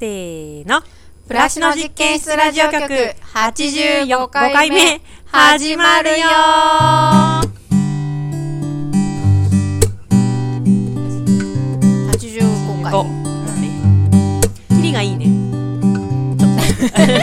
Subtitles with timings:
[0.00, 0.80] せーの。
[1.28, 6.26] プラシの実験室ラジオ局85回回目目、始まるよ
[12.08, 12.92] 85回。
[12.94, 13.04] 5。
[14.76, 15.26] キリがいいね。
[16.38, 16.56] ちょっ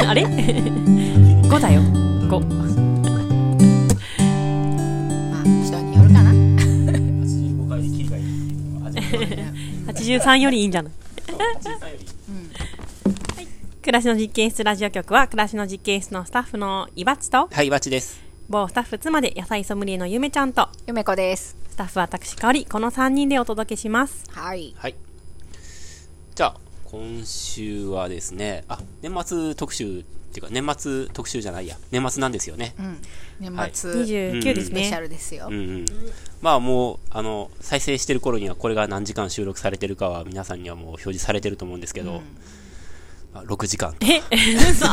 [0.04, 0.06] と。
[0.10, 1.82] あれ ?5 だよ。
[1.82, 2.40] 5。
[2.40, 2.46] ま
[5.40, 6.30] あ、人によるかな。
[6.32, 9.44] 85回でキリがいいっていうのは初めて
[10.20, 10.94] 83よりいいんじゃない
[13.88, 18.20] 暮らしの実験室ラジオ局は、暮らしの実験室のスタッフのいばっちと、はい、バチです。
[18.50, 21.56] 某スタッフ妻で野菜ソムリエのゆめちゃんと、ゆめこです。
[21.70, 24.30] スタッフ私香り、この3人でお届けします。
[24.32, 24.74] はい。
[24.76, 24.96] はい。
[26.36, 32.76] じゃあ、今週はですね、あ、年末特集っていうか、年末特集じゃないや、年末なんですよね。
[32.78, 32.98] うん。
[33.40, 35.02] 年末、29ですスペシャね。
[35.04, 35.56] ルですようん。
[35.56, 35.86] うん。
[36.42, 42.20] まあもう、あの、再生してる頃にはこれが何時間収録されてるかは皆さんにはもう表示されてると思うんですけど、ま
[43.40, 44.22] あ6時間とえ、
[44.72, 44.86] 嘘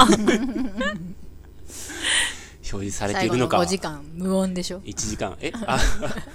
[2.75, 4.81] 表示されているのか5時間、無音でしょ。
[4.81, 5.79] 1時間、えあ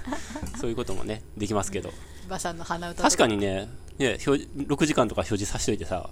[0.60, 1.92] そういうこともね、できますけど。
[2.28, 3.02] ばさんの鼻歌。
[3.02, 3.68] 確かにね、
[3.98, 6.10] ね表6時間とか表示させといてさ、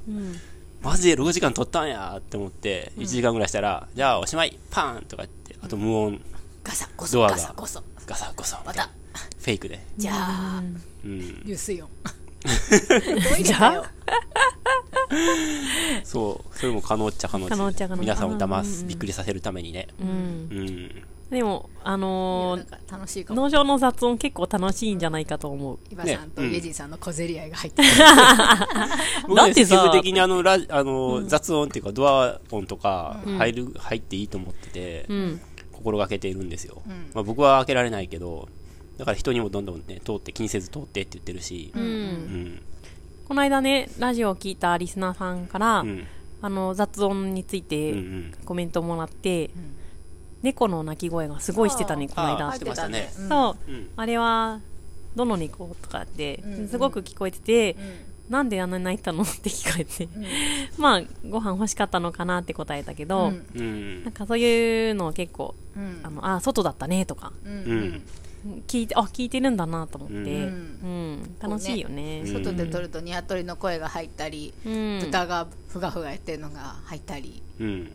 [0.82, 6.20] マジで6時間撮ったんやって思って、1時間ぐらいしたら、じゃあおしまい、パーンとか言って、あと無音、
[6.62, 7.82] ガサゴソ、ドアがガサゴソ。
[8.06, 8.90] ガサゴソまた。、
[9.40, 9.84] フェイクで。
[9.96, 10.62] じゃあ、
[11.04, 11.42] うん。
[11.44, 11.88] ユスヨ
[13.18, 13.22] ン。
[13.22, 13.84] トイレだよ。
[16.04, 19.88] そう、それも可能っちゃ可能可能っちゃ可能皆さんを騙うんす、びっくりさせるためにね。
[20.00, 20.08] うん。
[20.08, 21.02] うん。
[21.30, 23.34] でも、あのー。
[23.34, 25.78] 農場の雑音結構楽しいんじゃないかと思う。
[25.90, 27.88] イバさんとねイエジンさんの小競り合いが入ってる。
[29.36, 35.40] だってさ積極的にあの、ラあの、雑音っていうか、ドア音とか、入る、入っていいと思ってて、うん。
[35.72, 36.82] 心がけているんですよ。
[36.88, 38.48] んまあ僕は開けられないけど、
[38.98, 41.78] だから人にもどんどんね、通って、気にせず通ってって言ってるし、う。
[41.78, 42.62] うんん。
[43.26, 46.06] この間ね、ラジオを聞いたリスナーさんから、うん。
[46.42, 48.34] あの、雑音についてん。
[48.44, 49.50] コメントもらって、
[50.42, 52.58] 猫の鳴き声がすごいしてたね、この間し。
[52.58, 53.12] てましたね。
[53.28, 53.88] そう、うん。
[53.96, 54.60] あれは、
[55.14, 60.06] どの猫とかってすごく聞こえてて、うんなんであんなに泣いたのって聞かれて、
[60.76, 64.12] まあ、ご飯欲しかったのかなって答えたけど、なん。
[64.12, 68.02] かそういうのを結構、うんあの、あ、外だったねとか、うんうん。
[68.66, 72.22] 聞いて、あ、聞いてるんだなと思って、ううんん、楽しいよね。
[72.24, 74.98] うん外で撮るとニワトリの声が入ったり、うん。
[75.00, 77.92] 豚がふがふがやってるのが入ったり、うん。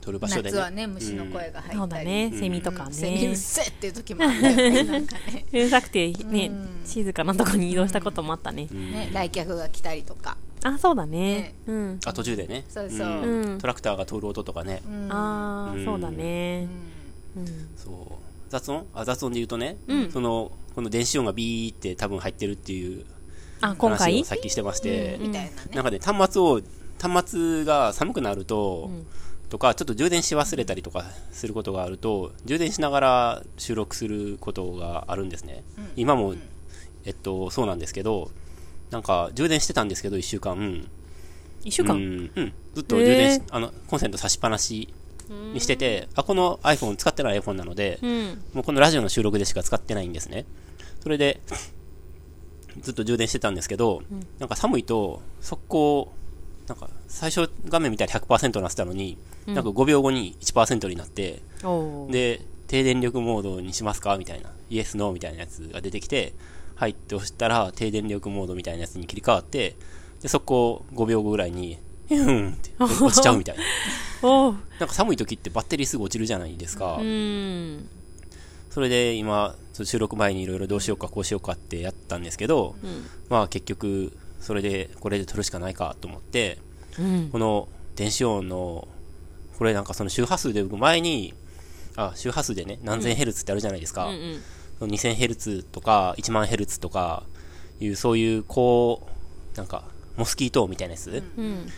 [0.00, 0.56] 撮る場所でね。
[0.56, 3.36] 夏はね虫の声が入ったり、そうだね、セミとかうんセミうっね。
[3.36, 8.68] せえっていう時もあったよねなんかね うるさくてね、うん静かなとこに移動したこともあったね。
[8.70, 11.54] うんね来客が来たりとか、あ、そうだねね。
[11.66, 12.00] うん。
[12.04, 12.64] あ、途中でね。
[12.68, 14.82] そうそうんうんトラクターが通る音とかね。
[14.86, 16.68] うんああ、うんそうだね。
[17.36, 17.46] うん。
[17.76, 17.94] そう。
[18.48, 18.86] 雑音？
[18.94, 20.10] あ、雑音で言うとね、うん。
[20.12, 23.04] その、この電子音がビーって多分入ってるっていう
[23.60, 24.20] 話回？
[24.22, 25.52] をさっきしてまして、みたいなね。
[25.72, 26.60] なんかね、端末を、
[27.00, 28.90] 端末が寒くなると、
[29.50, 35.62] とか、ちょっと充電し忘れたりとかすることがあると、充電しながら収録することがあるんですね。
[35.96, 36.34] 今も、
[37.04, 38.30] えっと、そうなんですけど、
[38.90, 40.56] なんか、充電してたんですけど、1週間。
[40.56, 40.88] う
[41.64, 41.94] 一週間？
[41.96, 42.52] ん、うん。
[42.74, 44.92] ずっと充電し、あの、コンセント差しっぱなし
[45.52, 48.42] にしてて、あ、この iPhone、使ってない iPhone なので、うん。
[48.54, 50.44] もうこのラジオの収録でしか使ってないんですね。
[51.02, 51.40] それで、
[52.80, 54.02] ずっと充電してたんですけど、
[54.38, 56.12] なんか寒いと、速攻、
[56.66, 61.42] なんか最初画面見たら100%なってたのに、なんか5秒後に1%になって、
[62.10, 66.32] で、低電力モードにしますかみたいな、イエス、ノーみたいなやつが出てきて、
[66.74, 69.76] はいって押したら、低電力モードみたいなやつに切り替わって、
[70.22, 71.78] で、速攻5秒後ぐらいに、
[72.08, 73.62] ヒューンって落ちちゃうみたいな。
[74.80, 76.96] なんか寒い時ってバッテリーすぐ落ちるじゃないですか。
[76.96, 77.88] うん。
[78.70, 82.74] それで今、収録前にいろいろどうしようかこうしようかってやったんですけど、
[83.28, 86.58] まあ結局、それで、これで撮るしかないかと思って、
[86.98, 87.28] うん。
[87.30, 88.88] この電子音の、
[89.58, 91.34] これなんかその周波数で僕前に、
[91.96, 94.06] あ、周波数でね、何千ヘルツってあるじゃないですか。
[94.06, 94.42] うんうん。
[94.78, 97.22] その2000ヘルツとか1万ヘルツとか
[97.80, 99.06] いう、そういう、こ
[99.54, 99.84] う、なんか、
[100.16, 101.68] モスキートみたいなやつ、うん。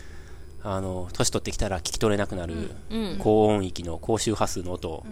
[0.69, 3.17] あの、年取ってきたら聞き取れなくなる、うん。
[3.19, 5.05] 高音域の高周波数の音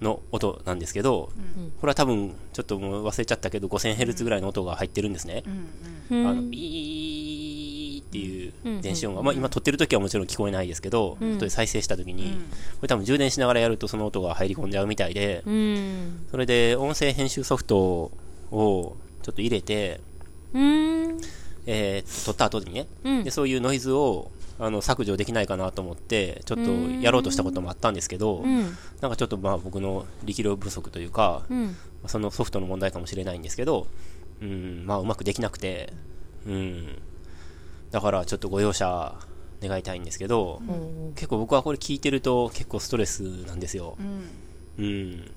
[0.00, 1.30] の音なんですけど、
[1.80, 5.42] これは多分ちょっともう忘れちゃったけど 5000Hz ぐらいの音が入ってるんですね、
[6.10, 12.32] うんあのビーっていう電子音が、まあ、今撮ってる時はもちろん聞こえないですけど、後で再生した時に、
[12.76, 16.26] これ多分充電しながらやるとその音が入り込んじゃうみたいで、うん。
[16.30, 17.78] それで音声編集ソフト
[18.50, 20.00] をちょっと入れて、
[20.52, 21.18] うん。
[21.66, 23.24] えー撮った後にね、うん。
[23.24, 26.70] でそういうノイズをあの削除できないかなと思ってちょっと
[27.00, 28.76] やろうとしたこともあったんですけど、うん。
[29.00, 31.76] なんかちょっとまあ僕の力量不足というか、うん。
[32.06, 33.86] そのソフトの問題かもしれないんですけど、
[34.42, 35.92] うん、まあうまくできなくて、
[36.46, 36.98] うん、
[37.90, 39.14] だからちょっとご容赦
[39.62, 41.12] 願いたいんですけど、うん。
[41.14, 43.96] 結構僕はこれ聞いてると結構ストレスなんですよ。
[43.98, 44.84] うん。
[44.84, 45.30] うん。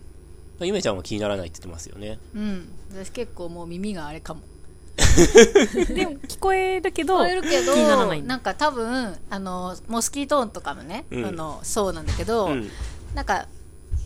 [0.61, 2.19] ゆめちゃんは気にならないって言ってますよね。
[2.33, 2.69] うん。
[2.91, 4.41] 私結構もう耳があれかも
[5.93, 8.21] でも聞こえるけど聞こえるけど気にならない。
[8.21, 11.25] なんか多分あのモスキートーンとかもね、うん。
[11.25, 12.69] あのそうなんだけど、うん。
[13.13, 13.47] なんか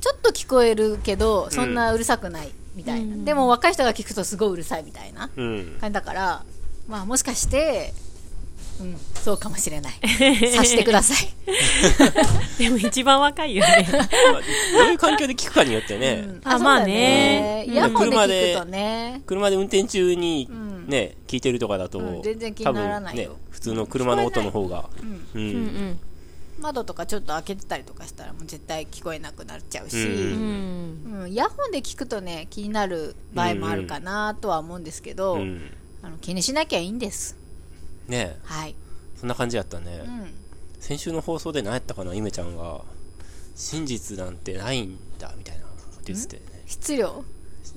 [0.01, 3.25] ちょっと聞こえるけどそんなうるさくないみたいな、うん。
[3.25, 5.77] でも若い人が聞くとすごいうるさいみたいなうん。
[5.80, 6.44] 感じだから
[6.88, 7.94] まあもしかして
[8.80, 9.94] うんそうかもしれない。
[10.53, 11.33] 察してください、
[12.60, 13.89] でも一番若いよね。
[13.92, 16.42] まあどういう環境で聞くかによってね、うん。
[16.44, 17.65] あまあね。
[17.68, 19.21] イヤホンで聞くとね。
[19.25, 23.24] 車で運転中にんね、聞いてるとかだと、うん全然気にならないよ。
[23.24, 25.42] 多分ね、普通の車の音の方が、うん。
[25.42, 26.00] うんうん。
[26.60, 31.22] 窓とかちょっと開けてたりとかしたらもう絶対聞こえなくなっちゃうし、ううん。
[31.22, 31.31] うん。
[31.31, 35.69] イヤホンで聞くとね気になる場合もあるかなとは思うんですけど、うん。
[36.01, 37.38] あの気にしなきゃいいんです。
[38.07, 38.39] ね。
[38.44, 38.75] はい、
[39.16, 40.34] そんな感じやったね、うん、
[40.80, 42.81] 先週の放送で何やったかなゆめちゃんが。
[43.60, 46.44] 真実なんてないんだみたいなこと言っててね。
[46.68, 47.07] 質量？
[47.07, 47.25] 何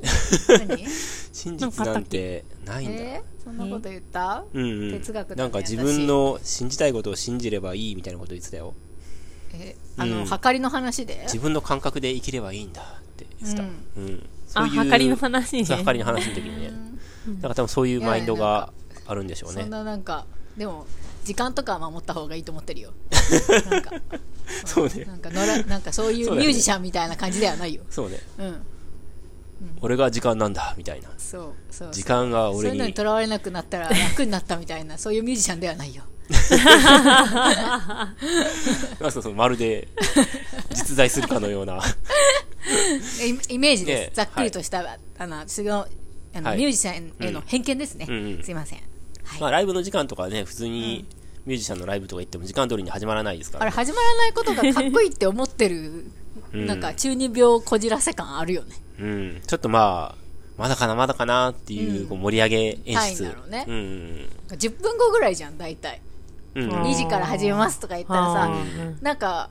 [1.32, 8.74] 真実なんてないんだ、えー、そんなこと言った、うんうん、哲学だねなんか自分の信じたいことを信じればいいみたいなこと言ってたよ。
[9.54, 10.26] えあの、うん。
[10.26, 11.22] はかりの話で？
[11.24, 12.84] 自分の感覚で生きればいいんだっ
[13.16, 13.66] て言ってた、う
[14.00, 14.28] ん。
[14.46, 15.64] そあういうはかりの話ね。
[15.64, 16.72] そうはかりの話の時にね
[17.36, 18.72] だから多分そういうマインドが
[19.06, 19.62] あるんでしょうね。
[19.62, 20.26] そんななんか
[20.56, 20.86] でも
[21.24, 22.92] 時間とかは守った方がいいと思ってるよ。
[23.70, 23.92] なんか。
[24.64, 25.04] そうね。
[25.04, 27.82] なんかのらなんかそういうミュージシャンみたいな感じではないよ。
[27.90, 28.18] そうね。
[28.38, 28.66] うん
[29.82, 31.08] 俺が時間なんだみたいな。
[31.18, 31.92] そうそうそう。
[31.92, 36.04] 時間がそう俺にいうのにとらわれなくなったら楽になったみたいな そういうミュージシャンではないよ。
[36.32, 38.14] あ
[39.10, 39.88] そうそうまるで
[40.70, 41.80] 実在するかのような。
[43.48, 45.76] イイメージです、ねざっくりとした、あのすごいあ
[46.40, 46.58] の、はい。
[46.58, 48.42] ミュージシャンへの偏見ですね、うんうん。
[48.44, 48.78] すいません、
[49.24, 49.40] はい。
[49.40, 51.06] まあライブの時間とかね普通に
[51.46, 53.62] ミュージシャンのライブとか行っても時間通りに始まらないですから。
[53.62, 56.04] あれ始まらないことがかっこいいって思ってる、
[56.52, 56.66] うん。
[56.66, 60.20] なんか中二病こじらせ感あるよねうん、ちょっとまあ
[60.60, 63.64] まだかなまだかなっていうこう盛り上げ演出、うね。
[63.66, 64.28] うん。
[64.50, 66.02] 10分後ぐらいじゃん大体。
[66.54, 66.64] うん。
[66.64, 66.74] うん。
[66.74, 68.98] あー2時から始めますとか言ったらさうん。
[69.00, 69.48] なんか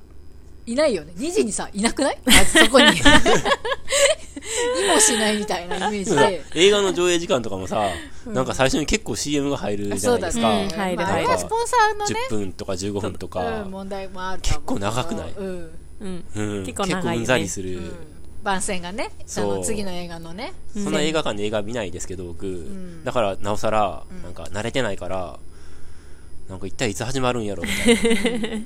[0.68, 1.14] いないよね。
[1.18, 2.18] 2時にさいなくない？
[2.24, 2.86] まずそこに。
[2.96, 6.44] いもしないみたいなイメージで。
[6.54, 7.90] 映画の上映時間とかもさ、
[8.28, 10.70] なんか最初に結構 CM が入るじゃないですか、うん。
[10.70, 15.32] 入るまあ、スポンサーのね10分とか15分とか、うん、問題もあると思う結構長くない？
[15.36, 15.72] うん。
[16.02, 16.26] うん。
[16.36, 17.18] うん、結構長いよね。
[17.18, 17.80] うんざりする、
[18.44, 19.58] 番宣がねあそう。
[19.58, 20.54] の次の映画のね。
[20.74, 20.94] そん。
[20.94, 22.68] な映画館で映画見ないですけど僕、
[23.04, 25.40] だからなおさらなんか慣れてないから
[26.50, 28.66] なんか一体いつ始まるんやろみたいな、 うん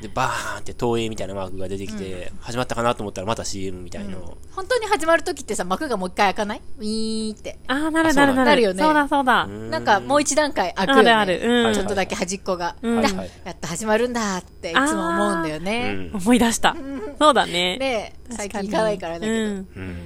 [0.00, 4.16] でバーンって東映みたいなマークが出てきて、始まったかなと思ったらまた CM みたいな、
[4.52, 6.62] 本当に始まるときってさ幕がもう一回開かない？
[6.78, 7.58] ウィーンって。
[7.66, 8.34] あーなるなんだなる。
[8.34, 8.82] なるなるよね。
[8.84, 9.44] そうだそうだ。
[9.44, 9.70] うん。
[9.70, 11.10] なんかもう一段階開くよね。
[11.10, 11.66] あるある。
[11.68, 11.74] うん。
[11.74, 13.02] ちょっとだけ端っこが、うん。
[13.02, 13.10] や
[13.50, 16.10] っと始まるんだっていつも思うんだようね、ん。
[16.14, 16.76] 思い出した。
[17.18, 17.78] そうだね。
[17.80, 19.68] で最近行かないからだけど、うん。
[19.74, 19.96] うん。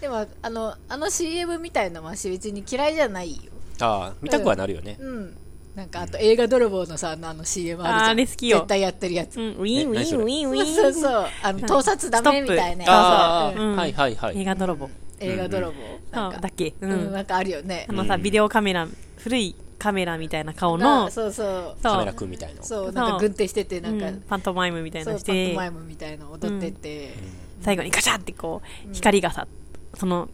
[0.00, 3.50] でもあのあの CM みたいのは別に嫌いじゃないよ。
[3.80, 5.36] ああ見たくはなるよね、うん
[5.74, 8.10] なんかあと映画泥棒のさあのあの CM あるじゃん。
[8.10, 8.58] あれ好きよ。
[8.58, 10.66] 絶対やってるやつ、うんウィンウィンウィンウィン。
[10.66, 11.26] そうそうそう。
[11.42, 13.64] あの盗撮ダメみたいなあうそう。
[13.64, 13.76] うん。
[13.76, 14.40] はいはいはい。
[14.40, 14.90] 映画泥棒。
[15.20, 15.74] 映画泥棒。
[16.10, 16.40] なんか。
[16.40, 16.74] だっけ？
[16.80, 17.86] ううん、んなんかあるよね。
[17.88, 18.86] あのさビデオカメラ
[19.16, 21.04] 古いカメラみたいな顔の。
[21.04, 21.82] なそうそう。
[21.82, 22.62] カメラくんみたいな。
[22.62, 24.20] そうなんか軍手しててなんか、うん。
[24.28, 25.52] パントマイムみたいなのして。
[25.52, 27.14] トマイムみたいなの踊ってて、
[27.62, 29.48] 最後にガチャってこう光がさ
[29.94, 30.28] その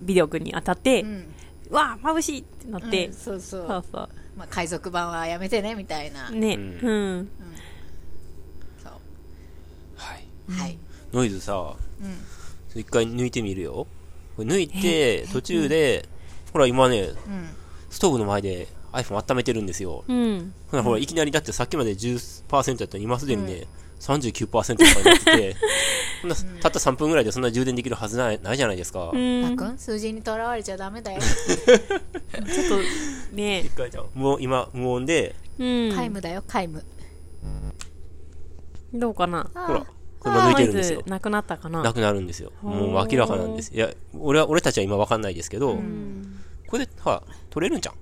[0.00, 1.26] ビデオ君に当たってうん。
[1.70, 3.08] うわ眩しいってなって。
[3.08, 3.66] うんそうそう。
[3.66, 6.62] そうそまあ、海賊版はやめてねみたいな、うねうん。
[6.62, 7.28] うん。
[8.82, 8.92] そう。
[9.96, 10.26] はい。
[10.48, 10.78] はい、
[11.12, 12.80] ノイズさうん。
[12.80, 13.86] 一回抜いてみるよ。
[14.36, 16.08] これ抜いて途中で、
[16.52, 17.14] ほら今ねうん、
[17.90, 20.04] ストーブの前で iPhone 温めてるんですよ。
[20.08, 20.54] うん。
[20.70, 23.66] ほらほらいきなりだってさっきまで10%やったのに今すでにね、
[24.02, 25.56] 39%とかになってて
[26.20, 29.12] そんなたった3分ぐらいでそんな充電できるはずないないじゃないですか、
[29.76, 31.78] 数字にとらわれちゃダメだよ、 ちょっ
[33.30, 33.60] とね。
[33.60, 35.34] 一回じゃあもう今無音で。
[35.58, 35.88] うん。
[35.90, 36.84] 皆無だよ皆無。
[38.94, 39.48] どうかな？
[39.54, 39.86] あほら
[40.18, 41.02] これ今抜いてるんですよ。
[41.06, 41.82] なくなったかな？
[41.82, 42.52] なくなるんですよ。
[42.62, 43.72] もう明らかなんです。
[43.74, 45.78] いや俺は俺たちは今わかんないですけど、
[46.66, 47.94] これでは取れるんじゃん。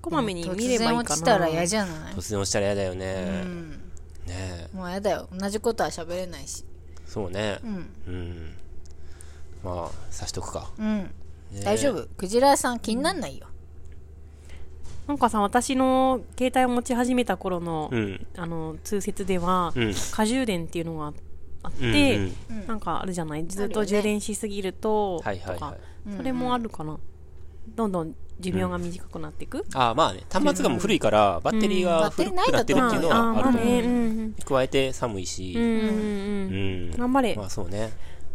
[0.00, 1.14] こまめに見れ突然ばいいかな。
[1.14, 3.81] 落ちたら嫌じゃない、突然押したら嫌だよね、うん、
[4.26, 4.76] ねえ。
[4.76, 5.28] もう嫌だよ。
[5.36, 6.64] 同じことは喋れないし。
[7.06, 7.58] そうね。
[7.64, 7.90] うん。
[8.06, 8.54] うん。
[9.64, 10.98] まあさしとくか、うん。
[11.02, 11.10] ね
[11.56, 11.60] え。
[11.64, 12.08] 大丈夫。
[12.16, 13.46] クジラ屋さん気になんないよ、
[15.06, 18.26] なんかさ私の携帯を持ち始めた頃のうん。
[18.36, 19.94] あの通説ではうん。
[20.12, 21.12] 過充電っていうのが
[21.64, 22.66] あっうんてうん。
[22.66, 23.46] なんかあるじゃない？
[23.46, 25.66] ずっと充電しすぎるとはいはいとか。
[25.66, 25.78] はい
[26.16, 26.98] それもあるかな。
[27.76, 35.54] どんどん寿命が短くなっていく、ああまあね端末がもう古いからバッテリーが古くなってるっていうのはあると思う、うん加えて寒いし。
[35.56, 35.78] うんうんうん。
[35.78, 36.90] ううん。
[36.90, 37.34] ん頑張れ。
[37.34, 37.92] まあそうね。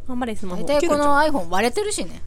[0.08, 0.63] 頑張れスマホ。
[0.63, 2.22] 大体この iPhone 割れてるしね。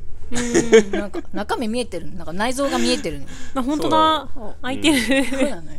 [0.92, 2.14] なんか中身見えてる。
[2.14, 4.28] なんか内臓が見えてるのあ本当だ。
[4.62, 5.50] 開いてる、そう。
[5.50, 5.78] なのよ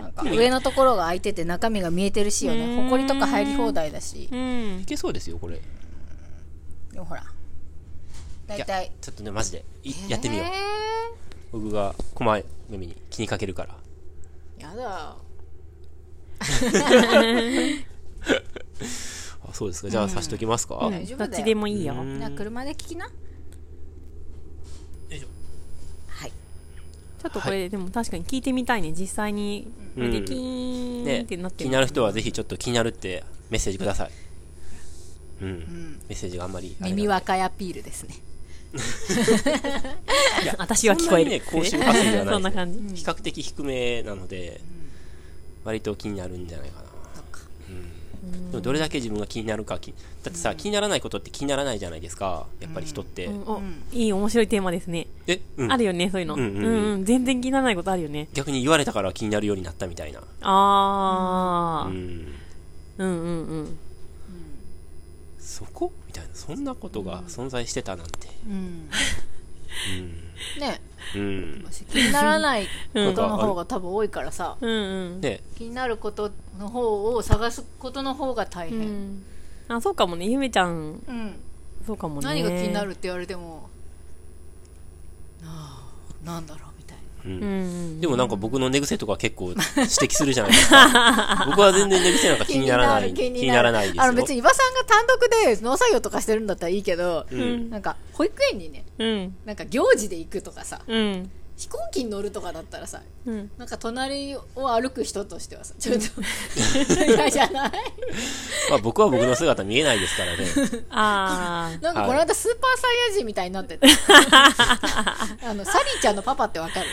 [0.00, 2.30] なんか上のところが開いてて中身が見えてる。
[2.30, 4.80] しよねほこりとか入り放題だしうん。
[4.82, 5.38] いけそうですよ。
[5.38, 5.60] これ
[6.92, 7.24] でもほら
[8.46, 10.46] 大いや体ちょっとねマジでいやってみよう。
[11.52, 13.76] 僕がこまめに気にかけるから。
[14.58, 15.16] えーやだ。
[19.46, 19.90] あそうですか。
[19.90, 21.30] じゃあさしときますか、大丈夫だよ。
[21.30, 22.18] どっちでもいいよ、うん。
[22.18, 23.06] じゃあ車で聞きな。
[23.06, 23.10] よ
[25.10, 25.28] いしょ。
[26.08, 26.30] はい。
[26.30, 28.92] ちょっとこれ、でも確かに聞いてみたいね。
[28.92, 31.86] 実際にこれでうんキーンねってなって気になる。
[31.86, 34.10] 人はぜひちょっと気になるってメッセージください
[35.42, 38.14] うん、メッセージがあんまり耳若いアピールですね
[40.58, 41.40] 私は聞こえる。
[41.44, 42.96] そんなにね高周波数ではないそんな感じ。
[42.96, 44.60] 比較的低めなので、
[45.64, 46.88] 割と気になるんじゃないかな、
[47.70, 47.72] う
[48.36, 52.46] ん、でもどれだけ自分が気になるかきだってさ、気にならないことって気にならないじゃないですか。
[52.60, 53.42] やっぱり人って、うん。
[53.42, 53.62] お
[53.92, 55.72] いい面白いテーマですね、え、うん。
[55.72, 56.64] あるよねそういうの、ううんんうん。
[56.64, 57.04] うんうん。
[57.04, 58.28] 全然気にならないことあるよね。
[58.34, 62.34] 逆に言われたから気になるようになったみたいな、ああ、うん、
[62.98, 63.78] うん、うんうん
[65.44, 65.92] そこ？
[66.06, 68.28] みたいなそんなことが存在してたなんて。
[68.48, 68.88] うん。
[70.58, 70.80] ね。
[71.14, 74.56] うん、うん気にならないことの方が多分多いからさ。
[74.58, 75.20] うんうん。
[75.20, 75.40] ね。
[75.56, 79.22] 気になることの方を探すことの方が大う変、ん。
[79.68, 80.26] あそうかもね。
[80.26, 81.02] ゆめちゃん。
[81.06, 81.34] うん。
[81.86, 82.26] そうかもね。
[82.26, 83.68] 何が気になるって言われても。
[85.44, 86.63] ああなんだろ
[87.24, 88.00] うん。
[88.00, 91.44] でもなんか僕の寝癖とか結構 指摘するじゃないですか。
[91.48, 93.14] 僕は全然寝癖なんかな気にならない。
[93.14, 94.02] 気にならないですよ。
[94.02, 97.70] あの別に岩さんが単独で農作業とかしてるんだったらいいけど、うん。
[97.70, 99.36] なんか保育園にねうん。
[99.44, 101.30] なんか行事で行くとかさうん。
[101.56, 103.48] 飛行機に乗るとかだったらさうん。
[103.56, 107.70] なんか隣を歩く人としてはさちょっと嫌じゃない？
[108.70, 110.46] まあ僕は僕の姿見えないですからね。
[110.90, 113.86] ああなんかこの間スーパーサイヤ人みたいになってて。
[115.46, 116.86] あのサリーちゃんのパパってわかる？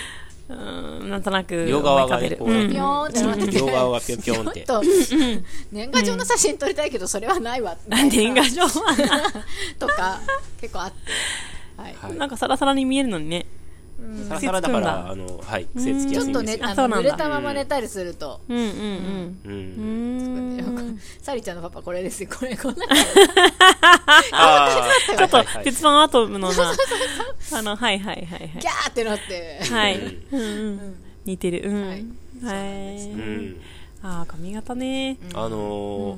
[0.51, 2.65] うんなんとなく両側がねこうべる。
[2.65, 2.71] うん。
[2.71, 3.21] ピョーンって。
[3.23, 4.61] なってて両側がぴょんぴょんって。
[4.61, 4.87] ちょっと
[5.71, 7.77] 年賀状の写真撮りたいけどそれはないわ。
[7.87, 8.67] みたいな年賀状
[9.79, 10.19] とか
[10.59, 10.97] 結構あって。
[11.81, 11.95] はい。
[11.95, 12.17] はい。
[12.17, 13.45] なんかサラサラに見えるのにね
[14.27, 16.95] サラサラだか癖つくんだらあのはい癖つきちょっとやすいんですよねあそうなんだ。
[16.97, 18.41] の濡れたまま寝たりすると。
[18.49, 20.57] うんうんううん。
[20.57, 20.99] んうん。
[21.21, 22.29] サリちゃんのパパこれですよ。
[22.37, 22.85] これこんな。
[25.17, 25.63] ちょっとはいはいはい。
[25.65, 26.73] 鉄腕アトムのな。
[27.53, 29.59] あのはいはいはいギャーってなって。
[29.71, 29.93] はい。
[29.93, 30.95] はいうんうん。
[31.25, 31.69] 似てる。
[31.69, 31.87] うん。
[31.87, 32.05] はい。
[32.43, 32.53] は
[32.93, 33.01] い。
[33.11, 33.61] うん
[34.03, 35.17] ああ髪型ね。
[35.33, 36.15] あの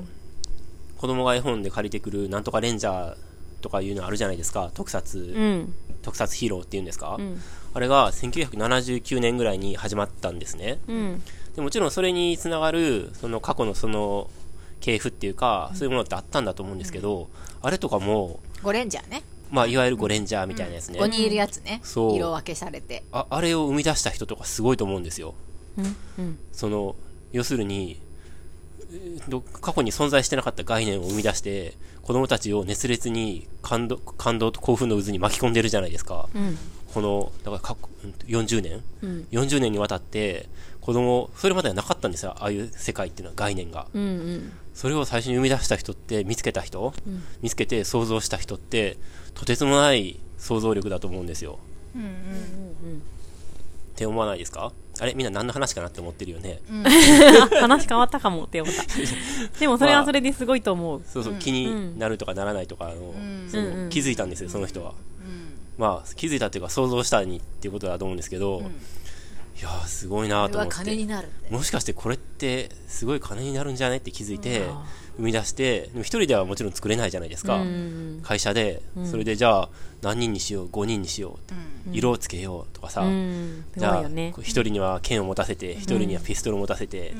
[0.96, 3.16] 子供が絵本で借りてくるなんとかレンジャー
[3.60, 4.70] とかいうのあるじゃないですか。
[4.72, 5.74] 特撮、うん。
[6.02, 7.38] 特撮ヒーローっていうんですか、ん
[7.74, 10.78] あれが1979年ぐらいに始まったんですね。
[10.88, 11.22] うん。
[11.56, 14.30] でもちろんそれにつながるその過去のその
[14.80, 17.28] 系譜っていうか、そういうものってあったんだと思うんですけど、
[17.62, 19.22] あれとかも、ゴレンジャーね。
[19.50, 21.80] まあ、いわゆるゴレンジャーみたいなやつね、5人いるやつね。
[21.82, 22.16] そう。
[22.16, 23.02] 色分けされて。
[23.12, 25.34] ああれを生み出した人とかすごいと思うんですよ。
[25.78, 25.96] うん。
[26.18, 26.38] うん。
[26.52, 26.96] その
[27.32, 28.00] 要するに
[29.60, 36.56] 過去に存在してなかった概念を生み出して子供たちを熱烈に感動感動と興奮の渦に巻き込んでるじゃないですか、うん
[36.94, 40.48] このだから過去うん40年、うん？40年にわたって
[40.80, 43.86] 子供それまではなかったんですよああいう世界っていうのは概念が。
[43.92, 44.52] うんうん。
[44.74, 46.92] それを最初に生み出した人って見つけた人、
[47.42, 48.96] 見つけて想像した人って
[49.34, 51.58] とてつもない想像力だと思うんですよ。
[51.96, 54.72] って思わないですか？
[55.00, 55.14] あれ？
[55.14, 58.82] みんな何の話かなって思ってるよね、あ 話変わったかもって思った。
[59.60, 61.02] でもそれはそれですごいと思う。
[61.06, 63.14] そうそう、気になるとかならないとかの、
[63.48, 63.90] そのうんうん。
[63.90, 64.94] 気づいたんですよ、その人は。
[65.76, 68.62] まあ、気づいたっていうか、想像したにっていうことだと思うんですけど、
[69.58, 70.74] いやー、すごいなと思って。
[71.50, 74.68] もしかしてこれって、すごい金になるんじゃないって気づいて、
[75.16, 77.56] 生み出して、一人ではもちろん作れないじゃないですか。
[77.56, 78.20] うん。
[78.22, 79.68] 会社で、それでじゃあ、
[80.02, 81.54] 何人にしよう、5人にしようって、
[81.92, 83.04] 色をつけようとかさ、
[83.76, 84.08] じゃあ、
[84.40, 87.14] 一人には剣を持たせて、一人にはピストルを持たせて、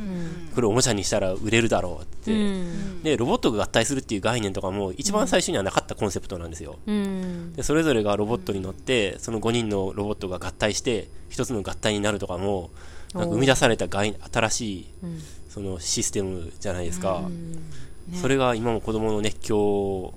[0.55, 3.03] これをおもちゃにしたら売れるだろうって、うん。
[3.03, 6.79] で、ロボットが合体するっていう概念とかも一番最初にはなかったコンセプトなんですよ。
[6.87, 7.53] うん。
[7.55, 12.71] で、それぞれがロボットに乗って、その5人のロボットが合体して、一つの合体になるとかも、
[13.15, 14.87] なんか生み出された概新しい、
[15.55, 17.23] そのシステムじゃないですか。
[18.21, 20.13] それが今も子供の熱狂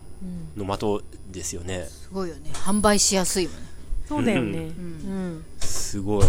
[0.56, 1.86] の的ですよね。
[1.86, 2.50] すごいよね。
[2.54, 3.62] 販売しやすいもんね。
[4.10, 4.58] そうだよね。
[4.58, 5.46] うん。
[5.60, 6.26] すごい。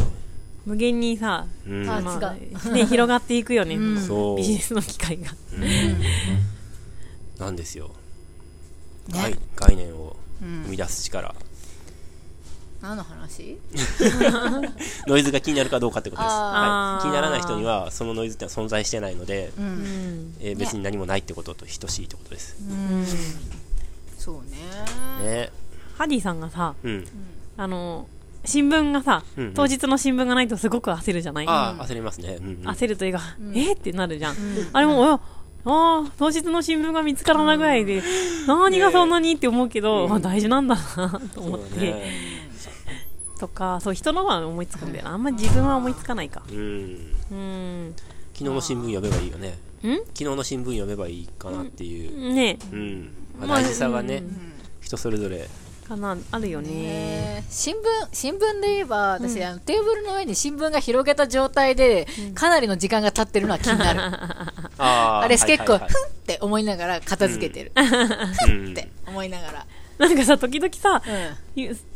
[0.67, 1.87] 無限にさうん。
[1.87, 2.37] まが。
[2.63, 3.79] あね広がっていくよね。
[3.99, 4.37] そう。
[4.37, 5.29] ビジネスの機会が。
[7.39, 7.89] なんですよ。
[9.09, 9.15] ね。
[9.15, 11.35] 概概念を生み出す力。
[12.81, 13.59] 何の話？
[15.09, 16.33] ノイズが気になるかどうかってことです。
[16.33, 17.03] はい。
[17.03, 22.57] 気にならない人には、そのノイズってのは存在してないので、うん、うんえー別に何もないってことと等しいってことです。
[24.19, 24.35] そう
[25.25, 25.51] ねね。
[25.97, 27.05] ハディさんがさうん。
[27.57, 28.07] あの
[28.45, 31.47] 新聞がさ、うんうん当日の新聞がないとすごく焦るじゃない？
[31.47, 32.39] 焦りますね。
[32.41, 32.69] うんうん。
[32.69, 33.21] 焦るというか、
[33.53, 33.77] えー？
[33.77, 34.37] ってなるじゃん、
[34.73, 35.21] あれも、あ
[35.65, 38.01] あー当日の新聞が見つからないぐらいで、
[38.47, 39.33] 何がそんなに？
[39.33, 42.38] って思うけど、うんあ大事なんだなと思って、ね。
[43.39, 45.13] とかそう人のは思いつくんだよな。
[45.13, 46.43] あんま自分は思いつかないか。
[46.51, 47.15] うん。
[47.31, 47.95] うん。
[48.35, 49.59] 昨日の新聞読めばいいよね。
[49.83, 49.99] ん。
[49.99, 52.35] 昨日の新聞読めばいいかなっていう。
[52.35, 52.59] ね。
[52.73, 53.11] うん。
[53.41, 54.23] ままああ、大事さがね、
[54.81, 55.49] 人それぞれ。
[55.89, 56.69] かなあるよね。
[56.69, 57.79] ね新聞
[58.13, 64.01] 新聞で言えば私、あのテーブルの上に新聞が広げた状態で、かなりの時間が経ってるのは気になる。
[64.79, 65.21] ああ。
[65.23, 65.91] あれ結構、はいはい。
[65.91, 67.83] ふんって思いながら片付けてる、は
[68.49, 68.73] いうん。
[68.73, 69.67] って思いながら、
[69.99, 71.11] なんかさ時々さう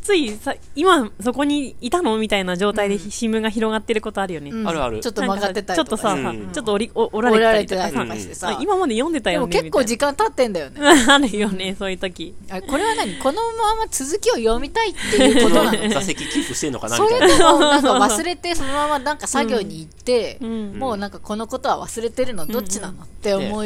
[0.02, 4.69] ついさ今そこにいたのみたいな状態で新聞が広がってることあるよね、んうん。
[4.69, 5.00] あるある。
[5.00, 6.50] ちょっと曲がってたりとかちょっとさ、うん。
[6.52, 8.49] ちょっと折りお折られてたりとかしてさ。
[8.49, 10.81] あ今まで読んでたでもよね結構時間経ってんだよね。
[11.09, 12.35] あるよねそういう時。
[12.50, 13.16] あこれは何？
[13.19, 15.88] このまま続きを読みたいっていうことなの？
[15.88, 16.97] 座席キープしてんのかな？
[16.97, 17.26] そみたいな。
[17.28, 20.78] れともなんか忘れてそのままなんか作業に行って、うん。
[20.78, 22.47] もうなんかこのことは忘れてるの？
[22.47, 23.04] どっちなの？
[23.04, 23.64] って思っ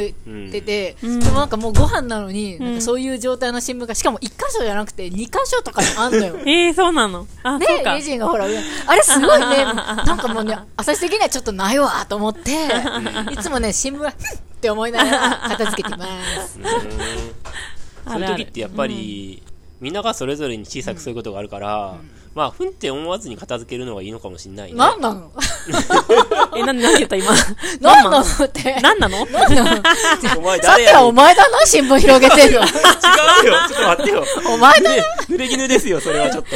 [0.51, 0.67] て。
[0.67, 1.19] て、うん。
[1.19, 2.63] でもなんかもうご飯なのに、ん。
[2.63, 6.35] なんかそういう状態の新聞がしかも1箇所じゃなくて2箇所とかにあんのよ。
[6.45, 7.27] えー、そうなの？
[7.43, 7.93] あ、ねそうか。
[7.93, 12.51] レジンがほら、あれすごいね、 なんかもうね、朝的にはちょっとないわと思って、
[13.31, 14.13] いつもね、新聞は、っ
[14.59, 16.05] て思いながら片付けてま
[16.47, 16.59] す。
[16.59, 18.11] うん。
[18.11, 19.43] そういう時ってやっぱり、
[19.79, 21.95] みんながそれぞれに小さくそういうことがあるから、
[22.37, 24.77] まあ、ふんって思わずに片付けるのがいいのかもしれないね。
[24.77, 25.31] なんなの？
[26.55, 27.31] え、なん、 なんて言った今？
[27.81, 28.21] なんなの？
[28.21, 28.75] って。
[28.79, 29.25] なんなの？
[29.25, 29.81] なんなの？
[30.37, 30.83] お前さ誰？
[30.83, 32.61] やねんてはお前だな、新聞広げてるの。
[32.61, 32.73] 違うよ
[33.67, 34.25] ちょっと待ってよ。
[34.53, 34.95] お前だな。
[34.97, 36.49] ね濡れ衣ですよ、それはちょっと。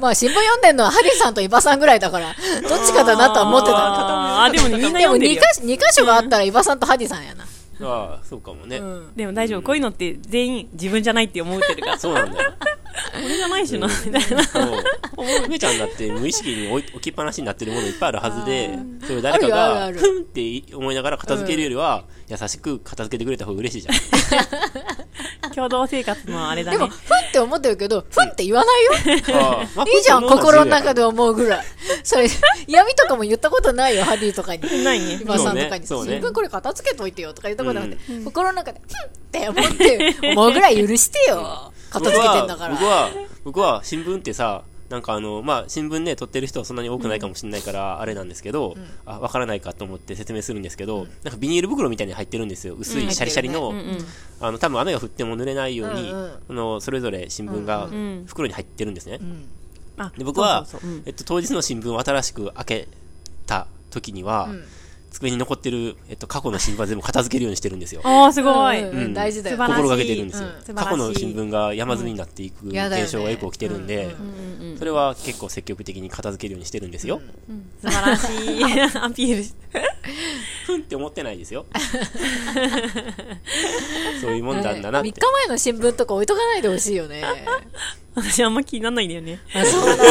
[0.00, 2.34] まあ新聞読んでんのはハリーさんと伊庭さんぐらいだから、
[2.68, 5.60] どっちかだなとは思ってたあーあ、でもね、みんなでも2読んでるよ箇。
[5.60, 7.46] 所、二箇所があったら伊庭さんとハディさんやな。
[7.82, 8.76] ああ、そうかもね。
[8.78, 9.14] うん。
[9.16, 9.62] でも大丈夫。
[9.62, 11.98] こういうのって全員自分じゃないって思ってるから。
[11.98, 12.52] そうなんだよ。
[13.24, 14.44] 俺じゃないしな、みたいな。
[14.44, 14.84] そう。
[15.46, 18.70] 梅ちゃんだって無意識に置きっぱなしになってるものいっぱいあるはずで、
[19.04, 23.94] それを誰かあるよあるが、あるふんって思いながら片付けるよりは、優しく片付けてくれた方が嬉しいじゃん。
[25.54, 27.14] 共同生活のあれだでも、ねふ。
[27.14, 28.92] んって思ってるけど、ふんって言わない よ。
[29.86, 31.66] いいじゃん、心の中で思うぐらい。
[32.02, 32.28] それ、
[32.66, 34.84] 嫌味とかも言ったことないよ、ハディとかに。
[34.84, 35.18] ないね伊。
[35.18, 35.86] 庭さんとかに。
[35.86, 41.72] 新聞これ片付けといてよとか言ったことなくて、心の中で、ふんって思って、思うぐらい許してよ。
[42.00, 42.74] 片付けてんだから。
[42.74, 52.74] 僕は、僕は、僕は新聞ってさ、なんかあの、まあ、新聞ね、撮ってる人はそんなに多くないかもしれないから、あれなんですけど、あ、わからないかと思って説明するんですけど、なんかビニール袋みたいに入ってるんですよ。
[52.78, 53.98] 薄いシャリシャリの、うんうん。
[54.40, 56.30] あの、多分雨が降っても濡れないように、うんうん。
[56.50, 59.18] あの、それぞれ新聞がん袋に入ってるんですね。
[59.20, 59.48] うん。
[59.98, 60.66] あで、僕は
[61.04, 62.88] えっと、当日の新聞を新しく開け
[63.46, 64.62] た時には、ん
[65.16, 68.00] 机に残ってる、えっと、過去の新聞は全部片付けるようにしてるんですよ。
[68.04, 68.82] ああ、すごい。
[68.82, 74.14] うんうん大事だよ心がけてるんですよ過去の新聞が山積みになっていく現象がよく起きてるんで、
[74.78, 77.20] それは結構積極的に片付けるようにしてるんですよ。
[77.48, 78.64] うん素晴らしい
[78.98, 79.54] アピールし
[80.66, 81.66] ふんって思ってないですよ。
[84.20, 85.32] そういうもんなんだなっ3て日。
[85.32, 87.22] 前の新聞とか置いとかないでほしいよね。
[88.14, 89.38] 私あんま気にならないんだよね。
[89.54, 90.06] あ、そうなんだ。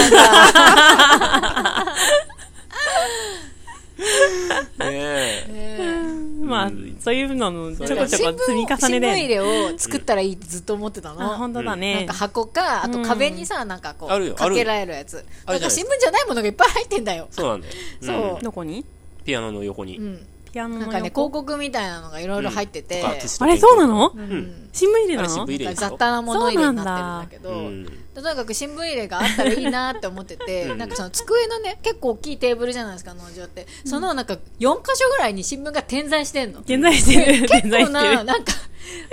[4.79, 6.01] ねえ
[6.43, 9.19] まあ、そういうののちょこちょこ積み重ね新聞で。
[9.19, 11.37] 入れを作ったらいいってずっと思ってたあ、の。
[11.37, 12.13] 本当だなんねか。
[12.13, 15.25] 箱か、あと壁にさ、なんかこう、かけられるやつ。
[15.47, 17.27] なんか新聞じゃないものがいっぱい入ってんだよ。
[17.31, 17.73] そうなんだよ。
[18.01, 18.85] そんどこに？
[19.25, 19.97] ピアノの横に。
[19.97, 20.27] うん。
[20.55, 21.29] ピアノのなんかね、横？
[21.29, 24.13] 広告みたいなのがいろいろ入ってて、とか寿司とあれ、そうなの？
[24.15, 24.69] うん。
[24.71, 25.45] 新聞入れなの？
[25.45, 26.81] な雑多な物入れにな
[27.19, 33.67] ってるんだけど、うんとにかく新聞入れがあったらいいなって思ってて、うんなんかその机のね、結構大きいテーブルじゃないですか、農場って。
[33.83, 34.37] そのなんか4
[34.77, 36.61] 箇所ぐらいに新聞が点在してんの。
[36.61, 37.41] 現在してる。
[37.41, 38.23] 結現在構な、してる。
[38.23, 38.53] なんか、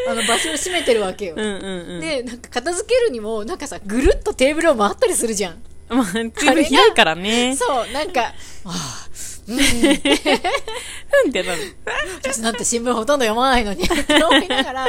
[0.09, 1.35] あの場所を占めてるわけよ。
[1.37, 1.55] うんうん
[1.95, 2.01] うん。
[2.01, 5.61] で、なんか片付けるにも、なんかさ、ぐるっとテーブルを回ったりするじゃん。
[5.89, 7.57] まあ、随分広いからね。
[7.57, 8.33] そう、なんか、あ
[8.67, 9.09] あ、
[9.49, 11.77] うん、ふんってなる。
[12.23, 14.87] 私なんて新聞ほとんど読まないのに、って思いながら、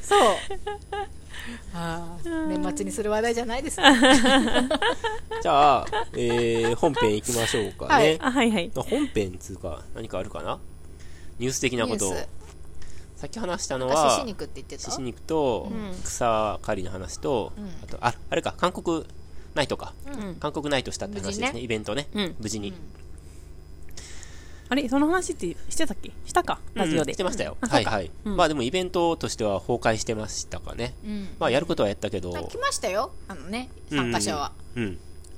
[0.00, 0.20] そう。
[1.74, 3.92] ああ、年末にする話題じゃないですか。
[5.42, 7.92] じゃあ、えー、本編行きましょうかね。
[7.94, 8.70] はいあ、はいはい。
[8.74, 10.58] 本編つうか、何かあるかな？
[11.38, 12.14] ニュース的なことを。
[13.16, 14.90] さっき話したのは、獅子肉って言ってた？
[14.90, 19.04] 獅子肉とうん草刈りの話と、んあと、あ、あれか、韓国
[19.54, 19.92] ナイトか。
[20.06, 22.08] うん韓国ナイトしたって話ですね、ねイベントね。
[22.14, 22.72] うん無事に。
[24.68, 24.88] あれ？
[24.88, 26.12] その話ってしてたっけ？
[26.24, 26.60] したか？
[26.74, 27.12] ラジオで。
[27.12, 27.56] うんしてましたよ。
[27.60, 28.10] うかはいはい。
[28.24, 28.36] うん。
[28.36, 30.94] まあでもイベントとしては崩壊してましたかね。
[31.04, 31.28] うん。
[31.38, 33.12] まあやることはやったけど、あ来ましたよ。
[33.28, 34.86] あのね参加者は、うん。
[34.86, 34.96] はい。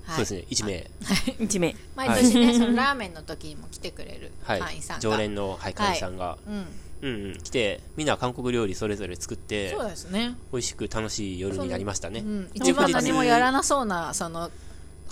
[0.09, 0.91] そうですね、1名。
[1.45, 1.77] 一名。
[1.97, 4.61] 毎年ね、そのラーメンの時にも来てくれる はい。
[4.61, 4.97] 会員さん。
[4.99, 6.67] が、常連の、はい、会員さんが、うん。
[7.03, 12.21] うんうん、来て、みんな韓国料理それぞれ作ってそう、ですね、美味しく楽しい夜になりましたね。
[12.21, 14.51] うん、で一番何もやらなそうなその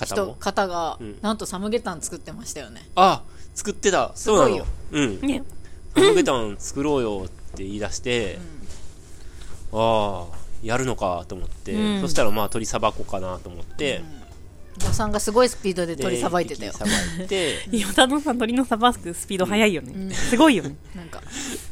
[0.02, 0.34] 人方も？
[0.36, 1.18] 方が、うん。
[1.20, 2.88] なんとサムゲタン作ってましたよね。
[2.94, 3.22] あ
[3.54, 4.56] 作ってたそうなの？
[4.56, 5.20] ようん。
[5.20, 5.42] ね。
[5.94, 8.38] ハムゲタン作ろうよって言い出して、
[9.72, 14.02] ああ、やるのかと思って、うんそしたらまあ鶏さばこうかなと思って、
[14.80, 20.12] おさんがすごいスピードでで鳥さばいてたよさばいて、ヨタのさん、鳥のさばくスピード速いよね。
[20.12, 20.74] すごいよね。
[20.96, 21.22] なんか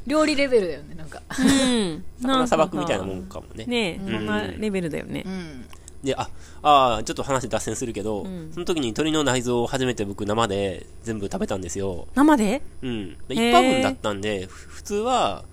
[0.06, 2.04] 料理レベルだよねなんかうん。
[2.20, 3.64] 魚さばくみたいなもんんかもね。
[3.66, 5.28] ねえ、そんなレベルだよねう。
[5.28, 5.64] ん
[6.02, 6.28] で、あ、
[6.62, 8.50] あーちょっと話脱線するけど、ん。
[8.52, 12.08] その時に鶏の内臓を初めて僕生で全部食べたんですよ。
[12.14, 12.62] 生で？
[12.82, 13.16] うん。
[13.28, 15.44] 一羽分だったんで、ふ普通は、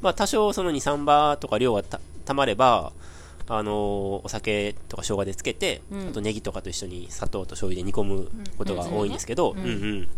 [0.00, 2.92] まあ多少その2、3羽とか量がたたまれば、
[3.48, 3.74] あのー
[4.24, 6.08] お酒とか生姜でつけて、うん。
[6.08, 9.64] あとネギとかと一緒に砂糖と醤油で煮込むことが多いんですけど、うん。
[9.64, 10.08] うん。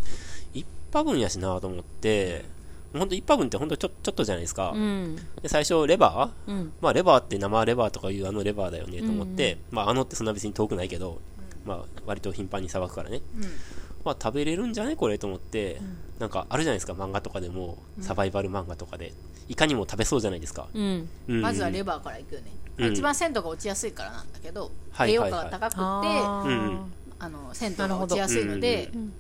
[0.53, 2.45] 一羽分やしなと思って、
[2.93, 4.73] ほんと一羽分ってほんとちょちょっとじゃないですか。
[4.75, 5.17] うん。
[5.43, 6.51] で最初、レバー？
[6.51, 6.73] うん。
[6.81, 11.21] まあ、レバーって生レバーとかいうあのレバーだよねと思って、まあ、あのってそんな別に遠くないけど、
[11.65, 13.21] まあ、割と頻繁にさばくからね。
[14.05, 15.81] まあ、食べれるんじゃねこれと思って、
[16.19, 19.13] なんかあるじゃないですか、漫画とかでも、サバイバル漫画とかで。
[19.49, 20.69] いかにも食べそうじゃないですか。
[20.75, 21.09] うん。
[21.29, 29.13] うんまずはレバーからいくよね、うん一番鮮度が落ちやすいからなんだけど、はい栄養価が高くてあの鮮度が落ちやすいので、うん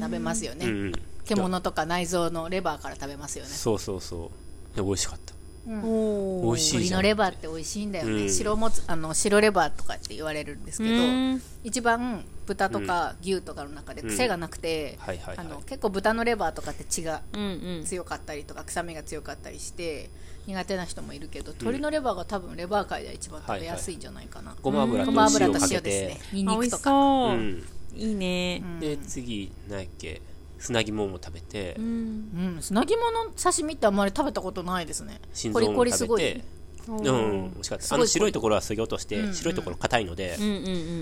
[0.00, 0.92] 食べますよね、うんうん。
[1.26, 3.50] 獣とか内臓のレバーから食べますよね。
[3.50, 4.30] そうそうそ
[4.74, 4.76] う。
[4.76, 5.34] で、美味しかった。
[5.68, 6.46] おー。
[6.46, 6.82] 美味しいじゃん。
[6.82, 8.30] 鶏のレバーって美味しいんだよね、うん。
[8.30, 11.42] 白もつあの白レバーとかって言われるんですけど、うん。
[11.64, 15.36] 一番豚とか牛とかの中で癖がなくて、はいはいはい。
[15.38, 17.44] あの結構豚のレバーとかって血がうんう
[17.82, 17.84] ん。
[17.84, 20.10] 強かったりとか臭みが強かったりして
[20.46, 26.20] 苦手な人もいるけど鶏のレバーが多分レバー界では一番食べやすいんじゃないかな、ごま油とごま油塩ですてね。
[26.32, 27.36] ニンあ、美味しニクとかそう。
[27.36, 27.40] う。
[27.40, 27.64] ん。
[27.96, 28.62] いいね。
[28.78, 30.22] で、次、何やっけ、
[30.58, 31.84] 砂肝も食べてう、ん。
[31.84, 36.44] うん、砂肝の刺身ってあんまり食べたことないですね心臓も食べリすごいて、
[36.88, 37.10] うん、美
[37.58, 37.94] 味しかった。
[37.94, 40.52] あの白いところは削ぎ落として、うん白いところ硬いので、うんうんう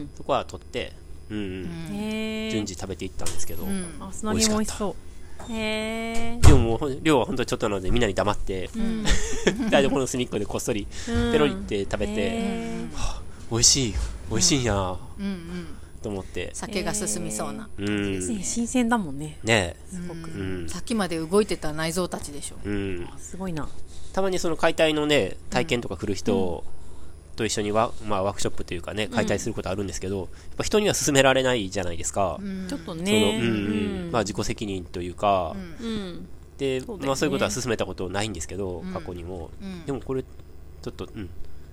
[0.04, 0.10] ん。
[0.16, 0.92] そこは取って、
[1.30, 1.40] うんう
[2.48, 2.50] ん。
[2.50, 5.52] 順次食べていったんですけど、んあ、砂肝美味しそう。
[5.52, 6.40] へえ。
[6.40, 8.70] でももう量は本当にちょっとなのでみんなに黙って、
[9.70, 12.84] 台所の隅っこでこっそりペロリって食べて、へ
[13.50, 13.94] 美味しい
[14.30, 15.66] 美味しいんや、うんうん
[16.04, 16.50] と思って。
[16.52, 17.86] 酒が進みそうな、うん。
[17.86, 19.38] ーね新鮮だもんね。
[19.42, 19.74] ね。
[19.88, 20.30] すごく。
[20.30, 20.68] うん。
[20.68, 22.56] さっきまで動いてた内臓たちでしょ。
[22.62, 23.08] うん。
[23.16, 23.66] すごいな。
[24.12, 26.62] たまにその解体のね体験とか来る人
[27.36, 32.38] と一緒にワ,、まあ、ワークショップというかね解体することあるんですけど、やっぱ人には勧められないじゃないですか、
[32.68, 33.40] ちょっとそのね。
[33.40, 33.46] うん。
[33.46, 34.10] うん。
[34.12, 36.28] まあ、自己責任というか、うん。
[36.58, 37.06] でそうね。
[37.06, 39.86] まあ、そういうことは勧めたことないんですけど、過去にも、ん。
[39.86, 41.30] でもこれちょっと、うん、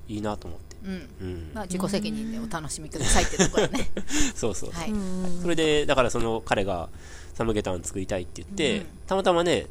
[0.07, 1.09] いいなと思って、うん。
[1.21, 3.91] うん、まあ自己責任でお楽しみくださいってところね。
[4.35, 4.93] そうそう、はい、
[5.41, 6.89] それでだからその彼が
[7.33, 9.67] サムゲタン作りたいって言って、たまたまね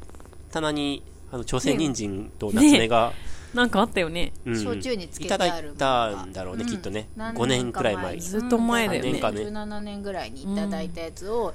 [0.50, 3.12] 棚にあの朝鮮人参と夏目が、
[3.54, 4.32] なんかあったよね。
[4.44, 4.62] うん。
[4.62, 7.08] 焼酎につけいたてあるだいたんだろうね、きっとね。
[7.16, 8.20] 5年くらい前に。
[8.20, 9.10] ずっと前だよね。
[9.10, 9.42] 何年かね。
[9.42, 11.54] 17年ぐらいにいただいたやつを、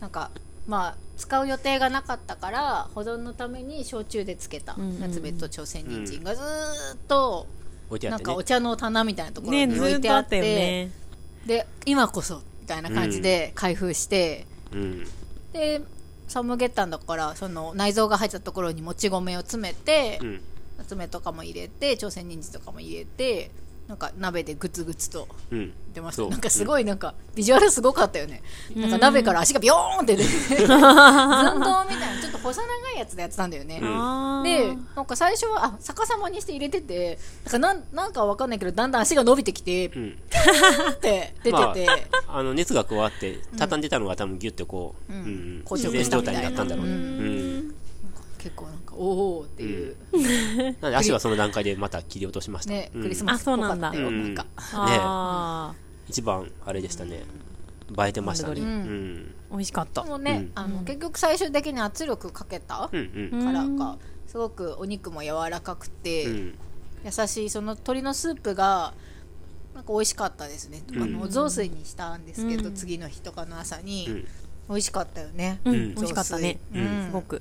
[0.00, 0.30] なんか
[0.66, 6.44] まあ使う予定がなかったから保存のために焼酎でつけた夏目と朝鮮人参がずー
[6.94, 7.46] っと
[7.88, 8.24] 置いてあってね。
[8.24, 10.40] かお茶の棚みたいなところね、にず置いてあって。
[10.40, 10.90] ね。
[11.46, 15.06] で今こそみたいな感じで開封して、うん。
[15.52, 15.80] で
[16.28, 20.40] サムゲタンだからその内臓が入ったところにもち米を詰めて、うん。
[20.78, 23.50] 夏目とかも入れて朝鮮人参とかも入れて
[23.88, 25.28] なんか鍋でグツグツと。
[25.52, 25.72] うん。
[25.94, 26.26] 出ましそう。
[26.26, 28.42] たなんかすごいなんかビジュアルすごかったよね、
[28.74, 30.28] なんか鍋から足がビヨーンって出て。
[30.28, 40.18] 寸胴みたいなちょっと細長いやつでやってたんだよね、あーでなんか最初はあ逆さまにして入れててなんかなんなんかわかんないけどだんだん足が伸びてきてうん。
[40.92, 41.86] って出てて、
[42.28, 45.60] あの熱が加わって畳んでたのが多分ギュッてこう、うん。
[45.60, 45.64] ん。
[45.70, 47.74] 自然状態になったんだろうね、ううん
[48.38, 49.96] 結構なんかおおっていう、
[50.80, 53.02] なので足はその段階でまた切り落としました、ね、うん。
[53.02, 55.74] クリスマスっぽかったよ、あそうなんか、あ
[56.08, 57.24] 一番あれでしたね。
[57.98, 58.60] 映えてましたね。
[58.60, 59.34] ううん。
[59.50, 60.02] 美味しかった。
[60.02, 60.10] で。
[60.10, 60.52] もね、うん。
[60.54, 63.30] あの結局最終的に圧力かけたうん。
[63.32, 66.54] うんからかすごくお肉も柔らかくて、うん。
[67.04, 68.92] 優しいその鶏のスープが
[69.74, 71.02] なんか美味しかったですね、うん。
[71.02, 72.74] あのお雑炊にしたんですけど、うん。
[72.74, 74.26] 次の日とかの朝に、うん。
[74.68, 76.58] 美味しかったよね、うん、うん美味しかったね。
[76.72, 77.40] すごく。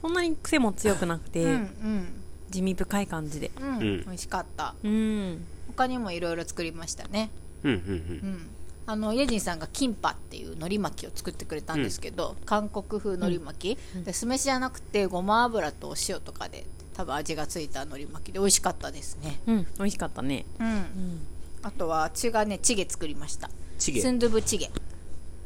[0.00, 2.08] そんなに癖も強くなくて、うんうん。
[2.50, 3.50] 地味深い感じで。
[3.60, 3.80] うん、うん。
[3.80, 4.74] 美味しかった。
[4.82, 5.44] うん。
[5.68, 7.30] 他にもいろいろ作りましたね。
[7.62, 8.30] うんうんううん。
[8.32, 8.50] ん
[8.88, 19.40] あのイェジンさんがキンパっていう海苔巻きを作ってくれたんですけど、韓国風海苔巻き、で酢飯じゃなくてごま油とお塩とかで多分味がついた海苔巻きで美味しかったですね。
[19.46, 20.46] うん、美味しかったね。
[20.58, 21.20] うん、
[21.62, 23.50] あとは私がねチゲ作りました。
[23.78, 24.00] チゲ。
[24.00, 24.70] スンドゥブチゲ。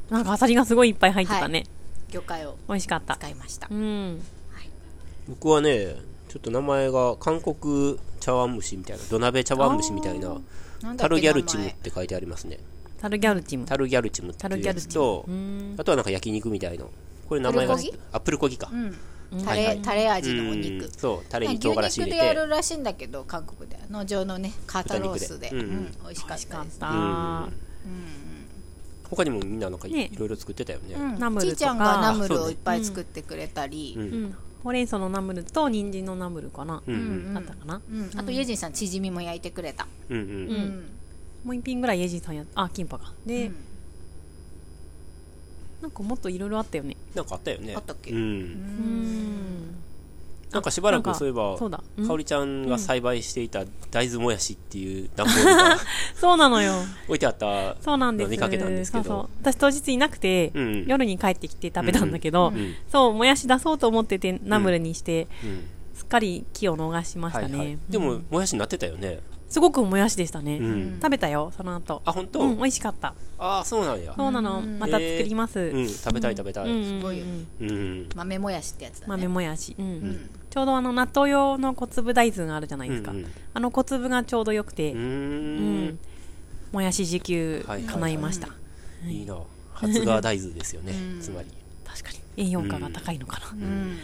[0.08, 1.66] なんかアサリがすごいいっぱい入ってたね。
[2.10, 3.16] 魚介を美味しかった。
[3.16, 3.66] 使いました。
[3.68, 4.22] うん。
[5.28, 5.96] 僕はね
[6.28, 10.37] ちょっと名前が韓国茶碗蒸しみたいな土鍋茶碗蒸しみたいな
[10.96, 12.58] タルギャルチムって書いてありますね。
[13.00, 13.66] タルギャルチム。
[13.66, 15.74] タルギャルチムっていうやつとうん。
[15.76, 16.85] あとはなんか焼肉みたいな
[17.28, 18.00] これ名前がプルコギ？
[18.12, 18.70] あプルコギか。
[18.72, 18.96] うん。
[19.44, 19.82] タレ、はいはい。
[19.82, 20.61] タレ味のおうん。
[20.61, 25.50] 肉そうタレに牛唐辛子肉でや入れてるらしいんだけど韓国で農場のね肩ロースで。
[25.50, 25.76] 豚肉でうん。
[25.76, 25.92] うん。
[26.04, 26.64] 美味しかった。
[26.64, 27.48] ですあ
[29.11, 30.94] 他にもみんななんかいろいろ作ってたよね。
[30.94, 31.18] うん。
[31.18, 31.56] ナムルとか。
[31.56, 34.02] ちいちゃんがナムルをいっぱい作ってくれたり、うん。
[34.02, 34.35] うん。
[34.62, 36.83] ほうれん草のナムルと人参のナムルかな。
[36.87, 36.98] うんう。
[36.98, 37.81] んだったかな。
[37.90, 37.92] う。
[37.92, 40.14] んあとイェジンさんチヂミも焼いてくれた、う。
[40.14, 40.29] んうんう。
[40.55, 40.85] ん
[41.44, 41.57] もう。
[41.57, 43.12] 一品ぐらいイェジンさんやあ、キンパが。
[43.27, 43.51] で、う。
[43.51, 43.55] ん
[45.83, 46.96] なんかもっといろいろあったよね。
[47.14, 48.18] なんかあったよねあったっけうう。
[48.18, 49.82] ん。
[50.52, 51.82] なんかしばらくそういえばそうだ。
[51.96, 52.06] うん。
[52.06, 55.78] かおりちゃんが栽培していた大豆もやしっていう段ボールが
[56.14, 56.74] そうなのよ。
[57.06, 58.30] 置いてあったそうなんです。
[58.30, 59.04] 見かけたんですけど。
[59.04, 59.28] そうそう。
[59.42, 60.52] 私当日いなくて、
[60.86, 62.74] 夜に帰ってきて食べたんだけど、うん。
[62.90, 65.64] そう、もやし出そうと思ってて、ナムルにして、うん。
[65.94, 67.58] すっかり気を逃しましたね。
[67.58, 67.78] はいはい。
[67.88, 69.20] でももやしになってたよね。
[69.48, 70.56] すごくもやしでしたね。
[70.56, 70.98] うん。
[71.00, 72.00] 食べたよ、その後。
[72.06, 72.40] あ本当？
[72.40, 73.14] うん、美味しかった。
[73.38, 74.14] ああそうなんや。
[74.16, 74.62] そうなの。
[74.62, 75.58] また作ります。
[75.60, 75.88] うん。
[75.88, 76.70] 食べたい食べたい。
[76.70, 76.72] うん。
[76.72, 77.02] うん。
[77.02, 77.22] ごい
[78.14, 79.06] 豆もやしってやつだね。
[79.08, 83.26] 豆もやし、うんちょうどあの納豆用の小粒大豆があるじゃないですか、うんうん。
[83.54, 85.86] あの小粒がちょうどよくて、ううん。
[85.88, 85.98] ん。
[86.72, 88.48] もやし自給はい叶いました、
[89.06, 89.38] いいな。
[89.72, 90.92] 発芽大豆ですよね。
[91.22, 91.48] つまり。
[91.86, 92.44] 確かに。
[92.44, 93.96] 栄養価が高いのかな、うん。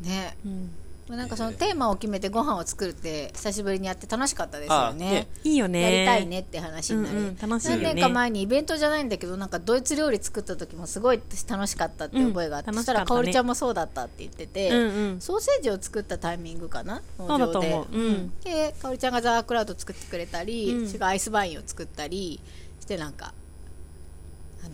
[0.00, 0.36] ね。
[0.46, 0.70] うん
[1.16, 5.26] なんかそのテーマを決めてご飯を作るって久しぶりにやって楽しかったですよね。
[5.42, 6.04] いいよね。
[6.06, 7.82] やりたいねって話になり、うんうん楽しいよね。
[7.84, 15.20] 何年か前にイベントじゃないんだけどなんかドイツ料理作った時もすごい楽しかったって覚えがあって、うんそしたらかおりちゃんもそうだったって言ってて、うんうん。
[15.20, 17.02] ソーセージを作ったタイミングかな？
[17.16, 17.72] そうだと思う。
[17.72, 18.40] 農場でうん。
[18.40, 20.86] でかおりちゃんがザワークラウド作ってくれたり、うん。
[20.86, 22.40] 私がアイスバインを作ったり
[22.80, 23.32] してなんか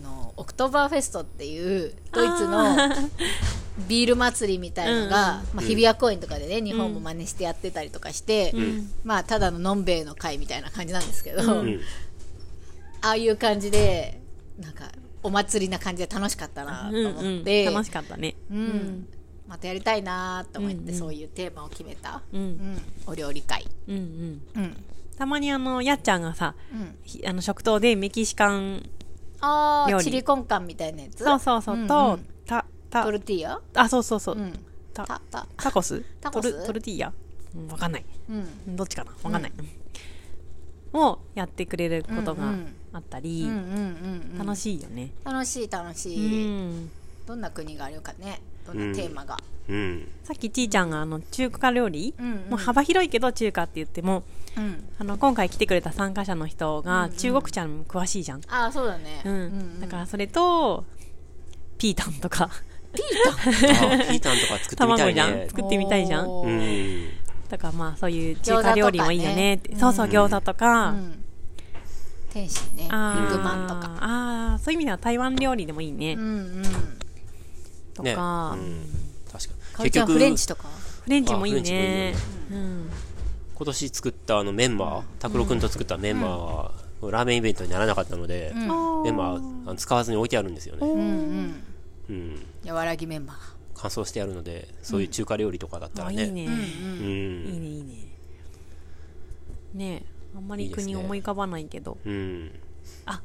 [0.03, 2.75] あのオクトーバーフェストっていうドイツの
[3.87, 8.53] ビール祭りみたいのが、まあ、日比谷公園とかでね、日本も真似してやってたりとかして、
[9.03, 11.79] まあただののんべえの会みたいな感じなんですけど、うん。
[13.01, 14.19] ああいう感じで
[14.59, 14.85] なんか
[15.21, 18.35] お祭りな感じで楽しかったなとうん思うんって、楽しかったね。
[18.49, 19.07] うん。
[19.47, 22.41] またやりたいなと思って、そういうテーマを決めた、うん。
[22.41, 22.81] うん。
[23.05, 24.41] お料理会、うんうん。
[24.55, 24.83] うん。
[25.17, 28.89] たまにあのやっちゃんがさうん、ひあの食堂でメキシカン
[29.41, 31.23] ああチリコンカンみたいなやつ？
[31.23, 31.87] そうそうそう、んん。
[31.87, 33.03] とたた。
[33.03, 33.59] トルティーヤ？
[33.75, 34.53] あそうそうそう、うん。
[34.93, 35.21] たた。
[35.29, 36.03] たタコス？
[36.21, 36.51] タコス？
[36.51, 37.13] トルトルティーヤ？
[37.55, 38.05] うんわかんない。
[38.29, 38.33] う
[38.71, 38.75] ん。
[38.75, 39.11] どっちかな？
[39.23, 39.51] わかんない、
[40.93, 42.75] をやってくれることがうんうん。
[42.93, 44.45] あったり、うんうんうんうん。
[44.45, 45.11] 楽しいよね。
[45.23, 46.89] 楽しい楽しうい、ん。
[47.25, 48.41] どんな国があるかね？
[48.65, 50.07] どんなテーマが、うん。
[50.23, 52.49] さっきちーちゃんがあの中華料理、うんうん。
[52.51, 54.23] もう幅広いけど中華って言っても
[54.57, 54.89] うん。
[54.99, 59.79] あの今回来てくれた参加者の人が中国茶に詳しいじゃん、ああそうだね、うん。
[59.81, 60.85] だからそれと
[61.77, 62.49] ピータンとか。
[62.93, 63.93] ピータン？
[64.01, 65.13] あピータンとか作ってみた卵いね。
[65.13, 65.49] じゃん。
[65.49, 66.29] 作ってみたいじゃん。
[66.29, 67.07] おうー。
[67.07, 67.09] ん
[67.49, 69.75] だからまあそういう中華料理もいいよねって。
[69.75, 71.23] そうそう餃子とか、うん。
[72.29, 72.87] 天津ね。
[72.89, 73.21] あー。
[73.33, 73.97] 肉まんとか。
[73.99, 76.25] あーそういう意味では台湾料理でもいいね、うんう
[76.61, 76.63] ん。
[77.93, 78.15] とね。
[78.15, 78.89] か、うん。
[79.29, 80.69] 確かかおりちゃんフレンチとか？
[81.03, 82.15] フレンチもいいね。
[82.49, 82.89] うん
[83.55, 86.71] 今年作ったあのメンマー拓郎君と作ったメンマーは
[87.11, 88.59] ラーメンイベントにならなかったので、うん。
[88.59, 88.65] メ
[89.11, 89.39] ンマーあ
[89.71, 91.63] の使わずに置いてあるんですよね、うんうん。
[92.09, 93.37] うん、和らぎメンバー。
[93.73, 97.93] 乾燥してあるのでそういう中華料理とかだったらね、あいいね、うんいいねいいね。
[99.73, 101.97] ねえあんまり国思い浮かばないけど。
[102.05, 102.51] うん。
[103.05, 103.21] あ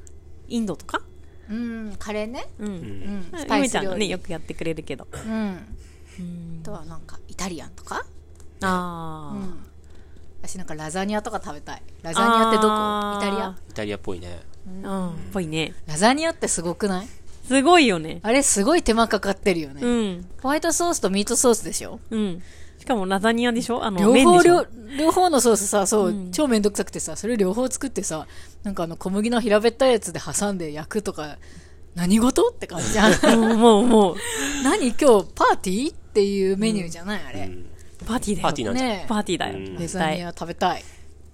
[0.48, 1.02] インドとか？
[1.48, 2.46] うんカレーね。
[2.58, 2.74] うん、うん。
[2.74, 3.38] うん。
[3.38, 5.06] スゆパイスちゃんがねよくやってくれるけど。
[5.12, 5.22] うん
[6.18, 6.60] うん。
[6.62, 8.04] あとはなんかイタリアンとか？
[8.62, 9.69] あー、うん
[10.42, 11.82] 私なんかラザニアとか食べたい。
[12.02, 12.68] ラザニアってどこ？
[12.70, 13.26] あー。
[13.26, 13.56] イタリア？
[13.68, 14.40] イタリアっぽいね。
[14.82, 15.12] うん。
[15.32, 15.74] ぽいね。
[15.86, 17.06] ラザニアってすごくない？
[17.46, 18.20] すごいよね。
[18.22, 20.26] あれすごい手間かかってるよね、うん。
[20.42, 22.00] ホワイトソースとミートソースでしょ？
[22.10, 22.42] うん。
[22.78, 23.84] しかもラザニアでしょ？
[23.84, 24.66] あの両麺でし方両ょ
[24.98, 26.30] 両方のソースさそう、うん。
[26.32, 28.26] 超めんどくさくてさそれ両方作ってさ
[28.62, 31.38] なんかあの小麦の平べったいやつで挟んで焼くとか
[31.94, 32.48] 何事？
[32.48, 33.40] って感じじゃん。
[33.40, 34.16] もうもうもう。
[34.64, 34.88] 何？
[34.88, 35.92] 今日パーティー？
[35.92, 37.66] っていうメニューじゃない、あれ、うん
[38.10, 39.64] パーティーだよパーティーなんじゃんねパーティーだよ、うん。
[39.74, 40.16] レ絶対。
[40.16, 40.82] ザニア食べたい。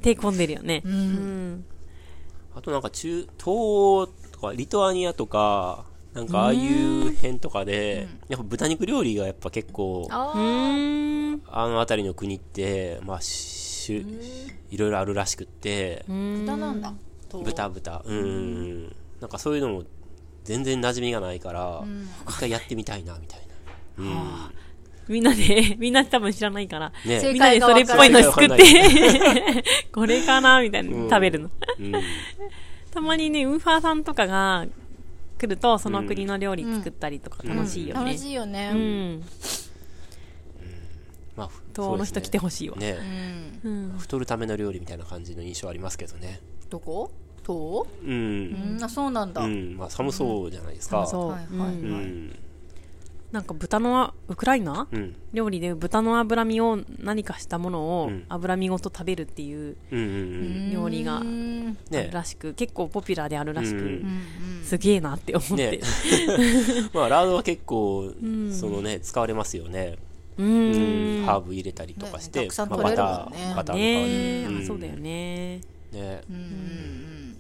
[0.03, 0.83] 手込んでるよね。
[0.85, 1.53] ううん。
[1.55, 1.65] ん
[2.55, 5.85] あとなんか中東欧とかリトアニアとか
[6.15, 14.07] なんかああいう辺とかで、やっぱ豚肉料理がやっぱ結構あの辺りの国ってまあし
[14.71, 16.81] いろいろあるらしくってうん豚なん。
[16.81, 16.93] だ
[17.29, 18.03] と豚豚。
[18.07, 18.85] うん。
[19.21, 19.85] なんかそういうのも
[20.45, 21.83] 全然馴染みがないから、
[22.29, 23.41] 一回やってみたいな、みたい
[23.99, 24.05] な。
[24.05, 24.51] うん。
[25.09, 31.51] みんなで、 みんな多分知らないから、ね正みんなでそれっぽいの作って、これかなみたいな、うん食べるの。
[31.79, 31.92] うん。
[32.90, 34.66] たまにね、ウーファーさんとかが
[35.38, 38.05] 来ると、その国の料理作ったりとか楽しいよね。
[38.05, 38.71] 楽しいよね。
[38.73, 39.23] うん。
[41.37, 42.77] まあ、東の人来てほしいわ。
[42.79, 42.97] ね
[43.62, 43.99] うねん。
[43.99, 46.40] 太るための料理みたいな感じの印象ありますけどね。
[46.71, 47.11] どこ？
[47.47, 48.07] 東う？
[48.07, 49.42] うんん、あ、そうなんだ。
[49.42, 49.77] うん。
[49.77, 51.07] まあ、寒そうじゃないですか。
[51.07, 51.29] そう。
[51.31, 52.37] はいはいうんうん。
[53.37, 54.88] なんか豚の、ウクライナ？
[54.90, 55.14] うん。
[55.35, 59.77] 料理で豚の脂身を何かしたものをうん脂身ごと食べるっていう。
[60.72, 64.22] 料理がうんあるねらしく、結構ポピュラーであるらしく、うんうん
[64.64, 65.81] すげえなって思ってね。
[66.94, 69.99] まあ、ラードは結構ん、そのね、使われますよね。
[70.38, 71.25] ううん。
[71.27, 74.64] ハーブ入れたりとかして、ねたくさんまあバタねー、バターの代わりねに。
[74.64, 75.61] あそうだよね。
[75.92, 76.22] ね。
[76.31, 77.37] うんうん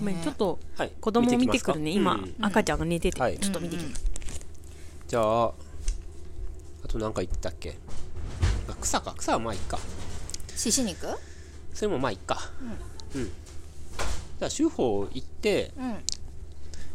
[0.00, 0.92] ごめんちょっとはい。
[0.98, 1.90] 子供見てくるね。
[1.90, 4.08] 今赤ちゃんが寝てて、はいちょっと見てきます。
[5.08, 5.52] じゃあ、あ
[6.86, 7.78] と何か言ったっけ？
[8.68, 9.14] あ草か。
[9.16, 9.78] 草はまあいいか。
[10.54, 11.06] 獅子肉？
[11.72, 12.38] それもまあいいか。
[13.14, 13.24] うん。
[13.24, 15.96] じゃあ、修法行って、うん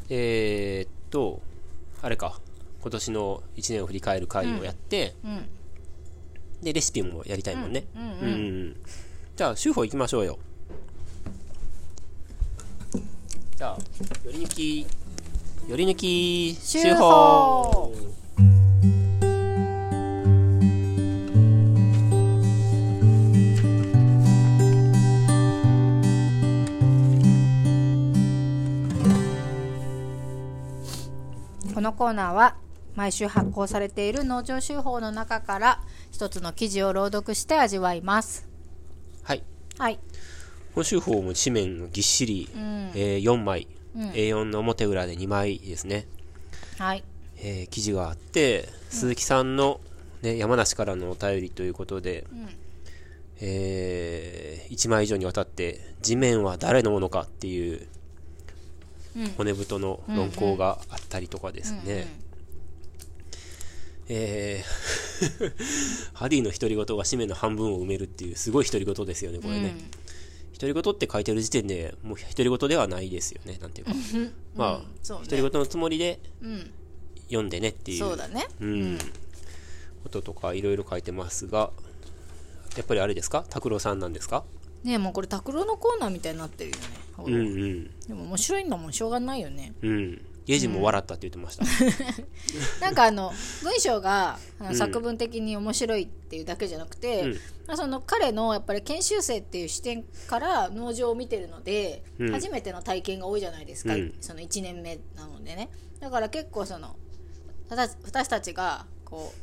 [0.10, 1.41] えーっと、
[2.04, 2.39] あれか。
[2.82, 5.45] 今年の1年を振り返る会をやって、うん
[6.62, 7.86] で、レシピもやりたいもんね。
[7.95, 8.36] うんうんう
[8.69, 8.76] ん
[9.36, 10.38] じゃあ、修法行きましょうよ。
[13.56, 13.78] じゃあ、
[14.26, 14.86] より抜き、
[15.67, 17.91] より抜き、修法
[31.73, 32.56] このコーナーは
[32.95, 38.47] 毎週発行されている農場手法の中から一つの記事を朗読して味わいます。
[39.23, 39.43] はい。
[39.80, 39.99] はい。
[40.76, 42.91] 今週法も紙面ぎっしり、ん。
[42.95, 44.10] えー4枚、うん。
[44.12, 46.08] A4 の表裏で2枚ですね、
[46.77, 47.03] はい。
[47.38, 49.79] えー記事があって、鈴木さんの、
[50.21, 52.25] ね、山梨からのお便りということで、
[53.39, 57.88] え1枚以上にわたって地面は誰のものかっていう
[59.15, 59.27] うん。
[59.38, 62.08] 骨太の論考があったりとかですね、
[64.10, 65.03] えー
[66.13, 69.75] ハリーの独り言が紙面の半分を埋めるっていうすごい独り言ですよねこれね、
[70.53, 73.93] 独り言って書いてる時点でもう独り言ではないですよねなんていうか。
[74.55, 76.71] まあ独り言のつもりでうん。
[77.27, 77.99] 読んでねっていう。
[77.99, 78.47] そうだね。
[78.59, 78.97] うん、
[80.03, 81.71] こととかいろいろ書いてますが
[82.77, 83.45] やっぱりあれですか？
[83.49, 84.43] 拓郎さんなんですか？
[84.83, 86.83] ねえもうこれ拓郎のコーナーみたいになってるよね、
[87.19, 87.99] うんうん。
[88.07, 89.73] でも面白いんだもんしょうがないよね。
[89.81, 91.65] うんゲージも笑ったって言ってました、
[92.84, 93.32] なんかあの
[93.63, 94.39] 文章が
[94.73, 97.32] 作文的に面白いっていうだけじゃなくて、うん。
[97.67, 102.32] まあその彼のやっぱり研修生っていう視点から農場を見てるので、うん。
[102.32, 104.15] 初めての体験が多いじゃないですか、うん。
[104.19, 105.69] その1年目なのでね。
[105.99, 106.95] だから結構その
[107.69, 109.34] 私私たちがこ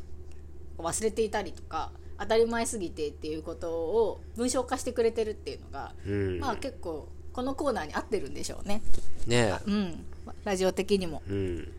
[0.79, 6.41] う忘れていたりとか当たり前すぎてっていうことを文章化してくれてるっていうのが、うん。
[6.41, 8.83] まあ結構このコーナーに合ってるんでしょうね。
[9.27, 10.05] ねうん
[10.44, 11.22] ラジオ的にも。
[11.29, 11.72] えうん。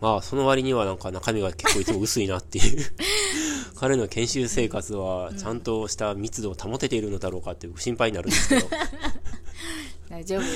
[0.00, 2.86] まあその割にはなんか中身が結構いつも薄いなっていう。
[3.76, 8.68] 彼の研修生活はちゃんとした密度を保てているのだろうかっていう心配になるんですけど。
[10.08, 10.46] 大丈夫よ。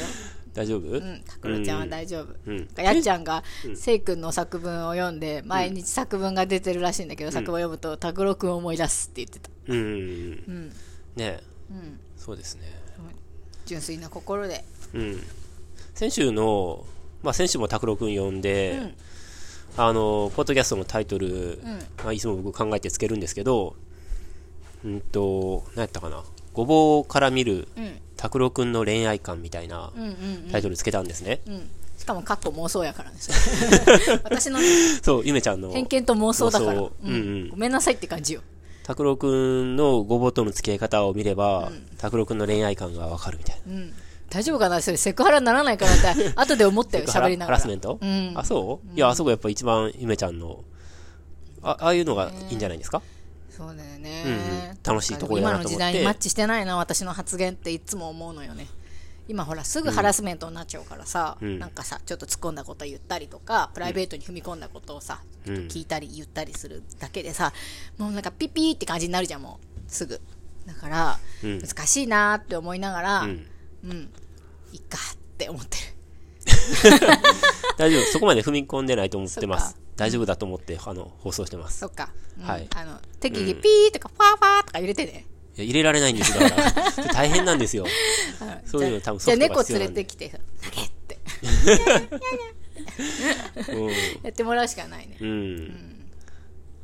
[0.54, 0.88] 大丈夫？
[0.88, 2.34] うん、拓郎ちゃんは大丈夫。
[2.46, 2.68] うん。
[2.76, 3.44] やっちゃんが、
[3.76, 9.50] せいくんの作文を読んで、毎日作文が出てるらしいんだけど、作文を読むと、拓郎くんを思い出すって言ってた。
[9.68, 9.76] うん。
[9.76, 9.84] うん。
[9.84, 10.68] うんうん。
[10.68, 10.74] ね
[11.18, 11.42] え。
[11.70, 12.00] うん。
[12.16, 12.80] そうですね。
[13.66, 14.64] 純粋な心で。
[14.94, 15.22] うん。
[15.94, 16.84] 先週の
[17.22, 18.94] まあ先週も拓郎くん呼んで、うん
[19.76, 21.78] あのポッドキャストのタイトル、うん。
[22.02, 23.76] まあ、いつも僕考えてつけるんですけど
[24.84, 27.98] うんと何やったかなごぼうから見るうん。
[28.16, 30.02] 拓郎くんの恋愛観みたいなうん。
[30.02, 30.48] うん。
[30.50, 31.70] タイトルつけたんですね、うん。
[31.96, 33.16] しかも、かっこ妄想やからね。
[33.18, 34.58] それ 私の
[35.02, 36.80] そうゆめちゃんの偏見と妄想だから。
[36.80, 38.42] うんうんごめんなさいって感じよ。
[38.82, 43.92] 拓郎くんのごぼうとの付き合い方を見れば拓郎くんの恋愛観がわかるみたいなうん。
[44.30, 44.80] 大丈夫かな？
[44.80, 47.58] それセクハラにならないかなって、 後で思ったよ、喋りながら。
[47.58, 48.32] ハラスメント、うん。
[48.36, 50.64] あそう、いやあそこやっぱ一番ゆめちゃんの。
[51.62, 53.02] あああいうのがいいんじゃないですか、
[53.50, 54.36] そうだよね、うんう
[54.72, 54.78] ん。
[54.82, 55.74] 楽しいところだなと思って。
[55.74, 58.66] 今の時代にマッチしてないな私の発言っていつも思うのよね。
[59.28, 61.58] 今ほらすぐハラスメントになっちゃうからさ、うん。
[61.58, 65.54] なんかさちょっと突っ込んだこと言ったりとかプライベートに踏み込んだことをさ、うん。
[65.68, 67.52] 聞いたり言ったりするだけでさ
[67.98, 70.20] もうなんかピッピーって感じになるじゃんもうすぐ。
[70.66, 71.60] だから、うん。
[71.60, 73.28] 難しいなーって思いながらう
[73.84, 73.94] うん、ん。
[74.72, 75.82] いっかって思ってる。
[77.78, 78.04] 大丈夫。
[78.12, 79.76] そこまで踏み込んでないと思ってます。
[79.96, 81.78] 大丈夫だと思ってあの放送してます。
[81.78, 82.44] そっか、うん。
[82.44, 82.66] はい。
[82.74, 85.26] あの適宜ピーとかファーファーとか入れてね、
[85.56, 86.40] いや入れられないんですよ。
[86.40, 86.72] だから。
[87.12, 87.86] 大変なんですよ。
[88.64, 89.94] そういうの多分ソフトがじゃあ猫必要なんで。
[89.94, 91.18] 連れてきて投げって
[94.22, 95.16] やってもらうしかないね。
[95.20, 95.28] うん。
[95.28, 96.10] うん。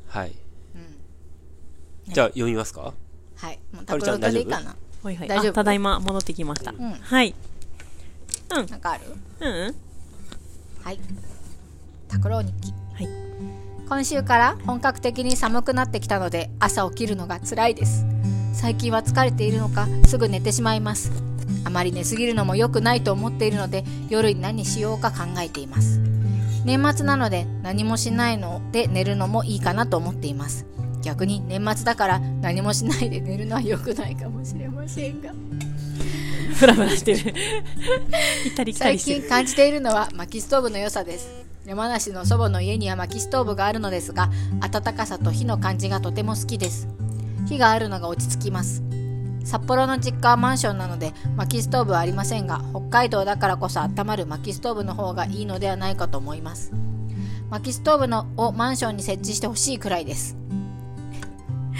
[0.07, 0.35] はい。
[2.09, 2.93] じゃあ、読みますか？
[3.35, 3.59] はい。
[3.73, 4.75] もうタクロでいいかな
[5.07, 5.27] はいはい。
[5.27, 5.51] 大丈夫？
[5.51, 6.71] あただいま戻ってきました。
[6.71, 7.33] んはい。
[8.49, 9.03] なんかある？
[9.39, 9.75] うん。
[10.83, 10.99] はい
[12.09, 13.07] 拓郎日記はい。
[13.87, 18.05] 今週から本格的に寒くなってきたので朝起きるのが辛いです
[18.51, 21.09] 最近は疲れているのかすぐ寝てしまいます
[21.63, 26.01] あまり寝すぎるのも良くないと思っているので夜に何しようか考えています
[26.65, 30.65] 年末なので何もしないので寝るのもいいかなと思っています
[31.07, 35.31] 逆に年末だから何もしないで寝るのは良くないかもしれませんが。
[36.53, 37.33] ふらふらしてる。
[38.43, 38.99] 行ったり来た最。
[38.99, 41.29] 近感じているのは薪ストーブの良さです。
[41.65, 44.29] 山梨の祖母の家には薪ストーブがあるのですが
[44.59, 46.89] 暖かさと火の感じがとても好きです。
[47.47, 48.83] 火があるのが落ち着きます。
[49.45, 56.73] 札幌の実家はマンションなので薪ストーブはありませんが北海道だからこそ温まる薪ストーブの方がいいのではないかと思います。
[57.49, 60.35] 薪ストーブのをマンションに設置してほしいくらいです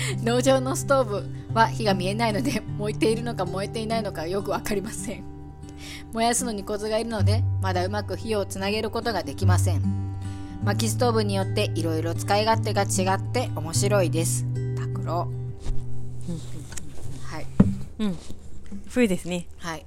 [0.23, 1.23] 農場のストーブ
[1.53, 5.23] は火が見えないので 燃えているのか燃えていないのかよくわかりません。
[6.13, 9.81] 燃やすのにコツがいるのでまだうまく火をつなげることができません。
[10.63, 14.45] 薪ストーブによっていろいろ使い勝手が違って面白いです。
[14.75, 15.27] 拓郎。
[17.23, 17.45] はい。
[17.99, 18.17] うん。
[18.89, 19.47] 冬ですね。
[19.57, 19.85] はい、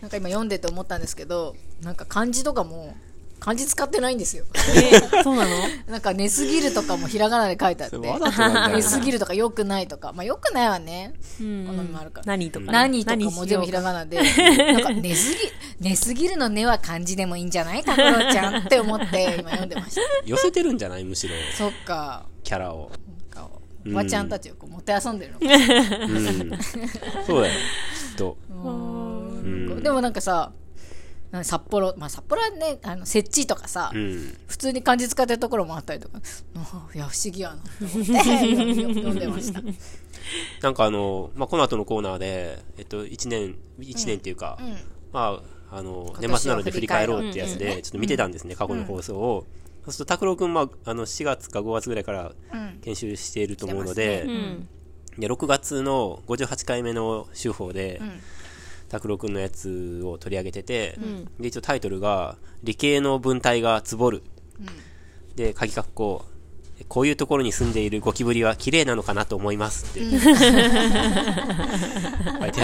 [0.00, 2.96] なんか今読んでて思ったんですけどなんか漢字とかも
[3.44, 4.46] 漢字使ってないんですよ。
[4.74, 5.50] え、そうなの？
[5.92, 7.98] なんか寝すぎるとかもひらがなで書いてあって。
[8.72, 10.14] 寝すぎるとかよくないとか。
[10.14, 11.12] まあよくないわね。
[11.40, 11.66] うん。
[11.66, 12.26] 好みもあるから。
[12.26, 12.72] 何とかね。
[12.72, 15.38] 何とかも全部ひらがなで、なんか寝すぎ、
[15.80, 20.00] 寝すぎるの寝は漢字でもいいんじゃない拓郎ちゃんって思って今読んでました。
[20.24, 21.04] 寄せてるんじゃない？
[21.04, 22.24] むしろ、そっか。
[22.42, 22.90] キャラを。
[23.86, 25.44] おばちゃんたちをこうもてあそんでるのか。
[25.44, 26.58] うん。
[27.26, 27.54] そうだよ。
[27.54, 28.38] きっと。
[28.48, 29.82] うん。
[29.82, 30.52] でもなんかさ、
[31.42, 34.36] 札幌、まあ札幌はね、あの、設置とかさ、うん。
[34.46, 36.20] 普通に漢字使ってるところもあったりとか、
[36.56, 38.12] あいや、不思議やなって思って
[38.94, 39.62] 読んでました。
[40.62, 44.76] なんかあの、まあ、この後のコーナーで、えっと、一年、一年っていうか、うん。
[45.12, 49.46] まあ、あの、今年末なので振り返ろうってやつで、ちょっと見てたんですね、過去の放送を。
[49.84, 52.78] そうすると、拓郎くん、まあ、あの、4月か5月ぐらいからうん。
[52.82, 54.26] 研修していると思うので。
[55.18, 58.20] で6月の58回目の週報でん、
[58.88, 64.22] 拓郎くんのやつを取り上げてて、んで、一応タイトルが、理系の文体がつぼる。
[65.36, 66.24] で、鍵括弧、
[66.88, 70.26] こういうところに住んでいるゴキブリは綺麗なのかなと思いますって、書いて
[72.46, 72.62] あって、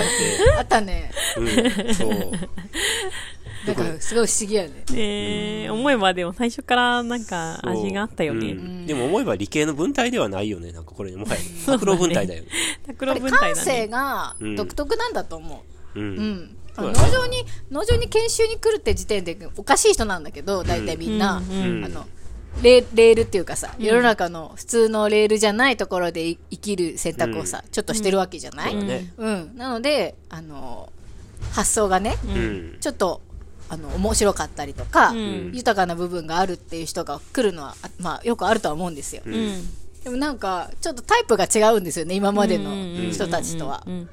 [0.59, 1.11] あったね。
[1.37, 1.45] う
[1.91, 2.11] ん、そう。
[3.67, 4.85] なんか、すごい不思議やね。
[4.95, 8.53] えー、思えばでも最初からなんか味があったようね。
[8.53, 10.73] んでも思えば理系の文体ではないよね。
[10.73, 12.49] なんかこれ、もはや、 拓郎文体だよね。
[12.87, 13.55] 拓郎文体だね。
[13.55, 15.65] 性が独特なんだと思
[15.95, 16.01] う。
[16.01, 21.39] ん農場に、農場に研修に来るって時点でおかしい人なんだけど、大体みんな。
[21.39, 22.07] うんうんあの、
[22.63, 28.79] レーレールっていうかさ、世の中の普通のレールじゃないところでい生きる選択をさ、ちょっとしてるわけじゃない、そ
[29.23, 30.93] うん、なので、あの、
[31.53, 32.77] 発想がね、うん。
[32.81, 33.23] ちょっと、
[33.69, 39.23] あの、面白かったりとか、ん豊かな部分があるっていう人が来るのは、あまあ、よくあるとは思うんですよ。
[39.25, 39.69] うん。
[40.05, 42.71] でもなんか、ちょっとタイプが違うんですよね、今までの
[43.11, 43.91] 人たちとはう。
[43.91, 44.09] ん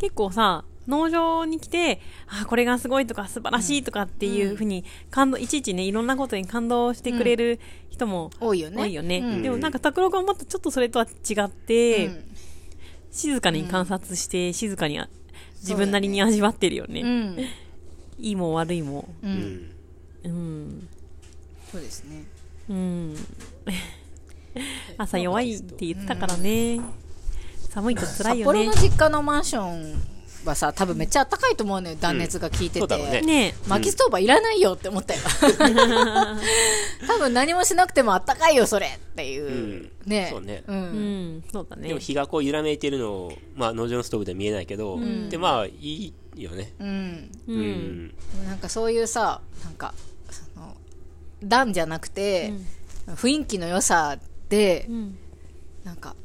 [0.00, 7.60] 結構さ、農場に来て、あ、これがすごいとか素晴らしいとかっていうふうに感動、いちいちね、いろんなことに感動してくれる
[7.90, 8.82] 人も多いよね。
[8.82, 9.18] 多いよね。
[9.18, 12.24] うんでもなんか拓郎君はもっとちょっとそれとは違って、うん
[13.12, 15.06] 静かに観察して、静かにあ
[15.60, 17.02] 自分なりに味わってるよね。
[17.02, 17.36] うん。
[18.18, 19.08] いいも悪いも。
[19.22, 19.26] う。
[19.26, 19.72] うんん。
[20.24, 20.88] うん。
[21.70, 22.24] そうですね。
[22.70, 23.16] うん。
[24.96, 26.80] 朝弱いって言ってたからね。
[27.68, 28.72] 寒いと辛いよね札幌の。
[28.72, 30.02] 実家のマンション
[30.48, 32.78] はさ、多分めっちゃ暖かいと思うのよ、断熱が効いてて。
[32.80, 35.20] そうだろうねね薪ストーブはいらないよって思ったよ。
[37.06, 39.46] 多分何もしなくても暖かいよ、それっていう。
[39.46, 40.72] うんねそうねう。
[40.72, 42.00] うんん、そうだねでも。
[42.00, 44.98] 日がこう揺らめいてるのを、まあ農場のストーブでは見えないけど、
[45.30, 46.72] でまあいいよね。
[46.78, 47.30] うん。
[47.46, 47.52] う。
[47.52, 47.60] うん
[48.06, 48.14] ん。
[48.46, 49.94] なんかそういうさ、なんか、
[50.30, 50.74] その、
[51.44, 52.52] 暖じゃなくて、
[53.06, 54.18] 雰囲気の良さ
[54.48, 55.18] で、うん。
[55.84, 56.16] なんか、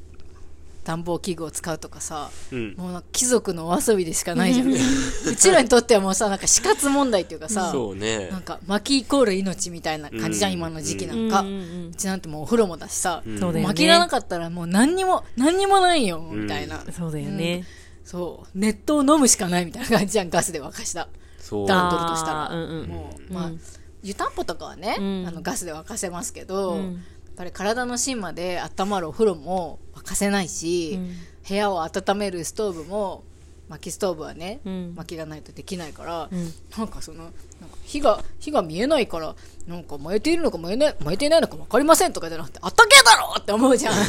[0.87, 2.73] 暖房器具を使うとかさ、うん。
[2.77, 4.71] もうなんか貴族のお遊びでしかないじゃん。
[4.71, 8.41] うちらにとってはもうさ、なんか死活問題っていうかさ、そうねなん。
[8.41, 11.41] か薪イコール命みたいな感じじゃん、うん今の時期なんか。
[11.41, 13.63] うんうちなんてもうお風呂もだしさ、うん。
[13.63, 16.81] 薪がなかったらもう何にも、何にもないよ、みたいな。
[16.97, 17.65] そうだよね。
[18.05, 18.47] そう。
[18.57, 21.09] 熱湯を飲むしかないみたいな感じじゃん、ガスで沸かした。
[21.37, 21.67] そう。
[21.67, 22.49] 暖取るとしたら。
[22.49, 23.59] うんうんもう、まあ、うん
[24.03, 29.77] 湯たんぽとかはね、うんあのガスで沸かせますけど、うんやっぱり体の芯まで温まるお風呂も
[30.07, 31.15] 沸かせないし、うん。
[31.47, 33.23] 部屋を温めるストーブも
[33.69, 34.93] 薪ストーブはね、うん。
[34.95, 36.53] 薪がないとできないから、うん。
[36.77, 37.35] なんかそのなんか
[37.83, 39.35] 火が火が見えないから
[39.67, 43.93] なんか燃えているのか燃えない燃えていないのか分かりませんとかじゃなくてあったけえだろって思うじゃん。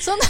[0.00, 0.26] そんな。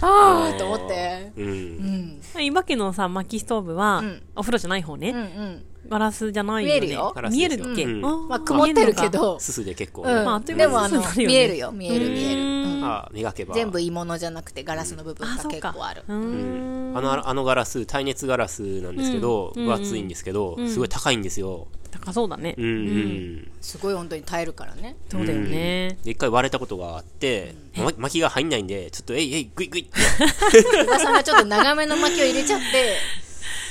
[0.00, 1.32] ああと思って。
[1.36, 1.46] うん。
[1.46, 2.42] うん。
[2.42, 4.22] 今家のさ、薪ストーブは、うん。
[4.36, 6.80] お風呂じゃない方ね、うんうんガラスじゃないよね。
[6.80, 9.10] 見えるよ見えるっけ、うんまあ曇ってるけ。
[9.10, 10.12] どすすで結構ね。
[10.14, 13.54] うんまああっという間にでもあの見えるよ見える見える、ううんんああ磨けば。
[13.54, 15.44] 全部いいものじゃなくてガラスの部分あ、が。
[15.50, 16.96] 結構あるうんん。
[16.96, 21.66] あの、あのガラス、耐熱ガラスなんですけど、うん分厚いんですけど、うんすごい高いんですよ。
[21.90, 22.54] 高そうだね。
[22.56, 23.50] うん、うん。
[23.60, 25.98] すごい本当に耐えるからねそうだよね。
[26.04, 30.58] で、一回割れたことがあって、ま薪が入んないんで、ちょっと、えいえい、グイグイって。
[30.82, 32.96] 宇賀さんがちょっと長めの薪を入れちゃって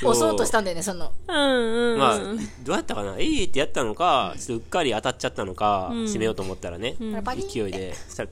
[0.02, 1.12] 押そうとしたんだよねその。
[1.28, 1.98] うんうん。
[1.98, 2.18] まあ、
[2.62, 3.16] どうやったかな？
[3.18, 6.06] えいってやったのか、ちょっとうっかり当たっちゃったのか、うん。
[6.06, 8.28] 閉めようと思ったらね、パキッ勢いで、そしたら、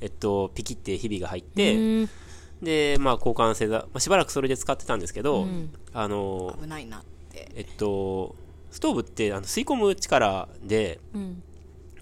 [0.00, 2.10] えっと、ピキってひびが入って、うん。
[2.62, 5.70] で、まあ、交換せざ、まあ、しばらくそれで使ってたんですけど、うん。
[5.92, 7.48] あの、危ないなって。
[7.54, 8.34] えっと、
[8.70, 11.42] ストーブってあの吸い込む力で、うん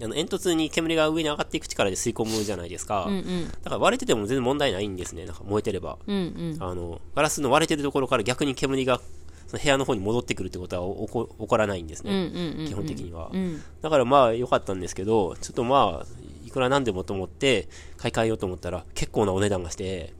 [0.01, 3.05] あの煙突に煙が上に上がっていく力で吸い込むじゃないですか。
[3.05, 5.25] うんうんだから割れてても全然問題ないんですね。
[5.25, 5.97] なんか燃えてれば。
[6.05, 8.99] うんうんあの、ガラスの割れてるところから逆に煙が
[9.47, 12.65] その部屋の方に戻ってくるってことは起こ起こらないんですうんね。
[12.67, 13.37] 基本的にはう。
[13.37, 16.05] んだからまあ良かったんですけど、ちょっとまあ、
[16.45, 17.67] いくらなんでもと思って
[17.97, 20.13] 買い替えようと思ったら結構なお値段がして、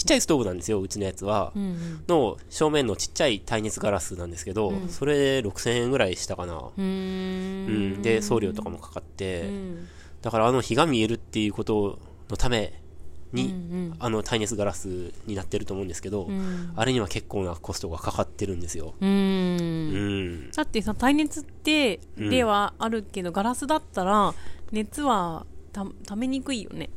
[0.00, 1.52] ちっちゃいストーブなんですよ、うちのやつは。
[1.54, 6.58] うんうんの正面のちっちゃい耐熱ガラスなんですけど、それで6000円ぐらいしたかな。
[6.76, 8.02] うんん。
[8.02, 9.88] で、送料とかもかかって、うん
[10.22, 11.98] だからあの火が見えるっていうこと
[12.28, 12.72] のため
[13.32, 18.94] に、うんあの耐熱ガラスになってると思うんですけど、うんあれには結構なコストがかかってるんですよ。
[19.00, 20.50] ううんん。
[20.50, 24.32] だってさ耐熱ってうんではあるけど、ガラスだったら
[24.72, 26.88] 熱はたためにくいよね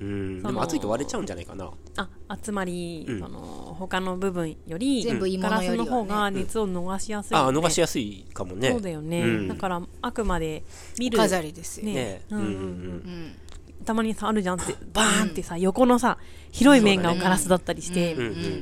[0.00, 0.42] うん。
[0.42, 1.70] でも熱いと割れちゃうんじゃないかな。
[1.96, 2.08] あ
[2.42, 3.20] 集まり、うん。
[3.20, 3.40] その
[3.78, 5.90] 他の部分より全部いいもガラスのよりはね。
[5.90, 8.70] の方が熱を逃しやすいよね、あ、逃しやすいかもね。
[8.70, 9.48] そうだよね、うん。
[9.48, 10.64] だからあくまで
[10.98, 11.94] 見る飾りですよ、ね。
[11.94, 12.22] ね。
[12.30, 12.52] うんうんうん。
[12.52, 13.36] うん
[13.84, 16.18] たまにさあるじゃんってバーンってさ、横のさ
[16.50, 18.16] 広い面がガラスだったりして。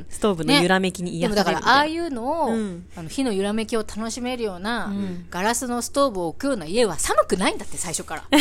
[0.08, 2.86] ストーブの揺らめきに癒されるからああいうのを、うん。
[2.96, 5.26] あの火の揺らめきを楽しめるような、ん。
[5.30, 8.24] ガラスのストーブを置くような家は寒くないんだって最初から。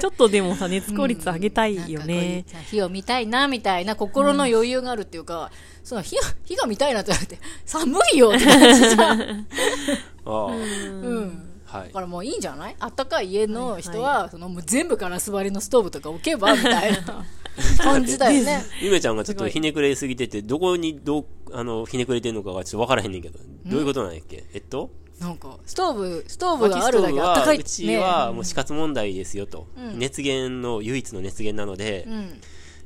[0.00, 5.50] ちょっとでもさ熱効率上げたいよね、ういう火を見たいなみたいな心の余裕があるっていうか、
[5.82, 9.20] その火が火が見たいなって言われて寒いよって感じじゃん、
[10.26, 11.88] ああ、うん、はい。
[11.88, 12.00] だか。
[12.00, 12.76] らもういいんじゃない？
[12.78, 17.26] あったかい家の人は、そのもう全部ガラス張りのストーブとか置けばみたいな
[17.82, 18.62] 感じだよね。
[18.80, 24.44] ゆめちゃんがちょっとひねくれすぎてて、どこにどう、あの、ひねくれてるのかがちょっとわからへんねんけど、どういうことなんやっけ？
[24.54, 24.90] えっと？
[25.18, 27.58] なんかストーブストーブがあるだけあったか、はい。
[27.58, 27.98] うちね。
[27.98, 29.66] はもう死活問題ですよと。
[29.76, 29.98] うん。
[29.98, 32.40] 熱源の唯一の熱源なので、うん。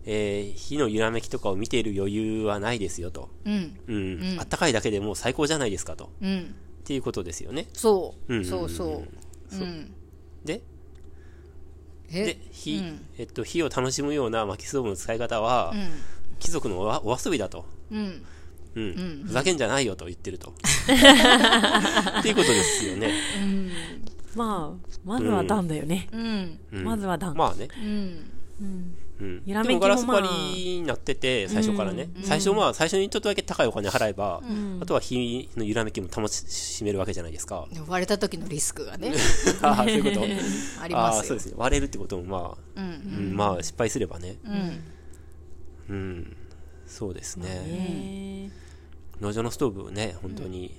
[0.07, 3.31] えー火の揺らめきとかを見ている余裕はないですよと。
[3.45, 3.77] うん。
[3.89, 3.97] うん。
[3.97, 3.99] う
[4.37, 4.37] ん。
[4.39, 6.11] あったかいだけでもう最高じゃないですかと。
[6.23, 7.69] うんっていうことですよね。
[7.73, 8.45] そう、うん。
[8.45, 9.55] そうそう。
[9.55, 9.67] そう。
[9.67, 9.95] うん。
[10.45, 10.63] で、
[12.11, 12.25] え？
[12.25, 13.07] で、火、うん。
[13.19, 15.89] えっと、火を楽しむような薪ストーブの使い方は、うん。
[16.39, 17.67] 貴族のお遊びだと。
[17.91, 18.23] うん。
[18.75, 19.23] うん。
[19.23, 19.25] ん。
[19.27, 20.55] ふざけんじゃないよと言ってると。
[22.19, 23.13] っていうことですよね。
[24.35, 26.61] まあまずは段だよね、うん。
[26.73, 26.85] うん。
[26.85, 27.69] まずは段、まあね。
[27.79, 32.09] うんうんでもガラス張りになってて、最初からね。
[32.23, 34.43] 最初まあ、最初にちょっとだけ高いお金払えば、
[34.81, 37.67] あとは火の揺らめきも保ち、しめるわけじゃないですか。
[37.87, 39.13] 割れた時のリスクがね
[39.63, 40.21] ああ、そういうこと。
[40.25, 40.39] ありま
[40.79, 41.53] すよああそうですね。
[41.57, 44.39] 割れるってこともまあ、うんうん、まあ失敗すればね。
[44.45, 44.81] うん
[45.91, 46.37] うん。
[46.87, 47.49] そうですね。
[47.49, 48.53] ね
[49.21, 50.75] 農場のストーブね、本当に、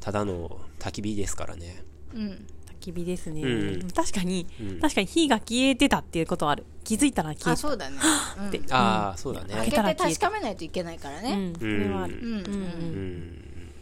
[0.00, 1.82] ただの焚き火ですからね。
[2.14, 3.90] うん焚き火ですね、うん。
[3.92, 4.80] 確かに、うん。
[4.80, 6.64] 確かに火が消えてたっていうことはある。
[6.84, 7.96] 気づいたら消え てあそうだね。
[8.38, 8.50] うん。
[8.50, 9.54] てああ、そうだね。
[9.54, 11.54] 開けて確かめないといけないからうねん。
[11.54, 12.30] それはある、うん。
[12.30, 12.34] うん。
[12.34, 13.72] うん。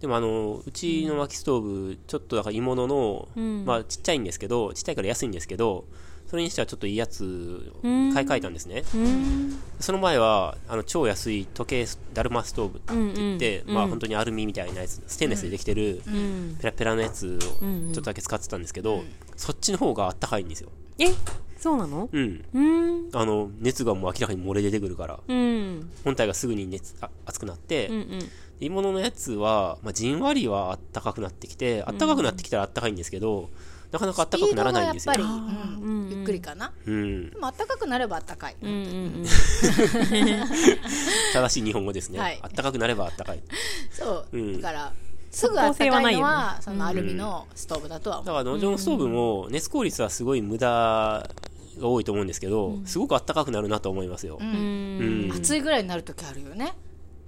[0.00, 3.64] でもあの、うちの薪ストーブ、ちょっとだから鋳物の、うん。
[3.64, 5.86] まあちっちゃいんですけど、ちっちゃいから安いんですけど、
[6.28, 8.84] それにしてはちょっといいやつ買い替えたんですね。
[8.94, 9.58] うん。
[9.80, 16.56] その前は、あの、超安い時計ス、だるまストーブって言って、うんうんまあ本当にアルミみたいなやつ、ステンレスでできてる、うん。
[16.60, 19.02] ペラペラのやつをちょっとだけ使ってたんですけど、
[19.36, 20.70] そっちの方があったかいんですよ。
[20.98, 21.06] え？
[21.58, 22.10] そうなの？
[22.12, 22.44] うん。
[22.52, 23.08] うん。
[23.14, 25.90] あの、熱がもう明らかに漏れ出てくるから、うん。
[26.04, 28.18] 本体がすぐに熱、あ熱くなって、うんうん。
[28.60, 33.48] 鋳物のやつは、まあ、じんわりはあったかくなってきて、あったかくなってきたらあったかいんですけど、
[33.90, 35.14] なかなかあったかくならないんですよ。
[35.14, 36.72] やっぱり、うんうんゆっくりかな。
[36.86, 37.30] うん。
[37.30, 39.26] でも暖かくなれば暖かい、うんうん
[41.32, 42.18] 正しい日本語ですね。
[42.18, 42.38] はい。
[42.42, 43.40] あったかくなればあったかい。
[43.90, 44.60] そう、うん。
[44.60, 44.92] だから
[45.30, 54.38] すぐ暖かいのは即効性はないそのアルミのストーブだとは思う、だから農場のストーブも熱効率はすごい無駄が多いと思うんですけど、すごく暖かくなるなと思いますよ。
[54.40, 55.28] うん。
[55.28, 55.32] うん。
[55.32, 56.74] 暑いぐらいになる時あるよね。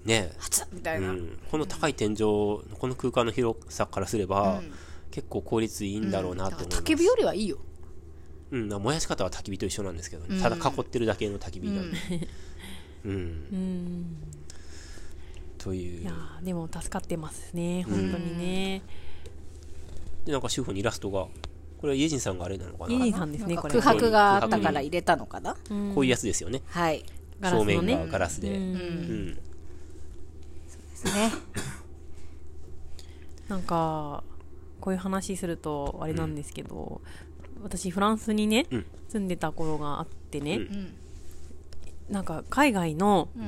[0.05, 0.33] ね。
[0.45, 4.63] 暑っみたいうな、ん、この高い天井、この空間の広さからすれば、
[5.11, 6.81] 結構効率いいんだろうなと思います。
[6.81, 7.59] 焚き火よりはいいよ。
[8.53, 11.97] うん、燃やし方は焚き火と一緒なんですけどね、ただ囲ってるだけの焚き火なんで。
[13.05, 13.13] うん。
[13.13, 14.17] うん。
[15.57, 16.03] という。
[16.03, 16.13] いや。
[16.41, 17.85] ーでも助かってますね。
[17.85, 18.83] 本当にね。
[20.25, 21.29] で、なんか主婦にイラストが、
[21.79, 22.93] これはイエジンさんがあれなのかな？
[22.93, 23.81] イエジンさんですねこれは。
[23.83, 25.55] 空白があったから入れたのかな、
[25.95, 26.63] こういうやつですよね。
[26.67, 27.05] はい。
[27.41, 27.65] ね。
[27.65, 28.51] 面がガラスで。
[28.51, 28.69] ううん。
[29.31, 29.35] ん。
[29.35, 29.41] で
[30.95, 31.33] すね。
[33.49, 34.25] なんか
[34.81, 37.01] こういう話するとあれなんですけど、
[37.63, 38.87] 私フランスにね、うん。
[39.09, 40.95] 住んでた頃があってね、うん。
[42.09, 43.43] なんか海外の、ん。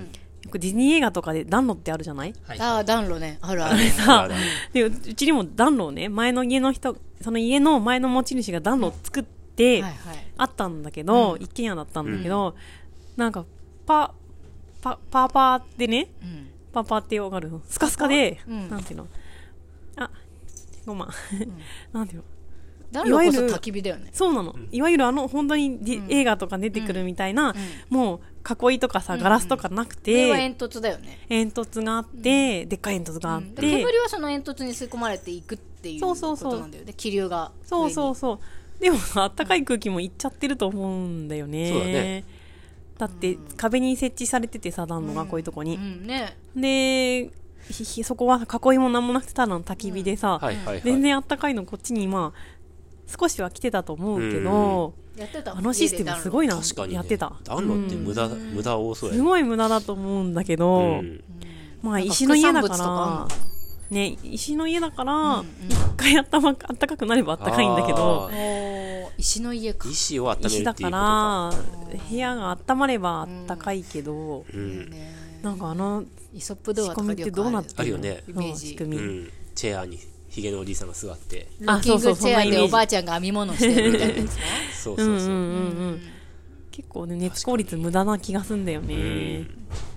[0.44, 2.34] よくディズニー映画とかで暖炉ってあるじゃない？
[2.42, 2.60] はい。
[2.60, 3.38] ああ暖炉ね。
[3.42, 4.34] あるある。
[4.72, 10.26] でううちにも暖炉をね前の家の人その家の前の持ち主が暖炉を作って、はいはい。
[10.36, 12.56] あったんだけど、一軒家だったんだけど、
[13.16, 13.44] なんか
[13.86, 14.14] パ
[14.82, 16.48] パパーパーってねうん。
[16.72, 17.60] パーパーってわかる？
[17.68, 18.68] スカスカで、うん。
[18.68, 19.06] なんていうの？
[19.94, 20.10] あ
[20.86, 21.06] ごま。
[21.06, 21.08] ん、
[21.92, 22.24] なんていうの
[22.92, 24.10] 暖炉こそいわゆる焚き火だよね。
[24.12, 27.54] そうなの、いわゆるあの本当にディ、映画とか出てくるみたいな、
[27.88, 31.18] もう囲いとかさガラスとかなくこれはて、煙突だよね。
[31.28, 36.52] 煙突があって、でっかい煙突があっでて、煙はその煙突に吸い込まれていくっていうこそうそうそう。
[36.52, 36.92] となんだよね。
[36.94, 37.52] 気流が。
[37.64, 38.38] そうそううそう。
[38.82, 41.70] でもあったかい空気もいっちゃってると思うんだよね。
[41.70, 42.24] そうだね。
[42.98, 46.06] だって壁に設置されててさ暖炉がこういうとこに、ん。
[46.06, 46.36] ね。
[46.54, 47.30] で
[48.04, 50.82] そこは囲いもなんもなくてただの焚き火でさ、はいはいはい。
[50.82, 52.38] 全然あったかいのこっちにまあ
[53.06, 56.94] 少しは来てたと思うけど、やってたあのシステムすごいな確かに、ね。
[56.96, 59.24] やってた暖炉って無駄、無駄多そうやすね。
[59.24, 61.22] ごい無駄だと思うんだけど、うん。
[61.82, 63.28] まあ石の家だから
[63.90, 68.30] ね石の家だから一回あったまあったかくなればあったかいんだけど
[69.18, 70.80] 石の家か石を温めるっていう石だか。
[70.82, 71.52] から
[72.08, 74.90] 部屋が温まればあったかいけど、うん。
[74.90, 78.22] ねなんかあのイソップ童話とかでよく仕込みってどうなってあるよね。
[78.28, 78.68] イメージ。
[78.68, 79.30] 仕組み、うん。
[79.54, 81.48] チェアにヒゲのおじいさんが座って。
[81.60, 82.22] ロッキングチェアあそうそう。
[82.22, 84.14] そんなイメージでおばあちゃんが編み物してるみたいな。
[84.14, 85.06] やつねそうそうそう。
[85.06, 86.00] うんうんうんうん。
[86.70, 89.44] 結構ね熱効率無駄な気がすんだよね。
[89.44, 89.91] 確か不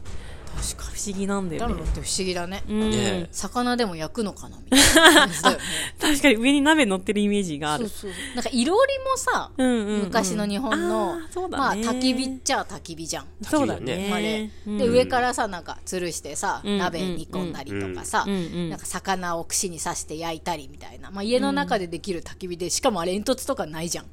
[1.05, 1.73] 思議なんだよね。
[1.73, 2.63] 暖炉って不思議だね。
[2.67, 2.89] うん。
[2.89, 5.63] ね魚でも焼くのかなみたいな感じだよね。
[5.99, 7.89] 確かに上に鍋乗ってるイメージがある。
[7.89, 9.99] そうそうなんかいろりもさうんうんうん。
[10.05, 11.15] 昔の日本の
[11.49, 13.25] まあ焚き火っちゃ焚き火じゃん。
[13.43, 14.23] そうだ焚き火だあれ。
[14.23, 14.77] ねうん。
[14.77, 18.69] で上からさなんか吊るしてさうん鍋煮込んだりとかさうんうん。
[18.69, 21.11] なんか魚を串に刺して焼いたりみたいな。
[21.11, 24.05] まあ家の中でできる焚き火でしかもあれ煙突とかないじゃん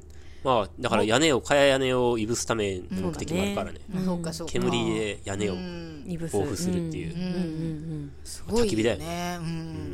[0.43, 3.79] まあ、だから屋根を、蚊帳屋根をいぶすための目的もあるからね。
[3.89, 4.53] まあそうかそうか。
[4.53, 6.05] 煙で屋根をうん。
[6.05, 8.11] いぶす防腐するっていう。
[8.47, 9.39] 焚き火だよね。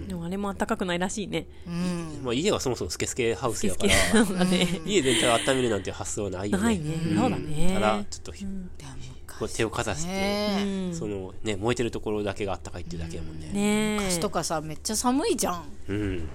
[0.07, 1.45] でもあれも暖かくないらしいね。
[1.67, 2.21] うん。
[2.23, 3.93] まあ家がそもそもスケスケハウスやから、
[4.85, 6.63] 家全体を温めるなんて発想はないよね。
[6.63, 6.95] ないね。
[6.95, 7.17] ん。
[7.17, 7.71] そうだね。
[7.73, 8.31] ただ、ちょっと
[9.39, 13.49] こう手をかざして、そのね、燃えてるところだけがあったかいっていうだけやもんね。
[13.53, 13.95] ねえ。
[13.97, 15.63] 昔とかさめっちゃ寒いじゃん。
[15.87, 16.29] うん。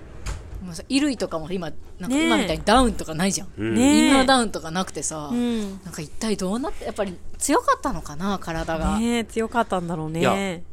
[0.65, 3.49] もうさ衣類とかも今なんか今みたいにダウンとかないじゃん。
[3.57, 3.75] うん。
[3.75, 5.61] ねインナーダウンとかなくてさうん。
[5.85, 8.99] なんか一体どうなってやっぱり強かったのかな体が。
[8.99, 10.65] ねえ強かったんだろういやね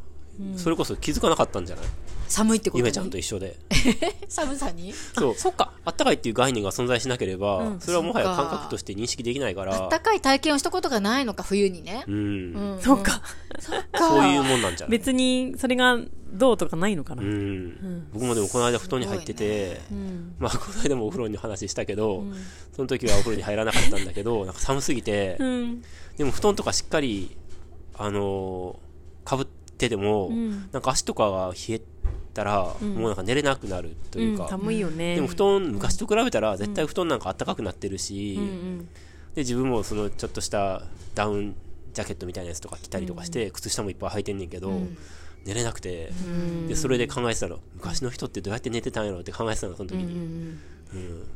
[0.56, 1.86] それこそ気づかなかったんじゃない？
[2.28, 2.80] 寒いってことに？
[2.80, 3.58] ゆめちゃんと一緒で。
[4.30, 4.94] 寒さに？
[4.94, 5.36] そう。
[5.36, 5.74] そっか。
[5.84, 7.80] あったかいっていう概念が存在しなければ、うん。
[7.82, 12.06] それはもはや感覚として認識できないから、あったかい体験をしたことがないのか冬にね。
[12.08, 12.20] うん、う
[12.78, 12.80] ん。
[12.82, 13.22] そっか。
[13.98, 14.98] そういうもんなんじゃない？
[14.98, 16.00] 別にそれが
[16.32, 17.22] どうとかないのかな。
[17.22, 22.24] うん、僕もでもこの間布団に入ってて、うんまあこの間もお風呂の話したけど、
[22.76, 25.82] その時はお風呂に入らなかったんだけど、なんか寒すぎて、うん。
[26.18, 27.36] でも布団とかしっかり、
[27.98, 30.70] あのーかぶってても、ん。
[30.72, 31.82] なんか足とかが冷え
[32.34, 35.16] たら、もうなんか寝れなくなるというか、うん寒いよね。
[35.16, 38.80] でも布団、昔と比べたら絶対布団なんか暖かくなってるし、うんうん。
[39.36, 40.84] で自分もそのちょっとした
[41.16, 41.56] ダウン
[41.94, 44.72] ジャケットみたいなやつとか着たりとかして、靴下もいっぱい履いてんねんけど、
[45.46, 46.12] 寝れなくて、
[46.68, 47.60] でそれで考えてたの。
[47.76, 50.04] 昔の人ってどうやって寝てたんやろって考えてたのその時に、
[50.94, 51.30] うん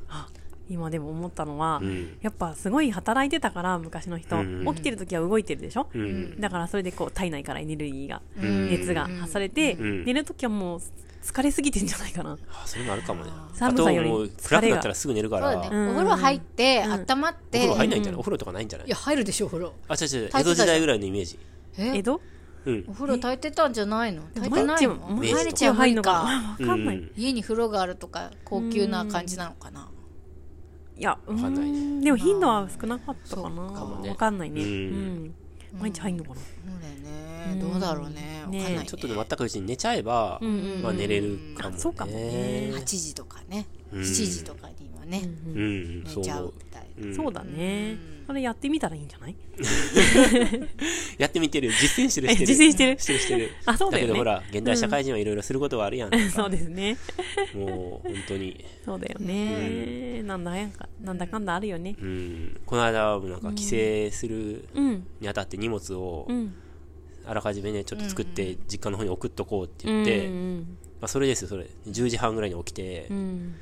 [0.67, 2.17] 今でも思ったのは、うん。
[2.23, 6.39] やっぱすごい働いてたから昔の人、うん起きてる時は動いてるでしょ、うん。
[6.41, 8.69] だからそれでこう体内からエネルギーが、ん。
[8.69, 10.05] 熱が発されて、ん。
[10.05, 10.81] 寝る時はもう
[11.23, 12.37] 疲れすぎてんじゃないかな。
[12.51, 13.31] あそれもあるかもね。
[13.31, 15.89] あ寒さよりともう暗くなったらすぐ寝るから、そうだね、うん。
[15.89, 18.87] お風呂入って、温まっおて風呂入んないんじゃない、お風呂とかないんじゃない？
[18.87, 19.73] いや入るでしょお風呂。
[19.87, 20.29] あ違う違う。
[20.33, 21.37] 江戸時代ぐらいのイメージ。
[21.77, 21.97] え？
[21.97, 22.15] 江戸？
[22.15, 22.34] うん
[22.87, 24.23] お風呂炊いてたんじゃないの？
[24.33, 24.95] 炊いてないの？
[24.95, 26.23] 毎日は入るのかか。
[26.23, 29.89] なわかんない、うん家に風呂があるとか高級な感じなのかな、
[30.97, 32.03] いやうかんないね。
[32.03, 33.67] でも頻度は少なかったかな。
[33.67, 34.09] そうかもね。
[34.09, 34.61] わかんないね。
[34.61, 34.71] ううん。
[35.25, 35.33] ん、
[35.79, 37.61] 毎日入んのかな、そうだよね。
[37.61, 38.41] どうだろうね。
[38.45, 38.83] わかんない、ね。
[38.85, 40.49] ちょっとでもあったかいうちに寝ちゃえば、んう
[40.79, 41.75] んまあ、寝れるかもね。
[41.77, 42.71] あそうかもね。
[42.73, 44.01] 8時とかね、うん。
[44.01, 46.23] 7時とかにはね、うん、そう。
[46.23, 47.15] 寝ちゃ思ううみたいうん。
[47.15, 48.14] そうだね。
[48.27, 49.35] それやってみたらいいんじゃない？
[51.17, 51.69] やってみてる。
[51.71, 52.47] 実践してる、えしてる。
[52.47, 52.99] 実践してる？
[52.99, 53.49] してる、してる。
[53.65, 56.29] あそうだけどほら、現代社会人はいろいろすることがあるやん。
[56.31, 56.97] そうですね。
[57.53, 58.63] もう、本当に。
[58.83, 60.23] そうだよね。
[60.23, 61.95] なんだやんか、なんだかんだあるよね。
[62.01, 62.59] うん。
[62.65, 63.63] この間、なんか帰
[64.09, 65.05] 省するうん。
[65.21, 66.55] にあたって荷物をう、ん。
[67.27, 70.03] あらかじめね、ちょっと作って、実家の方に送っとこうってうん。
[70.03, 71.67] 言って、うんまあ、それですよ、それ。
[71.87, 73.55] 10時半ぐらいに起きてう、ん。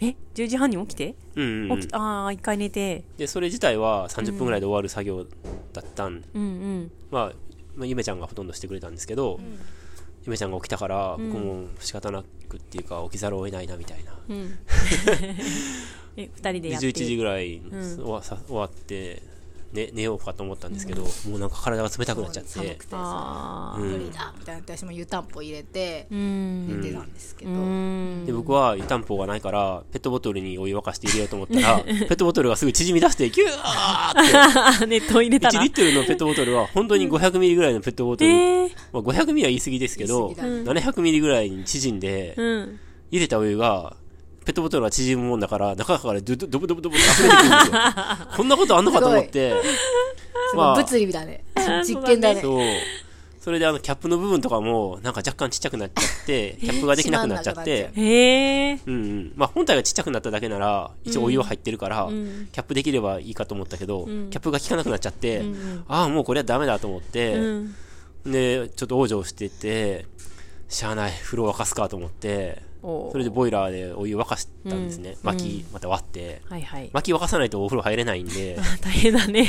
[0.00, 1.14] え ?10 時半に起きて？
[1.36, 3.04] うんうんうん起きああ、一回寝て。
[3.16, 5.24] で、それ自体は30分ぐらいで終わる作業
[5.72, 6.22] だったん。
[6.34, 6.90] うんうん。
[7.10, 7.32] まあ、
[7.74, 9.40] まあ、ゆめちゃんがほとんどしてくれたんですけど、
[10.24, 14.18] ゆめちゃんが起きたから、僕も仕方なくっていうか、起きざるを得ないな、みたいな。
[14.28, 14.58] うん。
[16.16, 19.22] え、二人ででやって？11時ぐらいにん終わさ終わって、
[19.76, 22.50] ね、寝ようかと思ったんですけど、もうなんか体が冷たくなっちゃって。
[22.50, 22.90] 寒くて。
[22.90, 23.80] さああ。
[23.80, 23.92] うん。
[23.92, 26.80] 無理だみたいな私も湯たんぽ入れてうん。
[26.80, 28.24] 寝てたんですけど、うん。
[28.26, 34.86] で僕は湯たんぽがないからペットボトルにお湯沸かして入れようと思ったら ペットボトルがすぐ縮み出してギューって。
[34.88, 36.66] 熱湯入れた1らリットルのペットボトルは。
[36.68, 42.80] 本当に500ミリぐらいのペットボトル、ええまあ、500ミリは言い過ぎですけど、言い過ぎだ700ミリぐらいに縮んで、うん。
[43.10, 43.96] 入れたお湯が
[44.46, 47.80] ペットボトルが縮むもんだから中からドドドブドブドブって溢れてくるんですよ。
[48.36, 49.52] こんなことあんのかと思って。
[50.50, 50.76] すまあ。
[50.76, 51.44] 物理だね
[51.84, 52.40] 実験だね。
[52.40, 52.64] そう。
[53.40, 57.90] それであのキャップの部分とかもなんか若干ちっちゃくなっちゃって キャップができなくなっちゃって。
[57.96, 58.00] う。
[58.00, 58.80] へえ。
[58.86, 59.32] うんうん。
[59.34, 62.10] まあ本体がちっちゃくなっただけなら、一応お湯は入ってるから、ん。
[62.52, 64.30] キャップできればいいかと思ったけど、ん。
[64.30, 67.74] キャップが効かなくなっちゃって、んああ、もうこれはダメだと思って、うん。
[68.24, 70.06] で、ちょっと往生してて、
[70.68, 72.62] しゃあない、風呂沸かすかと思って、
[73.10, 75.10] それでボイラーでお湯沸かしたんですね。
[75.10, 76.42] うん薪、また割って。
[76.48, 76.90] はいはい。
[76.92, 79.48] 薪沸かさないとお風呂入れないんで、 大変だね。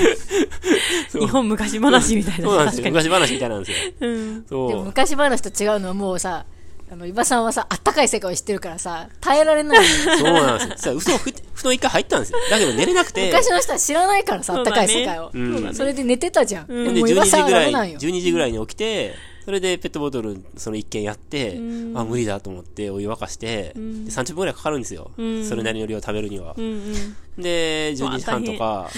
[1.14, 2.46] 日本昔話みたいな。
[2.46, 2.86] そうなんですよ。
[2.86, 3.78] 昔話みたいなんですよ。
[4.02, 4.08] に。
[4.08, 4.46] うん。
[4.46, 4.86] でもそう。
[4.86, 6.46] 昔話と違うのはもうさ
[6.90, 11.00] あの伊庭さんはさあったかい世界を知ってるからさ耐えられないそうなんですよ。
[11.00, 12.40] さ、嘘、ふ布団一回入ったんですよ。
[12.50, 19.16] だけど寝れなくて、昔の人は知らないからさあったかい世界をうんそうだねそれで寝てたじゃん、うんで12でも伊庭さん時ぐらい、は危ないよ12時ぐらいに起きて、
[19.48, 21.98] それでペットボトル、その一件やって、うん。
[21.98, 24.04] あ、無理だと思ってお湯沸かして、ん。
[24.04, 25.12] で30分ぐらいかかるんですよ。
[25.16, 25.46] うん。
[25.46, 26.54] それなりの量食べるには。
[26.58, 26.62] う。
[26.62, 28.90] んで、12時半とか、わ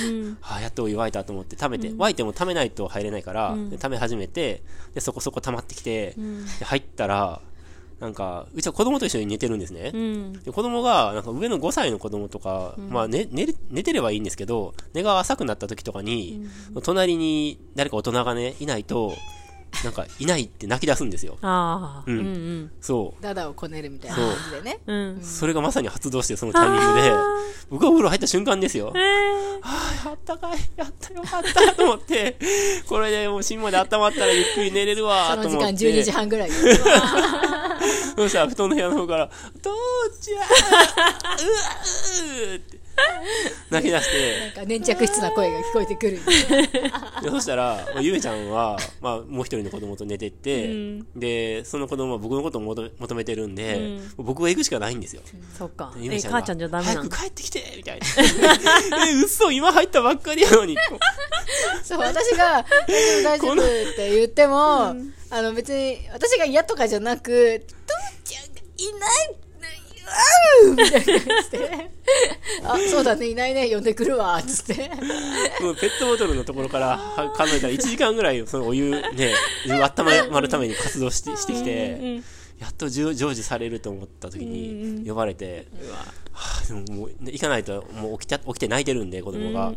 [0.42, 3.70] あやっとお湯沸いたと思って食べて、沸いても溜めないと入れないから、うん。
[3.70, 4.64] で溜め始めて、
[4.96, 6.16] で、そこそこ溜まってきて、
[6.64, 7.42] 入ったら、
[8.00, 9.92] なんか、うちは子供と一緒に寝てるんですね。
[9.94, 10.34] うん。
[10.34, 16.48] で子供が、なんか上の5歳の子供とか、まあ寝、寝る、寝てればいいんですけど、寝が浅くなった時とかに、
[16.82, 19.14] 隣に誰か大人がね、いないと、
[19.84, 21.38] なんか、いないって泣き出すんですよ。
[21.42, 22.04] ああ。
[22.06, 22.72] ううんんうん。
[22.82, 25.24] そダダをこねるみたいな感じでねうんう。。
[25.24, 27.12] それがまさに発動して、そのタイミングで、
[27.70, 28.92] 僕がお風呂入った瞬間ですよ。
[28.96, 29.00] え
[29.62, 32.38] ああ、あったかい、やったよかったと思って、
[32.88, 35.86] これでもう芯まで温まったらゆっくり寝れるわその時間と思って。
[35.86, 36.52] 12時半ぐらい
[38.16, 39.30] そしたら布団の部屋の方から、
[39.62, 39.70] 父
[40.22, 40.48] ちゃんうわ
[42.52, 42.79] うーって、
[43.70, 46.20] 泣き出して、なんか粘着質な声が聞こえてくる
[47.22, 55.22] でそしたら、まあ、ゆめちゃんは、まあ、もう一人の子供と寝てって、うんで、その子供は僕のことを求め求めてるんで、うん僕が行くしかないんですよ。
[55.58, 55.94] そっか。
[55.98, 58.06] ゆめちゃんが母ちゃんじゃダメな早のく帰ってきてみたいな。
[59.10, 60.78] え、嘘今入ったばっかりやのに。
[61.84, 63.54] そう私が「大丈夫大丈夫」
[63.92, 64.96] って言っても、
[65.32, 67.64] あの別に私が嫌とかじゃなく
[68.24, 69.49] 「父ちゃんがいない
[70.64, 71.06] うんみたいな感
[71.44, 71.92] じで
[72.64, 73.28] 「あそうだね。
[73.28, 73.70] いないね。
[73.70, 74.90] 呼んでくるわ」っつって。
[75.62, 79.34] もうペットボトルのところからは考えたら1時間ぐらいそのお湯ね、
[79.68, 82.24] 温まるために活動してしてきて、うん
[82.60, 85.98] やっと成就されると思った時に呼ばれて、うわ。
[86.34, 89.72] はあ、でももうね行かないともう起きた起きて泣いてるんで子供が。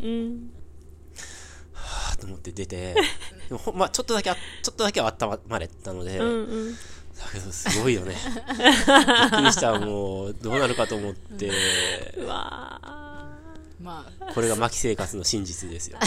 [1.75, 6.77] はあと思って出て、でもまあちょっとだけあ、ちょっとだけは温まれたので、うんうん。
[7.25, 8.15] だけどすごいよね。
[8.49, 11.51] びっくりした、もうどうなるかと思って、
[12.19, 12.81] うわ
[13.81, 15.99] まあこれが牧生活の真実ですよ。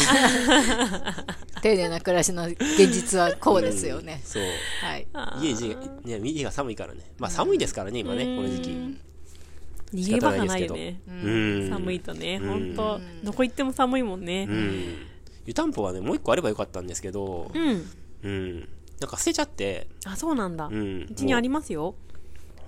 [1.62, 4.44] 丁寧な暮らしの現実はこうですよね、そう。
[4.82, 7.02] はいあ家じ、ね、右が寒いからね。
[7.18, 8.98] まあ寒いですからね、今ね、この時期。
[9.94, 11.02] 逃げ場がないよね。
[11.08, 11.70] うん。
[11.70, 13.00] 寒いとね、うんほんと。
[13.24, 14.54] どこ行っても寒いもんねう。
[14.54, 14.96] ん。
[15.46, 17.90] 湯たんぽはね、もう一個あればよかったんですけど、うん。
[18.24, 18.70] うん。
[19.00, 20.68] なんか捨てちゃって、あ、そうなんだ。
[20.68, 20.72] う。
[20.72, 21.96] うんちにありますよ。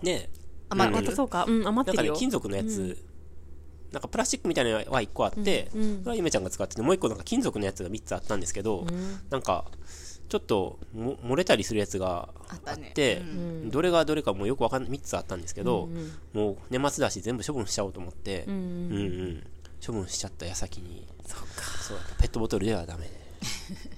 [0.01, 0.29] ね。
[0.69, 1.45] 余うんまたそうか。
[1.47, 2.13] うん、余なんかね、ってるよ。
[2.15, 2.97] 金属のやつ、
[3.91, 9.65] なんかプラスチックみたいなのは一個あって、うんうんそれはゆめちゃんが使ってて、もう一個なんか金属のやつが3つあったんですけど、うんなんか、
[10.29, 19.43] ちょっとも漏れたりするやつがああったねって、んどれがどれかもうよくわかんない、3つあったんですけど、うんもう年末だし全部処分しちゃおうと思って、うんうんうん
[19.85, 21.45] 処分しちゃった矢先に、そっか。
[21.79, 23.09] そうペットボトルではダメ。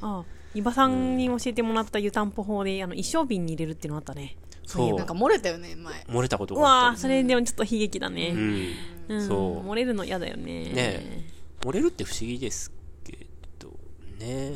[0.02, 0.24] あ、
[0.54, 4.38] 伊庭さんに教えてもらった湯たんぽ法で、あの、一升瓶に入れるっていうのあったね。
[4.66, 8.30] そうなんか漏れたよね前漏れたことうわーがあったそれでもちょっと悲劇だね。
[8.30, 8.68] うん、
[9.10, 9.28] うん。
[9.28, 9.36] そ
[9.66, 10.72] う漏れるの嫌だよね。
[10.72, 11.26] ね
[11.62, 12.72] 漏れるって不思議です
[13.04, 13.26] け
[13.58, 13.72] ど
[14.20, 14.54] ね。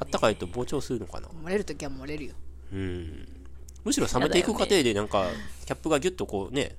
[0.00, 2.34] あったかいと膨張するのかな漏れるときは漏れるよ
[2.72, 3.28] うん。
[3.84, 5.24] むしろ冷めていく過程でなんか、
[5.64, 6.76] キャップがギュッとこうね、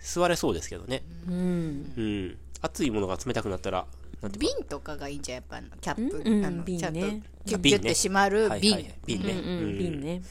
[0.00, 1.04] 吸われそうですけどね。
[1.28, 1.92] うん。
[1.96, 2.38] うん。
[2.60, 3.86] 熱いものが冷たくなったら、
[4.30, 6.44] 瓶とかがいいんじゃんやっぱキャップ、うん？
[6.44, 6.80] あの瓶ね。
[6.80, 9.22] ちゃんとギュッギュッて閉まる瓶、はいはい、瓶。
[9.22, 9.32] ね。
[9.32, 10.22] うんうん、瓶ね。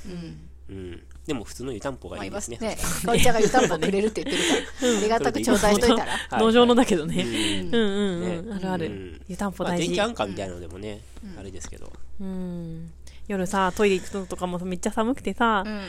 [0.70, 1.04] うん。
[1.26, 2.58] でも普通の湯たんぽまあがいいですね。
[2.60, 2.78] ね。
[3.06, 6.12] かおりちゃんが湯たんぽくれるって言ってるから、ありがたく頂戴しといたら。
[6.14, 7.24] はい農場のだけどね。
[7.24, 7.76] うん。
[7.76, 8.48] うん。
[8.48, 8.54] うん。
[8.54, 8.80] あるあうん。
[8.80, 9.22] る。
[9.28, 9.72] 湯たんぽ大事。
[9.72, 10.02] まあ電気。
[10.02, 11.02] 安価みたいなのでもね、
[11.38, 11.92] あれですけど。
[12.20, 12.92] うん。
[13.28, 15.64] 夜さ、トイレ行くのとかもめっちゃ寒くてさ。
[15.66, 15.82] う、ん。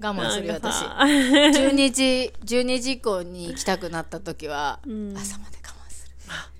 [0.00, 1.64] 我慢するよ私なんかさ。
[1.64, 5.16] 12時12時以降に行きたくなった時は、ん。
[5.16, 6.12] 朝まで我慢する。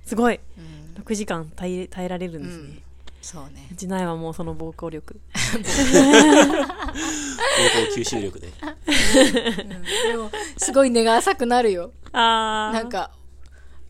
[0.07, 0.41] すごい。
[0.59, 2.79] うん6時間耐え耐えられるんですね。
[3.21, 3.69] そうね。
[3.71, 5.21] うちないはもうその暴行力。
[5.35, 5.65] 膀胱
[7.95, 8.49] 吸収力で。
[8.49, 11.93] でもすごい根が浅くなるよ。
[12.13, 13.11] あなんか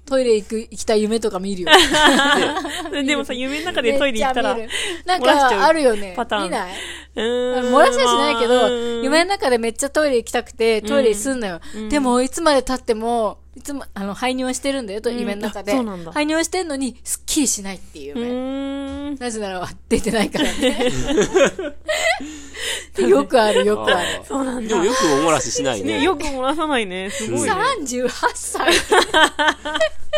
[0.09, 1.69] トイレ行く行きたい夢とか見るよ。
[1.71, 3.05] ー。
[3.05, 4.57] でもさ、夢の中でトイレ行ったら、
[5.05, 6.15] なんかあるよね。
[6.17, 6.45] パターン。
[6.45, 6.75] 見ない？
[7.17, 7.75] うーん。
[7.75, 11.61] 漏らしはしないけど、うん夢の中でめっちゃトイレ行きたくて、トイレすんのよ。
[11.91, 15.73] でも、いつまで経っても、いつも、あの、排尿してるんだよ、とうん夢の中で。
[15.73, 18.31] あそうなんだ排尿してんのに、すっきりしないっていうう夢。
[18.31, 19.19] ーん。
[19.19, 20.93] なぜなら、出てないからね。
[23.09, 24.07] よくある、よくある。
[24.27, 25.99] そうなんでもよくお漏らししないね。
[25.99, 27.11] ね、よく漏らさないね。
[27.11, 27.51] すごいね。
[27.53, 28.73] 38歳。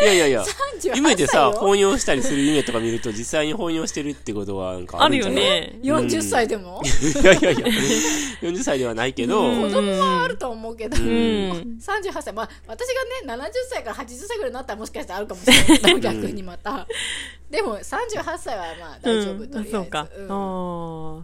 [0.03, 0.43] いやいやいや、
[0.83, 5.61] 38 夢でさ、歳よ放尿したりする夢とか見ると、実際に放尿してるってことは、なんかあるよるんじゃない？
[5.61, 5.79] ね。
[5.83, 7.67] 40歳でも、いやいやいや、
[8.41, 11.03] 40歳ではないけど、うん子供はあると思うけど、うん。
[11.05, 12.33] 38歳。
[12.33, 12.89] まあ、私
[13.27, 15.99] がね、70歳から80歳ぐらいになったらもしかしたらあるかもしれないけど。
[15.99, 16.87] 逆にまた。
[17.51, 19.71] でも、38歳はまあ大丈夫、とりあえず。
[19.73, 20.09] そうか。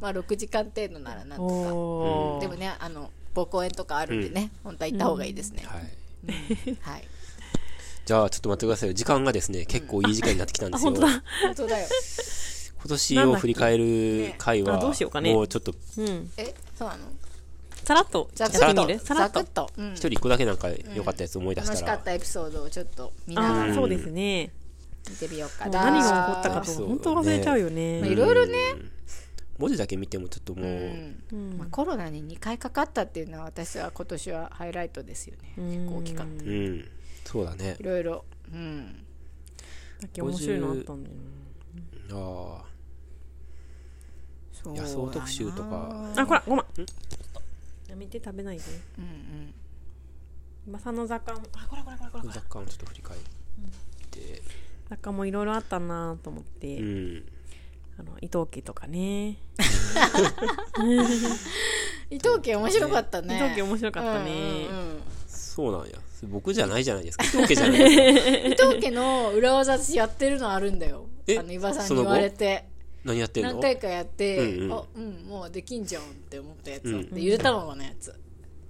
[0.02, 2.48] まあ、6時間程度ならなんとおーか。
[2.48, 5.62] でもね、あの、膀胱炎とかあるんでね、本当は行った方がいいですね。
[5.66, 5.82] はい。
[6.80, 7.04] はい。
[8.06, 8.94] じゃあ、ちょっと待ってくださいよ。
[8.94, 10.92] 時間がですね、結構いい時間になってきたんであ、すよ。
[10.92, 11.22] 本当だ。
[11.42, 11.88] 本当だよ。
[12.78, 16.30] 今年を振り返る回は、あどうしようかねもうちょっと、うん。
[16.36, 17.02] え、そうなの？
[17.84, 24.50] さらっと、ざやくっとさらっと一人一個だけなんか良かったやつ思い出しら、楽したかったエピソードをちょっと見ながらそうですね。
[25.08, 25.68] 見てみようか。
[25.68, 28.08] 何が起こったかと、本当忘れちゃうよまあね。
[28.08, 28.58] いろいろね、
[29.58, 35.52] 文字だけ見てもちょっともう、うんうんまあ、コロナに2回かかったっていうのは私は今年はハイライトですよね。
[35.56, 36.44] 結構大きかった。
[36.44, 36.88] うん、
[37.24, 37.82] そうだねい。
[37.82, 38.24] ろいろ。
[38.52, 39.04] うん。
[40.00, 42.16] さっき面白いのあったんだよな。
[42.16, 42.64] ああ、
[44.68, 46.66] 野草特集とか、あ、こら、ごま。
[47.88, 48.64] やめて食べないで。
[48.98, 49.54] うんうん。
[50.66, 52.34] 今さんの雑貨も、あ、こらこらこらこらこら。
[52.34, 53.20] 雑貨をちょっと振り返っ
[54.10, 54.42] て、
[54.90, 57.24] 雑貨もいろいろあったなと思って、うん。
[57.98, 59.38] あの、伊藤家とかね。
[62.10, 63.36] 伊藤家面白かったね。
[63.36, 64.30] 伊藤家面白かったね。
[64.30, 65.96] うんうんうんそうなんや。
[66.24, 67.24] 僕じゃないじゃないですか。
[67.24, 68.52] 伊藤家じゃない。
[68.52, 71.06] 伊藤家の裏技私やってるのあるんだよ。
[71.26, 72.66] えあの、伊庭さんに言われて。
[73.04, 73.52] 何やってんの？
[73.52, 78.14] 何回かやって、うんうんあ、うん、もうできんじゃんって思ったやつあって、ゆで卵のやつ。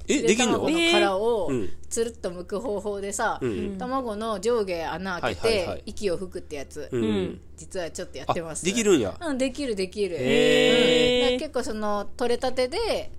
[0.08, 0.58] え、ゆできんの？
[0.58, 7.04] 卵の殻をうんつるっと剥く方法でさ、うん卵の上下穴開けて息を吹くってやつ、うん。
[7.04, 8.64] うん実はちょっとやあってます。
[8.64, 9.16] できるんや。
[9.18, 10.16] うん、できるできる。
[10.18, 13.10] へーうん結構その取れたてで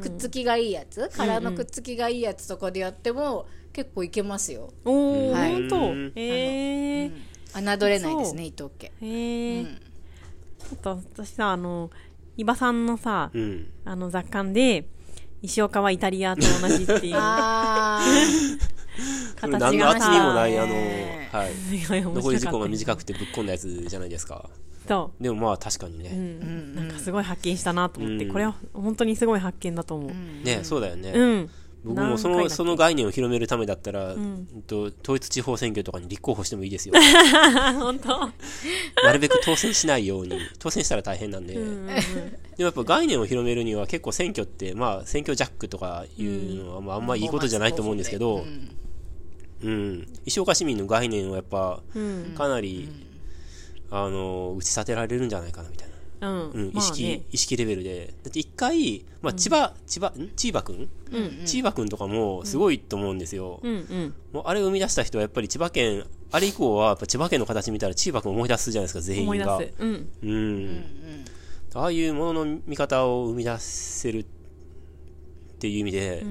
[0.00, 4.72] くっつきがいいやつ、殻のくっつきがいいやつとかでやっても結構いけますよ。
[4.84, 5.76] おー、はいほんと？
[5.76, 7.10] うんへえ。
[7.54, 8.92] 侮れないですね、伊藤家。
[9.00, 9.60] へえ。
[9.62, 9.80] うん
[10.58, 11.88] ちょっと私さ、あの、
[12.36, 13.70] 伊庭さんのさ、うん。
[13.86, 14.86] あの雑感で、
[15.42, 17.14] 石岡はイタリアと同じっていう形
[19.40, 21.52] が何の厚みもさ、ない、あの、ねはい。
[21.52, 24.48] い残り時間が短くてぶっ込んだやつじゃないですか。
[24.88, 25.98] そでもまあ確かにう。
[25.98, 26.10] うね。
[26.10, 26.74] ん。
[26.74, 30.10] なんかすごい発見したなと思って、うんこれは本当にすごい発見だと思う。
[30.44, 31.12] ね、そうだよね。
[31.12, 31.50] うん。
[31.84, 34.16] 僕もそのその概念を広めるためだったら、ん。
[34.16, 36.94] うんと統一地方選挙とかに立候補してもいいですよ。
[36.96, 38.18] あ、 本当？
[39.04, 41.96] なるべく当選しないように、当選したら大変なんで、うんうん
[42.58, 48.44] でもやっぱ概念を広めるには結構選挙って、まあ選挙ジャックとかいうのはまああんまいいことじゃないと思うんですけど、
[49.62, 52.34] うん、石岡市民の概念をやっぱうん。
[52.36, 52.88] かなり、
[53.90, 55.87] あの、打ち立てられるんじゃないかなみたいな。
[56.20, 56.50] うん。
[56.50, 57.22] うん、意まあ識、ね。
[57.30, 58.14] 意識レベルで。
[58.22, 60.30] だって一回、まあ、千葉、千葉、ん？
[60.36, 60.88] 千葉くん？
[61.12, 61.46] うん。
[61.46, 63.60] 千葉くんとかもすごいと思うんですよ。
[63.62, 64.14] うんうん。
[64.32, 69.58] もうあれを生み出した人はやっぱり千葉県、あれ以降はやっぱ千葉県の形見たら千葉くん思い出すじゃないですか、全思い員が。
[69.58, 69.74] 出す。
[69.78, 70.08] うん。
[70.22, 70.84] うん。
[71.74, 74.37] ああいうものの見方を生み出せるって
[75.66, 76.24] いう意味で、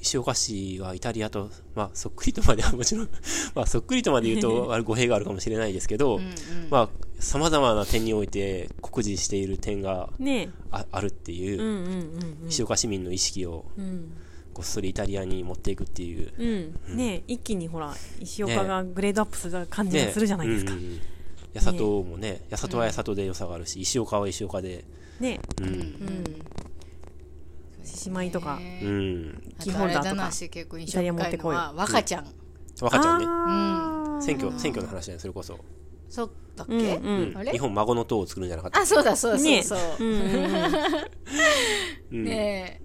[0.00, 3.08] 石岡市はイタリアと、まあ、そっくりとまではもちろん、
[3.56, 6.20] まあ、そっくりとまで言うと、あれ語弊があるかもしれないですけど、
[6.70, 11.74] まあ、様々な点において酷似している点がねああるっていうう、んうん
[12.42, 13.84] うん石岡市民の意識をうん。
[13.84, 14.12] うん。
[14.54, 16.32] こっそりイタリアに持っていくっていう。
[16.36, 16.96] うん。
[16.96, 20.72] ね一気にほら、石岡がグレードアップする感じがするじゃないですか。
[20.72, 21.00] うんうんうん
[21.54, 24.84] 八里もね、八里は八里で良さがあるし、石岡は石岡で、
[25.18, 25.66] ねうん。
[25.66, 26.24] うん
[27.88, 28.56] 獅子舞とか。
[28.56, 29.42] ねうん。
[29.60, 32.26] キーホルダーとかイタリ象ア持ってこい若ちゃん、
[32.80, 33.26] 若ちゃんね。
[33.28, 35.58] あー選挙、選挙の話だよ、それこそ。
[36.08, 40.64] そうだっけ、うん日本孫の塔を作るんじゃなかったあそうだそうだそうねだそう、うんうんうん
[42.12, 42.80] うんね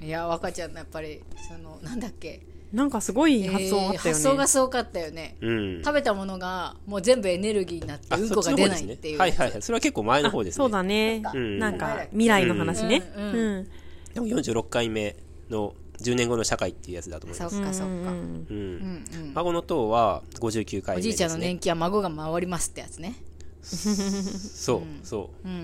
[0.00, 3.94] えいや若ちゃんのやっぱりそのなんだっけなんかすごい発想あったよね。
[3.94, 5.82] えー発想がすごかったよねうん。
[5.82, 9.62] 食べたものがもう全部エネルギーになってあうんこが出ないっていうはいはいはい。
[9.62, 10.62] それは結構前の方ですね。
[10.62, 11.22] そうだね。
[11.34, 13.10] うんなんか、未来の話ね。
[13.16, 13.68] うんうんうん。
[14.14, 15.16] でも46回目
[15.50, 17.56] の10年後の社会っていうやつだと思いそっます。
[17.56, 18.46] うんかそっか、うん。
[18.48, 21.10] うんうん孫の塔は59回目です、ね。
[21.10, 23.16] おじいちゃんの年金は孫が回りますってやつね
[23.62, 25.48] そう、そう。
[25.48, 25.58] うんう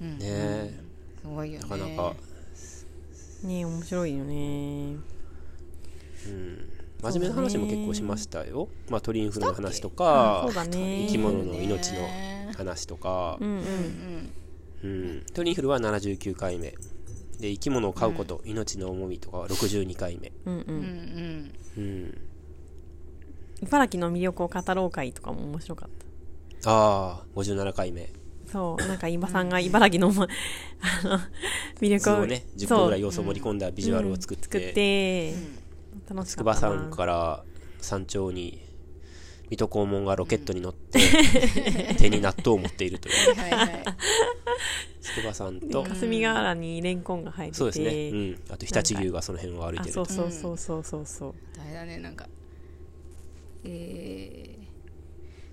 [0.00, 0.18] うんん。
[0.18, 0.74] ねえ、
[1.20, 2.14] すごいよねなかなか、
[3.44, 4.34] ね面白いよね。
[6.26, 6.68] うん。
[7.02, 8.68] 真面目な話も結構しましたよ。
[8.88, 12.08] まあ鳥インフルの話とうかんそう、だね生き物の命の
[12.56, 13.56] 話とかう、んうん。
[13.56, 14.30] うん。
[15.34, 16.74] 鳥インフルは79回目。
[17.38, 20.32] で、生き物を飼うこと、命の重みとかは62回目。
[20.46, 20.64] うんう。
[20.66, 22.18] うんんうん。
[23.62, 25.90] 茨城の魅力を語ろう会とかも面白かっ
[26.62, 26.70] た。
[26.70, 28.10] ああ、57回目。
[28.50, 30.28] そう、なんか、今さんが茨城の、ま
[31.04, 31.18] あの、
[31.80, 32.26] 魅力を。
[32.26, 35.34] ね、10個ぐらい要素を盛り込んだビジュアルを作っ、作ってて、
[36.08, 36.54] 楽しかったな。
[36.54, 37.44] 筑波山から
[37.80, 38.65] 山頂に、
[39.50, 40.98] 水戸黄門がロケットに乗って、
[41.98, 43.34] 手に納豆を持っているという。
[43.38, 43.84] はいはい
[45.00, 47.58] 筑波山と、霞ヶ原にレンコンが生えてて。
[47.58, 48.10] そうですね。
[48.10, 48.40] うん。
[48.50, 50.06] あと、常陸牛がその辺を歩いあ、てるそう。
[50.06, 51.34] そうそうそうそうそう。
[51.60, 52.28] あれだねなんか
[53.64, 54.58] え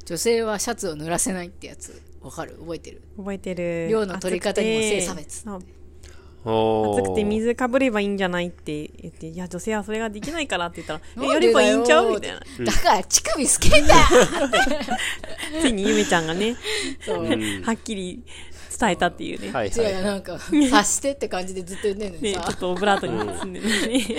[0.02, 2.56] ー、女性はシャツを濡らせないってやつわかる？
[2.60, 3.02] 覚えてる？
[3.18, 3.88] 覚えてる。
[3.90, 5.46] 量の取り方にも性差別
[6.44, 12.40] 暑くて水かぶればいいんじゃないって言って、いや、女性はそれができないからって言ったら、やればいいんちゃうみたいな。
[12.66, 13.84] だから乳首好きんだよ
[15.62, 16.56] ついにゆめちゃんがね、
[17.64, 18.24] はっきり
[18.80, 19.52] 伝えたっていうね。
[19.52, 23.68] はい違うよはなんか察してって感じでずっと言ってんのにね、ちょさっとオブラートに包んでね。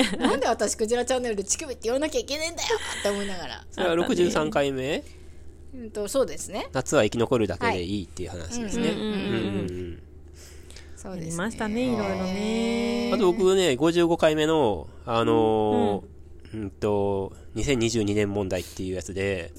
[0.18, 2.68] なんで私クジラチャンネルで乳首って言わなきゃいけねえんだよ
[3.00, 3.54] って思いながら。
[3.56, 3.58] い。
[3.70, 5.02] それは63回目？
[5.74, 6.68] うんとそうですね。
[6.72, 8.02] 夏は生き残るだけでい。
[8.02, 8.90] いっていう話ですね。
[8.90, 9.10] うんうんう
[9.80, 9.84] ん
[11.05, 13.12] そうですねありましたね、いろいろね。
[13.12, 19.52] あと僕ね、55回目の、あのー、うんと、2022年問題っていうやつで、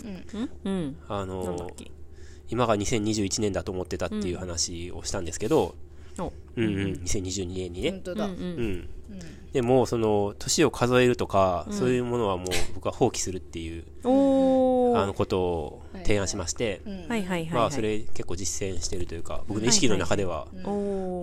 [0.64, 0.98] うん。
[1.08, 1.92] あなんだのー。
[2.50, 5.76] 今が2021年だと思ってたっていう話をしたんですけど、
[6.18, 6.74] おうんうん、
[7.04, 8.02] 2022年にね本。
[8.02, 9.52] 当だ、うんうんうん。
[9.52, 13.86] でも、その、年を数えるとか、そういうものはもう僕は放棄するっていう。
[14.06, 17.52] あの、ことを提案しまして、うんはいはいはい。
[17.52, 20.48] まあ、それ結構実践してるというか、僕の意識の中では、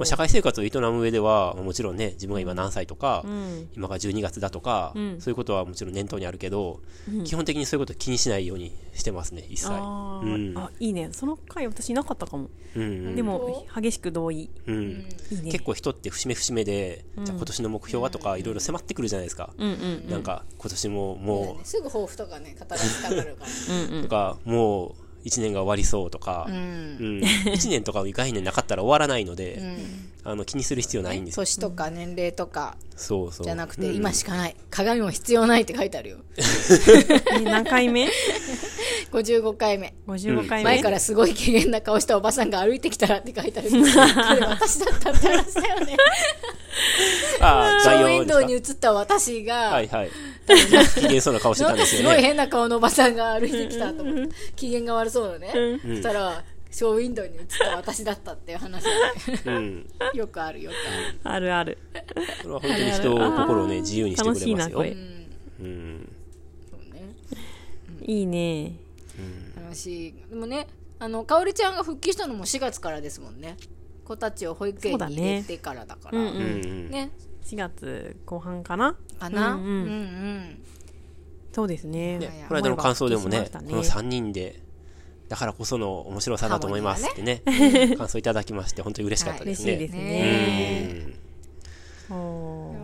[0.05, 3.69] 社会生活を営む上では、もちろんね、自分が今何歳とか、うん。
[3.77, 6.81] 今が12月だとか、うんそういうことはもちろん念頭にあるけど、
[7.25, 9.69] 基本的にそういうこと気にしないようにしてますね、一切。
[9.71, 11.11] あー、うんあ、いいね。
[11.13, 12.49] その回私いなかったかも。
[12.75, 14.49] うんうんでも、激しく同意。
[14.67, 15.53] うんいいね。
[15.53, 19.51] 結構人って節目節目で、じゃあ今年の目標はとかいろいろ迫ってくるじゃないですか。
[19.59, 19.75] うんう
[20.07, 23.51] んなんか今年ももすぐ抱負とかね語らせたがるから。
[23.75, 24.95] うんう、とかもう
[25.25, 29.63] 1年が終わりそうとか、ううんん、1年とかいう概念なかったら終わらないので、
[30.25, 31.43] あの気にする必要ないんですよ。
[31.43, 33.45] 年とか年齢とかそうそう。
[33.45, 36.19] じゃなくて、今しかない鏡も必要ないって書いてあるよ
[37.33, 38.09] え 何回目？
[39.13, 40.65] 55回目 ?55 回目？
[40.65, 43.83] 前からすごい機嫌な顔したおばさんが歩いてきたらって書いてある これ
[44.47, 45.97] 私だったって話だよね
[47.41, 50.11] ああ、ショーウィンドウに映った私が、はいはい。
[50.47, 52.09] 機嫌そうな顔してたんですよね。
[52.09, 58.85] すごい変な顔のおばさんが歩いてきたと思って機嫌が悪そうなね、そしたらショーウィンドウに映った私だったっていう話
[59.47, 59.87] うん。
[60.13, 60.75] でよくあるよく
[61.29, 62.13] あるあるある。
[62.43, 64.57] これは本当に人を心をね、自由にしてくれますよ。
[64.57, 64.95] 楽しいなこれう
[65.65, 66.13] ん。
[66.71, 67.15] そうね
[68.07, 68.73] いいね。
[69.55, 70.67] 話でもね
[70.99, 73.57] あのかおりちゃんが復帰したのも4月からですもんね
[74.05, 76.91] 子たちを保育園に入れてからだからうんううんん。
[76.91, 77.11] ね
[77.45, 78.97] 4月後半かな？
[79.19, 79.65] かな、ううん。
[79.65, 80.63] んうん。
[81.53, 82.19] そうですね。
[82.19, 84.63] ね、この間の感想でもね思えば復帰しこのました3人で、
[85.29, 87.43] だからこその面白さだと思いますってね、
[87.97, 89.75] 感想いただきまして、本当に嬉しかったですね。
[89.75, 90.05] 嬉しいですね。
[90.05, 91.17] ね。
[92.11, 92.82] うん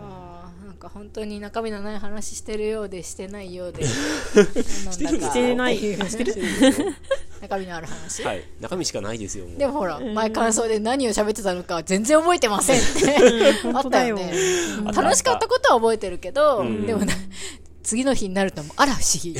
[0.79, 3.83] か本当に中身のない話してるようでしてないようで。
[4.35, 5.31] なんだか。
[5.31, 6.35] してないしてる
[7.41, 13.15] 中身のある話、はい、中身しかないですよ、でもほら前感想で何を喋ってたのか全然覚えてませんって。
[13.73, 14.33] あったよね。
[14.93, 16.85] 楽しかったことは覚えてるけど、ん。
[16.85, 17.13] でもな
[17.83, 19.35] 次の日になるともうあら不思議。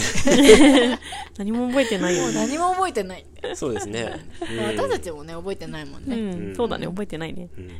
[1.37, 3.25] 何も覚えてないよもう何も覚えてない、
[3.55, 4.09] そうですね。
[4.41, 4.77] うん。
[4.77, 7.49] 私たちもね覚えてないもんうね、ん、そうだね、覚えてないね。
[7.57, 7.63] うん。
[7.63, 7.71] うん。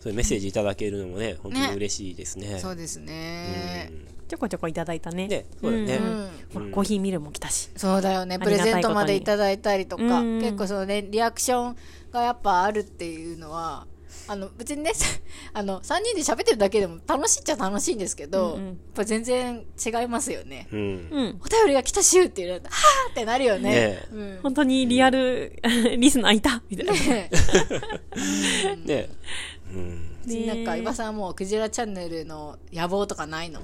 [0.00, 2.58] そういうメッセージいただけるのもね、本当に嬉しいですね。
[2.60, 3.90] そうですね、
[4.28, 5.28] ちょこちょこいただいたね。
[5.28, 5.96] ね、そうだね。
[5.96, 6.04] うん
[6.54, 6.70] まあうん。
[6.70, 7.70] コーヒーミルも来たし。
[7.76, 8.38] そうだよね。
[8.38, 10.40] プレゼントまでいただいたりとか、うん。
[10.40, 11.76] 結構そのねリアクション
[12.12, 13.86] がやっぱあるっていうのは
[14.28, 14.92] あの別にね
[15.52, 18.66] あの3人で喋ってるだけでも楽しいっちゃ楽しいんですけど、うんうん。
[18.68, 20.80] やっぱ全然違いますよね、うん。
[20.80, 21.40] うん。
[21.44, 22.60] お便りが来たしゅっていうはー
[23.10, 23.70] ってなるよね。
[23.70, 24.38] ねうん。
[24.42, 25.60] 本当にリアル
[25.98, 26.92] リスナーいたみたいな。
[26.92, 27.30] ね
[28.84, 29.10] ね、
[29.70, 30.18] うん。
[30.26, 30.64] ねなん。
[30.64, 33.60] か、伊庭さんはもう、クジラチャンネルの野望とかないの？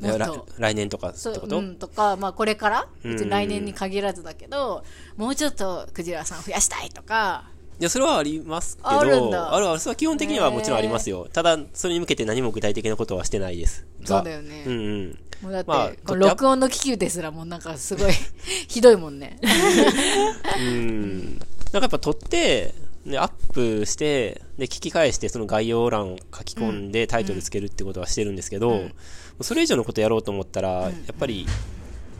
[0.00, 3.12] もっらと来年とかってこと、うん、とか、まあ、これから、うん。
[3.12, 4.84] 別に来年に限らずだけど、
[5.16, 7.50] もうちょっとクジラさん増やしたいとか、
[7.80, 11.28] いや、それはありますけど、あるんだあるある、それは基本的にはもちろんありますよ。
[11.32, 13.84] ただ、それに向けて何も具体的なことはしてないです。
[14.02, 15.18] がそうだよねうんうん。
[15.42, 18.12] もうだって、まあこの録音の機器ですらもうなんかすごい
[18.68, 19.38] ひどいもんね。
[20.58, 21.20] うん。
[21.30, 28.82] なんかやっぱ撮って、で、アップして、で、聞き返して、その概要欄を書き込んでタイトルつけるってことはしてるんですけど、
[29.42, 31.46] それ以上のことやろうと思ったら、やっぱり、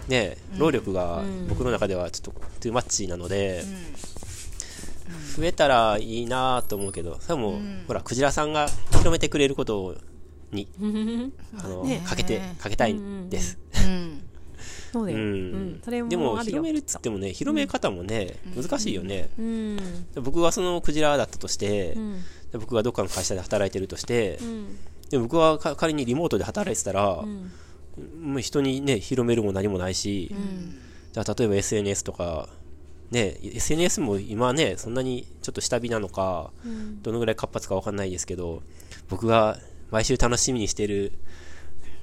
[0.09, 3.65] ね、労力が僕の中ではちょっとトゥーマッチなので、
[5.37, 9.97] 増えたらいいなと思うけど、それはもう、ほら、クジラさんが広めてくれること
[10.53, 10.69] に、
[11.59, 13.59] あの、ねかけて、かけたいんです。
[13.87, 14.21] うん。
[14.93, 15.19] そうだよ。
[15.19, 15.81] ううんん。
[15.85, 16.39] それもでも。
[16.39, 19.29] 広めるっつってもね、広め方もね、難しいよね。
[19.39, 19.79] うん。
[20.23, 22.21] 僕はそのクジラだったとして、うん。
[22.53, 24.79] で僕がどっかの会社で働いてるとして、うん。
[25.11, 28.33] で僕はか仮にリモートで働いてたら、うん。
[28.33, 30.33] もう人にね、広めるも何もないし、
[31.13, 32.49] じゃあ例えば SNS とか、
[33.11, 36.51] ね、SNS も今ね、そんなにちょっと下火なのか、
[37.03, 38.63] どのぐらい活発かわかんないですけど、
[39.09, 39.59] 僕が
[39.91, 41.13] 毎週楽しみにしてる、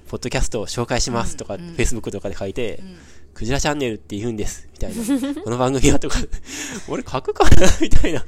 [0.07, 2.81] ポッドキャストを紹介しますとか、Facebook とかで書いて、
[3.33, 5.03] クジラチャンネルって言うんです、みたいな。
[5.43, 6.19] この番組はとか、
[6.87, 8.23] 俺書くかなみたいな。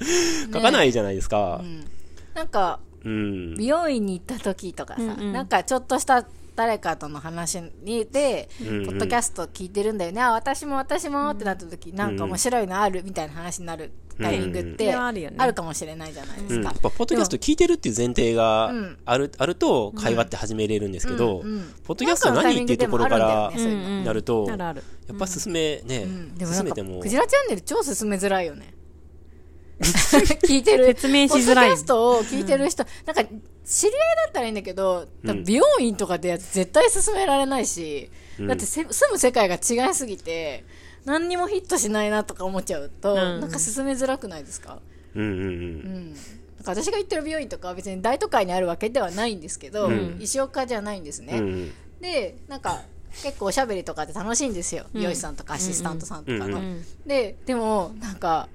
[0.52, 1.62] 書かないじゃないですか。
[2.34, 3.56] なんか、うん。
[3.56, 6.26] 美容院に行った時とかさ、うんうんなんかちょっとした
[6.56, 8.86] 誰かとの話にで、うんうん。
[8.86, 16.82] ポッドキャスト聞いてるんだよね、あ私も私もってなった時、なんか面白いのあるみたいな話になるタイミングって、あるかもしれないじゃないでうん、やすかっ。
[16.82, 18.98] ぱポッドキャスト聞いてるっていう前提がうん。
[19.06, 23.84] ある,、あると会話って始めれるんですけど、うんうんポッドキャスト何っていうところからなるんだよねそういうの。
[23.84, 24.04] うんうん。
[24.06, 24.46] なると。
[24.48, 26.36] やっぱ進めね、うん。
[26.36, 27.00] でもなんか進めても。
[27.02, 28.74] クジラチャンネル超進めづらいよね。
[29.84, 30.86] 聞いてる。
[30.86, 31.70] 説明しづらい。
[31.72, 33.24] ポッドキャストを聞いてる人、なんか
[33.66, 35.08] 知り合いだったらいいんだけど、
[35.46, 38.10] 美容院とかで絶対進められないし、
[38.40, 38.48] うん。
[38.48, 40.64] だってせ住む世界が違いすぎて
[41.06, 43.40] 何にもヒットしないなとか思っちゃうと、うん。
[43.42, 44.80] なんか進めづらくないですか？
[45.16, 45.44] うんうんうん。
[45.44, 46.14] うん。
[46.14, 46.20] な
[46.62, 50.18] んか私が行ってる美容院とかは別に大都会にあるわけではないんですけど、うん。
[50.20, 51.74] 石岡じゃないんですね、うんうん。
[52.02, 52.82] でなんか
[53.22, 56.86] 結構おしゃべりとかで楽しいんですよ、美容師さんとかアシスタントさんとかの、うんうん。
[57.06, 58.50] ででもなんか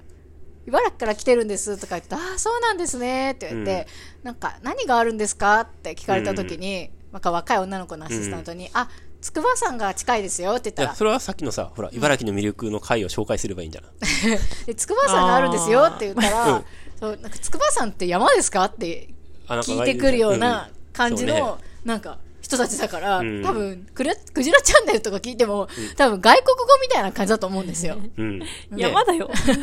[0.69, 3.87] 茨城から来てるんですとか言って、ああ、そうなんですねって言って、
[4.23, 8.89] なんか、何があるんですかって聞かれた時に、なんか若い女の子のアシスタントに、あ、
[9.21, 13.91] 筑波山が近いですよって言ったら、それはさっきのさほら茨城の魅力の回を紹介すればいいんじゃない？
[14.67, 16.65] で筑波山があるんですよって言ったら、うん。
[16.99, 18.63] そうなんか筑波山って山ですか？
[18.65, 19.09] って
[19.47, 22.19] 聞いてくるような感じの、なんか
[22.49, 27.97] 人たちだから、うん多分クラクジラチャンネルとか聞いても、多分外国語みたいな感じだと思うんですよ。
[28.17, 29.29] うん、ね山だよ。
[29.35, 29.61] 筑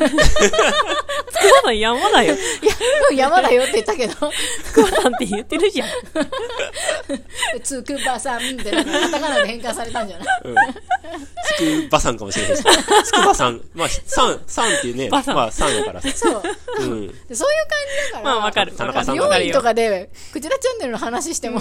[1.65, 2.33] 波山山だよ。
[2.33, 2.43] いや、
[3.09, 4.13] うん山だよって言ったけど、
[4.63, 5.89] 筑波山って言ってるじゃん。
[7.61, 10.27] つくばさんってなんかカタカナで変換されたんじゃない？
[10.45, 10.55] うん
[11.43, 12.63] つくばさんかもしれないし
[13.03, 16.41] つくばさんまあさんさんっていうねまあさんやからさそう。
[16.79, 18.23] うんでそういう感じだから。
[18.23, 18.71] まあわかる。
[18.71, 21.59] 田中さん美わかる容院とかで、クジラチャンネルの話しても、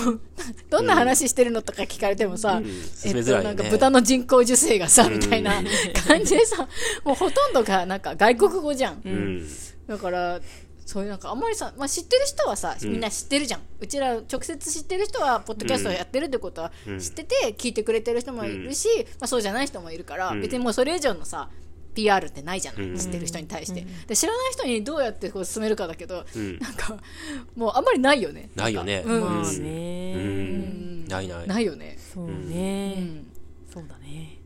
[0.69, 3.55] どんな話してるのとか聞かれてもさ、んえっと、進めづらいよね。
[3.57, 5.63] なんか豚の人工授精がさ、みたいな
[6.07, 6.69] 感じでさ、
[7.05, 9.01] もうほとんどがなんか外国語じゃん。
[9.05, 9.49] うん。
[9.87, 10.41] だから、
[10.87, 13.61] そういうなんかあんまりさ、まあ、知ってる人はさ、みんな知ってるじゃん。
[13.81, 16.99] うちら直接知ってる人は、ポッドキャストをやってるってことはうん。
[17.01, 18.89] 知ってて、聞いてくれてる人もいるし、
[19.19, 20.41] まあ、そうじゃない人もいるから、うん。
[20.43, 21.51] 別にもうそれ以上のさ、
[21.97, 22.97] PR ってないじゃない、うん。
[22.97, 26.59] 知ってる人に対して、で知らない人にどうやってこう進めるかだけど、うん。
[26.61, 26.97] なんか
[27.57, 28.51] もうあんまりないよね。
[28.55, 29.03] ないよね。
[29.05, 29.21] うん。
[29.21, 30.15] まあうね。
[30.15, 31.47] んないない。
[31.47, 32.95] ないよね、そううね。
[33.01, 33.27] ん。
[33.73, 34.39] そうだね。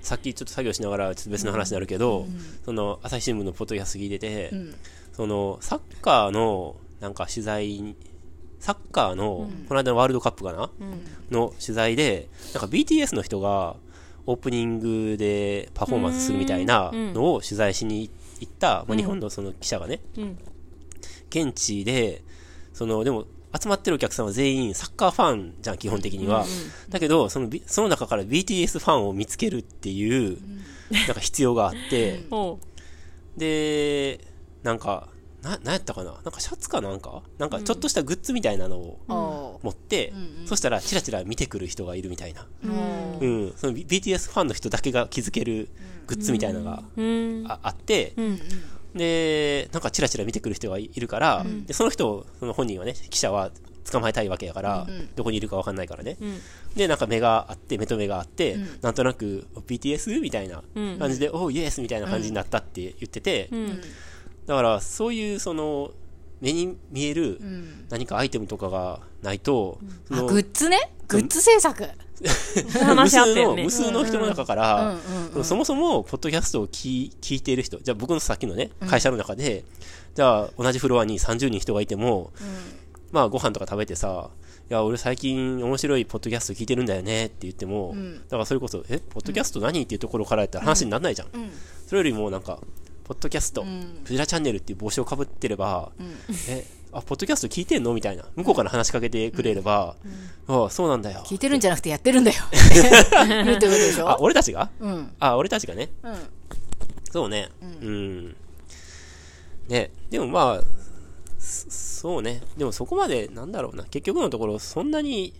[0.00, 2.26] さっきちょっと作業しながらちょっと別の話になるけど、
[2.64, 4.74] その朝日新聞のポッドキャスト聞いてて、うん。
[5.12, 7.96] そのサッカーのなんか取材に
[8.60, 10.70] サッカーの、この間のワールドカップかな、
[11.30, 13.76] の取材でなんか BTS の人が
[14.26, 20.38] オープニングでパフォーマンスするみたいなのを取材しに行った、まあ、日本のその記者がね、うん。
[21.30, 22.22] 現地で
[22.72, 23.26] そのでも
[23.60, 26.44] 集まってるお客さんは全員サッカーファンじゃん、基本的には。
[26.88, 30.38] だけど、その、ビその中から BTS ファンを見つけるっていう、
[30.90, 32.58] なんか必要があって、ほ
[33.36, 34.20] で、
[34.62, 35.08] なんか、
[35.42, 36.12] な、なんやったかな？
[36.12, 37.22] なんかシャツかなんか？
[37.38, 40.12] なんかちょっとしたグッズみたいなのをお持って、
[40.46, 42.44] そしたらチラチラ見てくる人がいるみたいな。
[42.64, 43.52] ーおーうん。
[43.56, 45.68] その BTS ファンの人だけが気づける
[46.08, 47.00] グッズみたいなのがう。
[47.00, 47.44] うん。
[47.46, 48.40] ああって、うん。
[48.98, 53.50] で、なんかチラチラ見てくる人がいるから、でその人を、その本人はね、記者は
[53.90, 56.18] 捕まえたいわけやから、どこにいるかわかんないからね。
[56.20, 56.76] ん。
[56.76, 60.20] で、なんか目があって、目と目があって、なんとなく、BTS?
[60.20, 60.98] みたいなうん。
[60.98, 61.80] 感じで、おう、イエス！
[61.80, 63.80] みたいな感じになったって言ってて、うん。
[64.46, 65.92] だから、そういう、その、
[66.40, 67.86] 目に見えるうん。
[67.88, 69.78] 何かアイテムとかがないと、
[70.10, 70.92] グッズね。
[71.08, 71.88] グッズ制作
[72.96, 73.70] 無数の、無。
[73.70, 74.96] 数の人の中から、
[75.42, 79.64] そもそも、ポッドキャストを聞い聞いている人、じゃあ僕のさっきのね、会社の中で、
[80.14, 82.32] じゃあ同じフロアに30人人がいても、
[83.12, 84.30] まあご飯とか食べてさ、
[84.70, 89.82] いや、俺最近面白いポッドキャスト聞いてるんだよねって言っても、だからそれこそ、え、ポッドキャスト何？
[89.82, 91.28] っていうところからやったら話にならないじゃん。
[91.86, 92.58] それよりもなんか、
[93.04, 93.62] ポッドキャスト、
[94.04, 95.90] クジラチャンネルっていう帽子をかぶってれば、
[96.48, 97.92] え、あ、ポッドキャスト聞いてんの？
[97.94, 98.24] みたいな。
[98.36, 99.96] 向こうから話しかけてくれれば、
[100.46, 101.22] ああ、そうなんだよ。
[101.26, 102.36] 聞いてるんじゃなくてやってるんだよ
[103.28, 104.70] 言うってことでしあ、ょ俺たちが？
[104.80, 105.90] うんあ、俺たちがね。
[106.02, 106.14] うん
[107.10, 107.48] そうね。
[107.62, 108.36] うん。
[109.68, 110.64] ね、でもまあ、
[111.38, 112.42] そそうね。
[112.56, 113.84] でもそこまで、なんだろうな。
[113.84, 115.32] 結局のところ、そんなに、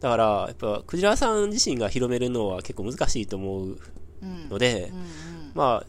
[0.00, 3.78] だから、やっぱ、クジラさん自身が広めるのは結構難しいと思う
[4.50, 4.90] ので、
[5.54, 5.86] まあ、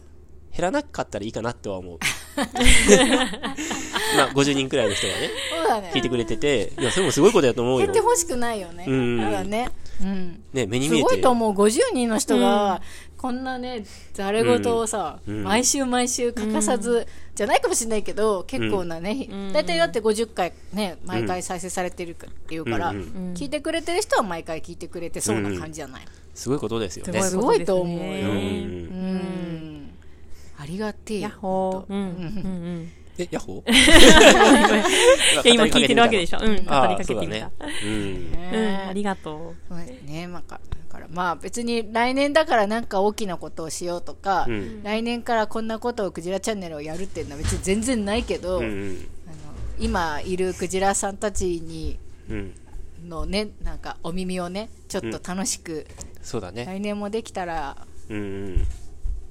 [0.54, 1.98] 減らなかったらいいかなとは思う。
[4.16, 5.90] まあ、50人くらいの人がね、そうだね。
[5.94, 7.86] 聞いてくれてて、いや、それもすごいことだと思うよ。
[7.86, 8.00] 減って。
[8.00, 8.84] ほしくないよね。
[8.86, 9.20] うん。
[9.20, 9.70] そうだね。
[10.02, 10.42] うん。
[10.52, 11.08] ね、目にす見えて。
[11.08, 12.82] ごいと思う50人の人が
[13.16, 15.44] こんなねざれ言をさ、うん。
[15.44, 22.96] 毎週毎週欠かさず、じゃないかもしれないけど結構なね、大体だって50回ね毎回再生されてるっていうから、うん。
[22.96, 23.34] うん。
[23.34, 26.02] 聞いてくれてる人は毎回聞いてくれてそうな感じじゃない、
[26.34, 27.22] すごいことですよね。
[27.22, 28.02] すごいと思うよ。
[28.02, 28.38] ううん。
[29.70, 29.73] ん
[30.64, 31.92] ありがてえヤッホー。
[31.92, 31.98] うん。
[31.98, 32.92] うんうん。
[33.18, 33.70] え、ヤッホー？
[33.70, 33.74] い
[35.46, 36.38] や、今聞いてるわけでしょ。
[36.40, 36.46] うん。
[36.46, 37.50] 語りかけてみたそうだね。。
[37.84, 37.90] うん。
[37.90, 38.76] うん。
[38.88, 40.58] ありがとそうですね、まあ、か
[40.88, 49.06] だからまあ別に来年だからなんか大きなことをしようとか、うん来年からこんなことをクジラチャンネルをやるっていうのは別に全然ないけど、うんうん。
[49.26, 49.36] あの
[49.78, 51.98] 今いるクジラさんたちに
[52.30, 52.54] うん。
[53.06, 55.86] のねなんかお耳をねちょっと楽しく、
[56.22, 56.64] そうだね。
[56.64, 57.76] 来年もできたら
[58.08, 58.66] うんうん。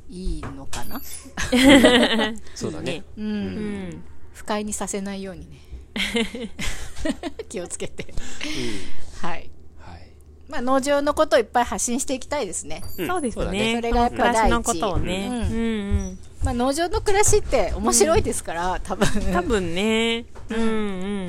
[0.10, 1.02] いいのかな、
[2.56, 3.04] そうだね。
[3.18, 3.30] うんう。
[3.30, 4.04] うん。
[4.34, 5.60] 不快にさせないようにね
[7.50, 8.14] 気をつけて
[9.22, 9.50] はい
[9.80, 10.10] はい。
[10.50, 13.76] まあ農場のことをいっぱい発信していきたいですねんそうですね。
[13.76, 15.28] それがやっぱ暮らし第一のことをね。
[15.28, 15.46] うんうんう
[16.12, 16.20] ん。
[16.44, 20.26] まあ、農場の暮らしって面白いですから、多分多分ね。
[20.50, 20.64] うんう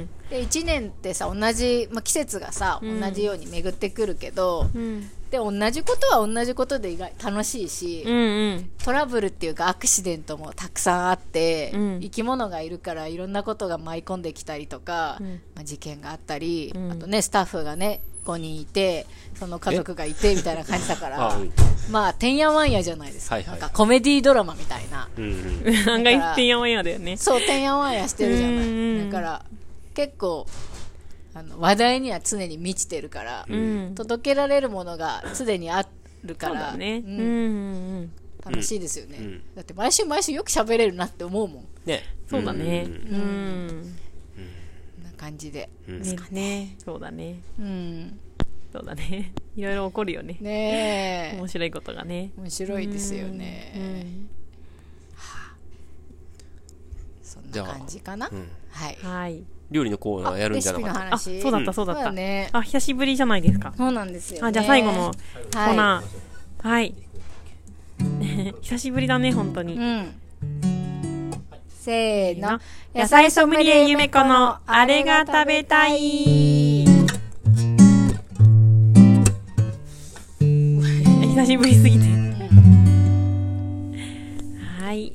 [0.01, 0.09] ん。
[0.35, 3.01] で1年ってさ同じ、まあ、季節がさ、うん。
[3.01, 5.09] 同じように巡ってくるけどうん。
[5.31, 8.71] で同じことは同じことで意外楽しいし、うんうん。
[8.85, 12.01] トラブルっていうかアクシデントもたくさんあって、うん。
[12.01, 15.41] 生き物がいるからいろんなことが舞い込んできたりとか、うん。
[15.55, 16.91] まあ、事件があったり、うん。
[16.91, 21.39] あとねスタッフがね5人いてその家族がいてみたいな感じだから
[21.91, 23.61] まあてんやわんやじゃないですか,、はいはい。
[23.61, 25.09] なんかコメディードラマみたいな。
[25.17, 25.77] うんうん。
[25.89, 27.17] 案外てんやわんやだよね。
[27.17, 29.45] そうてんやわんやしてるじゃなんいだから
[29.95, 30.47] 結構
[31.35, 33.95] あの話題には常に満ちてるから、うん。
[33.95, 35.87] 届けられるものが常にあ
[36.23, 37.03] るかそうらだね。
[37.05, 38.13] ううん。
[38.45, 42.03] 楽しいですよね、うんだって毎週毎週よく喋れるなって思うもんこね。
[42.29, 42.83] そうだね。
[42.83, 43.67] んうん。
[43.67, 43.95] ん
[45.03, 46.77] な感じでうんねね。
[46.85, 47.41] そうだね。
[47.59, 48.21] うん
[48.73, 49.33] そうだね。
[49.57, 50.37] いろいろ起こるよね。
[50.41, 52.33] ねえ面白いことがね。
[52.37, 54.29] 面白いですよね、うん
[57.23, 59.45] そんな感じかな、うんはいうんはい。
[59.71, 61.15] 料理のコーナーやるんじゃなかった？
[61.15, 62.13] あ、そうだった、そうだった。
[62.13, 63.73] ねあ、久しぶりじゃないですか。
[63.77, 66.69] そうなんですよ、ね、あ、じゃあ最後のコーはナー。
[66.69, 66.95] はい。
[68.63, 69.75] 久しぶりだね、本当い、に。
[69.75, 70.15] うん
[71.69, 72.61] せーの
[72.95, 76.85] 野菜ソムリエゆめこのあれが食べたい。
[80.41, 82.07] 久しぶりすぎて。
[84.81, 85.13] はい。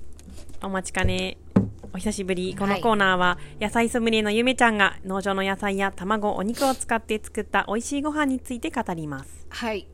[0.61, 1.37] お待ちかね。
[1.93, 2.55] お久しぶり。
[2.55, 9.47] このコーナーは、野菜ソムリエのゆめちゃんが農場の野菜や卵、お肉を使って作った美味しいご飯について語ります。
[9.49, 9.87] はい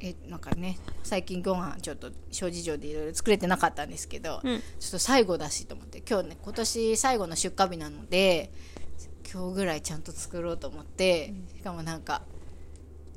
[0.00, 8.50] えなんかね最近ご飯ちょっと諸事情でいろいろ作れてなかったんですけど、うんちょっと最後だしと思って今日ね今年最後の出荷日なので
[9.30, 12.22] 今日ぐらいちゃんと作ろうと思って、しかもなんか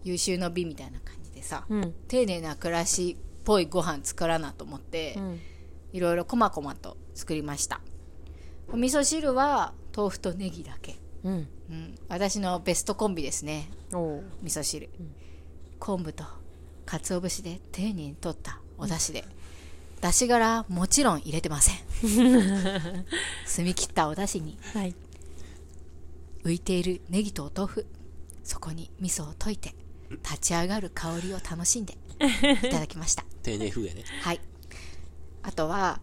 [0.04, 1.94] 優秀の美みたいな感じでさ、うん。
[2.08, 5.40] 丁寧な暮らしっぽいご飯作らなと思って、うん。
[5.94, 7.80] いろいろこまこまと作りました
[8.72, 10.96] お味噌汁は豆腐とネギだけ。
[11.24, 11.48] うん。
[11.70, 13.70] うん、私のベストコンビですね。
[13.94, 14.90] おー味噌汁、
[15.80, 16.24] 昆布と
[16.86, 19.26] 鰹節で丁寧に取ったお出汁で、
[20.02, 21.76] 出し殻もちろん入れてません。
[23.46, 24.58] 澄み切ったお出汁に。
[24.74, 24.96] はい。
[26.44, 27.88] 浮いているネギとお豆腐。
[28.44, 29.74] そこに味噌を溶いて
[30.22, 33.24] 立ち上がる香りを楽しんでいただきました。
[33.42, 34.04] 丁寧風やね。
[34.22, 34.42] はい。
[35.42, 36.02] あとは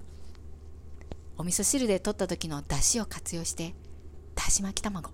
[1.40, 3.74] お味噌汁で取った時の出汁を活用して
[4.34, 5.10] だし巻き卵。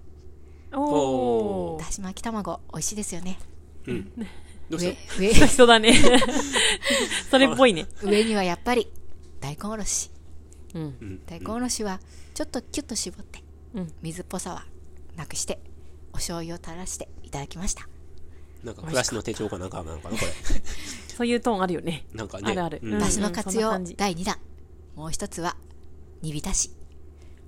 [0.72, 3.38] おだし巻き卵美味しいですよね。
[3.86, 4.12] うん。
[4.68, 4.98] どうし上た？
[5.18, 5.94] 上ーそうだね。
[7.30, 7.86] それっぽいね。
[8.02, 8.90] 上にはやっぱり
[9.40, 10.10] 大根おろし。
[10.74, 10.82] うん。
[10.82, 11.22] うん。
[11.26, 12.00] 大根おろしは
[12.34, 13.44] ちょっとキュッと絞って、
[13.74, 13.92] うん。
[14.02, 14.64] 水っぽさは
[15.14, 15.60] なくして
[16.12, 17.88] お醤油を垂らしていただきました。
[18.64, 20.32] なんか暮らしの手帳かなんかなんかな、これ。
[21.16, 22.04] そういうトーンあるよね。
[22.12, 22.50] なんかね。
[22.50, 22.80] あるある。
[22.82, 22.94] うん。
[22.94, 24.36] うんだしの活用第2弾。
[24.96, 25.56] もう一つは
[26.26, 26.70] 煮浸し。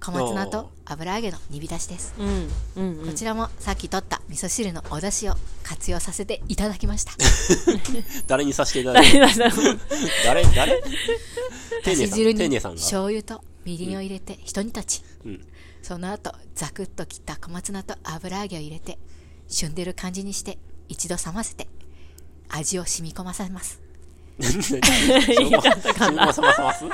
[0.00, 3.06] 小松菜と油揚げの煮浸しです、うんうんうん。
[3.08, 5.34] こちらもさっき取った味噌汁のお出汁を
[5.64, 7.12] 活用させていただきました。
[8.28, 9.34] 誰にさせていただいて誰
[10.54, 10.54] 誰？
[10.54, 10.86] 誰だ
[11.82, 12.06] 丁寧さん。
[12.06, 12.76] し汁に丁寧さんが。
[12.76, 15.44] 醤油とみりんを入れて一煮立ち、うん。
[15.82, 18.98] その後ザクッと切った小松菜と油揚げを入れて
[19.48, 21.66] 旬でる感じにして一度冷ませて
[22.48, 23.80] 味を染み込ませます。
[26.12, 26.32] ま
[26.72, 26.84] す？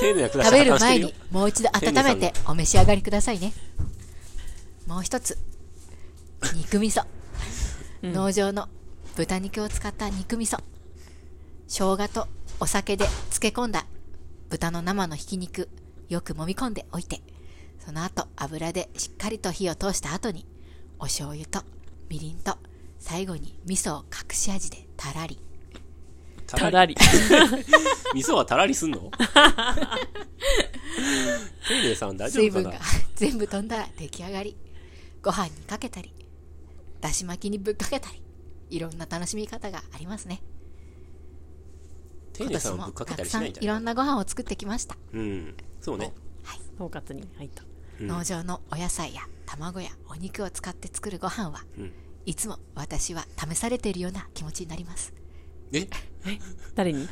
[0.00, 3.52] 丁寧な暮らし食べる前にもう一度温めてお召し上がりくださいね。
[4.86, 5.38] もう一つ
[6.54, 7.04] 肉味噌、
[8.02, 8.68] 農場の
[9.16, 10.58] 豚肉を使った肉味噌。
[11.66, 12.28] 生姜と
[12.60, 13.86] お酒で漬け込んだ
[14.50, 15.68] 豚の生のひき肉
[16.08, 17.20] よく揉み込んでおいて
[17.84, 20.46] その後油でしっかりと火を通した後に
[20.98, 21.62] お醤油と
[22.08, 22.56] みりんと
[22.98, 25.40] 最後に味噌を隠し味でたらり
[26.46, 26.94] たらり。
[28.14, 29.10] 味噌はたらりすんの？
[31.68, 32.84] 丁寧さん大丈水分が夫かな
[33.16, 34.56] 全部飛んだら出来上がり。
[35.22, 36.12] ご飯にかけたり
[37.00, 38.22] だし巻きにぶっかけたり
[38.68, 40.42] いろんな楽しみ方がありますね。
[42.38, 43.64] 今丁寧さんぶっかけたたくさんりしないんじゃない？
[43.64, 45.54] いろんなご飯を作ってきました、うん。
[45.80, 46.12] そうね。
[46.76, 47.62] 統括に入った。
[48.00, 48.06] うん。
[48.08, 51.92] 農場のお野菜や卵やお肉を使って作るご飯は、うん。
[52.26, 55.14] いつも私は試されているような気持ちになります
[55.78, 55.88] え？
[56.74, 57.02] 誰に？
[57.02, 57.08] うん。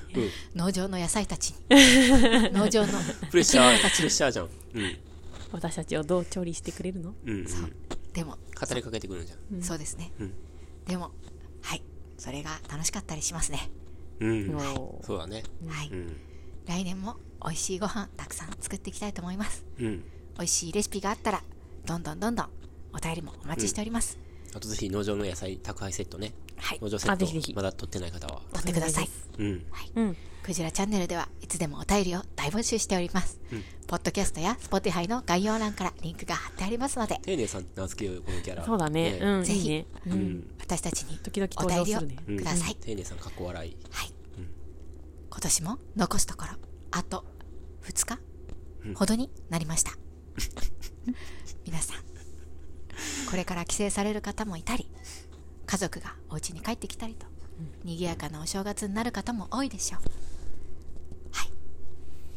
[0.56, 1.56] 農場の野菜たちに
[2.52, 2.92] 農場の
[3.30, 4.48] プレッシャー、プレッシャーじゃん。
[4.74, 4.98] うん。
[5.52, 7.14] 私たちをどう調理してくれるの？
[7.24, 7.46] うん、うん。
[8.12, 9.62] でも語りかけてくるんじゃん。
[9.62, 10.34] そうですね、うん
[10.86, 11.12] でも
[11.62, 11.82] はい
[12.18, 13.70] それが楽しかったりしますね、
[14.20, 14.56] うん。
[14.56, 15.42] おーそうだね。
[15.66, 16.16] はい、うん。
[16.66, 20.04] 来年も美味しいご飯たくさん作っていきたいと思いますうん。
[20.36, 21.42] 美味しいレシピがあったら
[21.86, 22.48] どんどんどんどん
[22.94, 24.18] お便りもお待ちしております、
[24.54, 26.32] あとぜひ農場の野菜宅配セットね。
[26.62, 26.78] はい。
[26.80, 27.52] 農場セッあぜひぜひ。
[27.52, 28.40] ト、まだ取ってない方は。
[28.52, 29.08] 取ってください。
[29.38, 29.66] うん。
[29.96, 30.16] うん。
[30.42, 33.38] クジラチャンネルではいつでもお便りを大募集しております、
[33.86, 37.20] ポッドキャストや Spotify の概要欄からリンクが貼ってありますので。
[37.22, 38.64] 丁寧さん名付けようよ、このキャラ。
[38.64, 39.20] そうだね。
[39.22, 39.86] うんぜひ。
[40.06, 40.18] ううん。
[40.18, 40.44] ん。
[40.60, 42.00] 私たちに時々お便りを
[42.38, 43.76] ください、丁寧さん、かっこ笑い。
[43.90, 44.12] はい、
[45.30, 46.50] 今年も残すところ
[46.90, 47.24] あと
[47.84, 48.18] 2日
[48.94, 49.92] ほどになりました、
[51.64, 52.02] 皆さん
[53.30, 54.88] これから帰省される方もいたり
[55.66, 57.26] 家族がお家に帰ってきたりと、
[57.84, 60.00] 賑やかなお正月になる方も多いでしょう。
[61.32, 61.48] はい。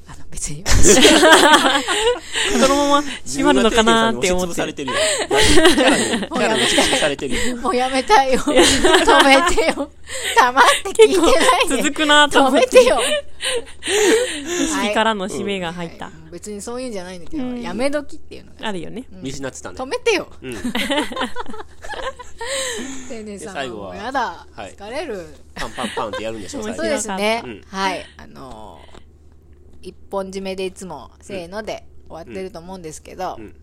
[0.07, 0.63] あの別に。
[0.65, 1.01] 私
[2.61, 4.53] このまま閉まるのかなーって思って。
[4.53, 4.97] されてるよ。
[5.27, 7.57] キャラに、キャラに押しつぶされてるよ。
[7.57, 8.39] もうやめたいよ。
[8.39, 8.53] 止
[9.23, 9.89] めてよ。
[10.37, 10.63] 黙っ
[10.95, 11.69] て聞いてない。
[11.69, 12.59] で続くなーと止思って。
[12.59, 12.99] めてよ。
[14.81, 16.05] 次からの締めが入った。
[16.05, 16.13] はい。
[16.31, 18.67] 別にそういうんじゃないんだけど、やめ時っていうのが。
[18.67, 19.05] あるよね。
[19.09, 19.77] 見失ってたね。
[19.77, 19.85] 止。
[19.85, 20.27] めてよ。
[20.41, 20.55] うん。
[23.09, 24.75] 丁寧さんで最後はもうやだ、はい。
[24.75, 25.25] 疲れる。
[25.55, 26.91] パンパンパンってやるんでしょ、最そう後。
[26.91, 27.61] ですね、うん。
[27.67, 28.05] はい。
[28.17, 28.95] あのー
[29.85, 33.55] 一本締めでいつもせーので終わってると思うんですけど、うん。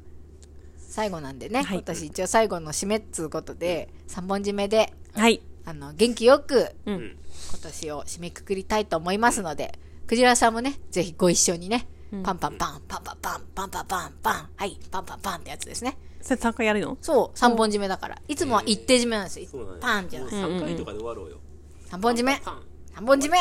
[0.78, 1.78] 最後なんでね、はい。
[1.78, 5.42] 今年一応最後の締めっつうことで、三本締めではい。
[5.64, 6.94] あの元気よくうん。
[6.94, 7.16] うん。
[7.50, 9.76] 今年を締めくくりたいと思いますので、
[10.06, 11.88] クジラさんもね、ぜひご一緒にね、
[12.22, 15.96] パンパンパン、パンパンパン、パンパンパン、パン、はい、パンパンパンってやつですね。
[16.22, 16.96] それ3回やるの？
[17.00, 18.16] そう、三本締めだから。
[18.28, 19.48] いつもは一手締めなんですよ。
[19.80, 20.32] パンじゃない。
[20.32, 21.38] 3回とかで終わろうよ。
[21.86, 22.40] 三本締め？
[22.44, 22.62] パン。
[22.94, 23.38] 三本締め？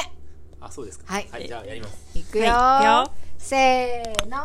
[0.60, 1.06] あ、そうですか。
[1.08, 2.18] はいはい、じゃあやります。
[2.18, 4.38] いくよー、はいいくよせーの。
[4.38, 4.44] よ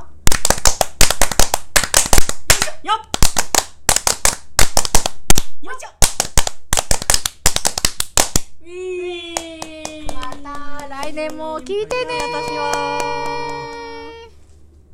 [2.83, 2.87] っ
[5.63, 5.89] よいしょ
[10.15, 10.33] ま
[10.81, 13.46] た来年も聞いてねー私は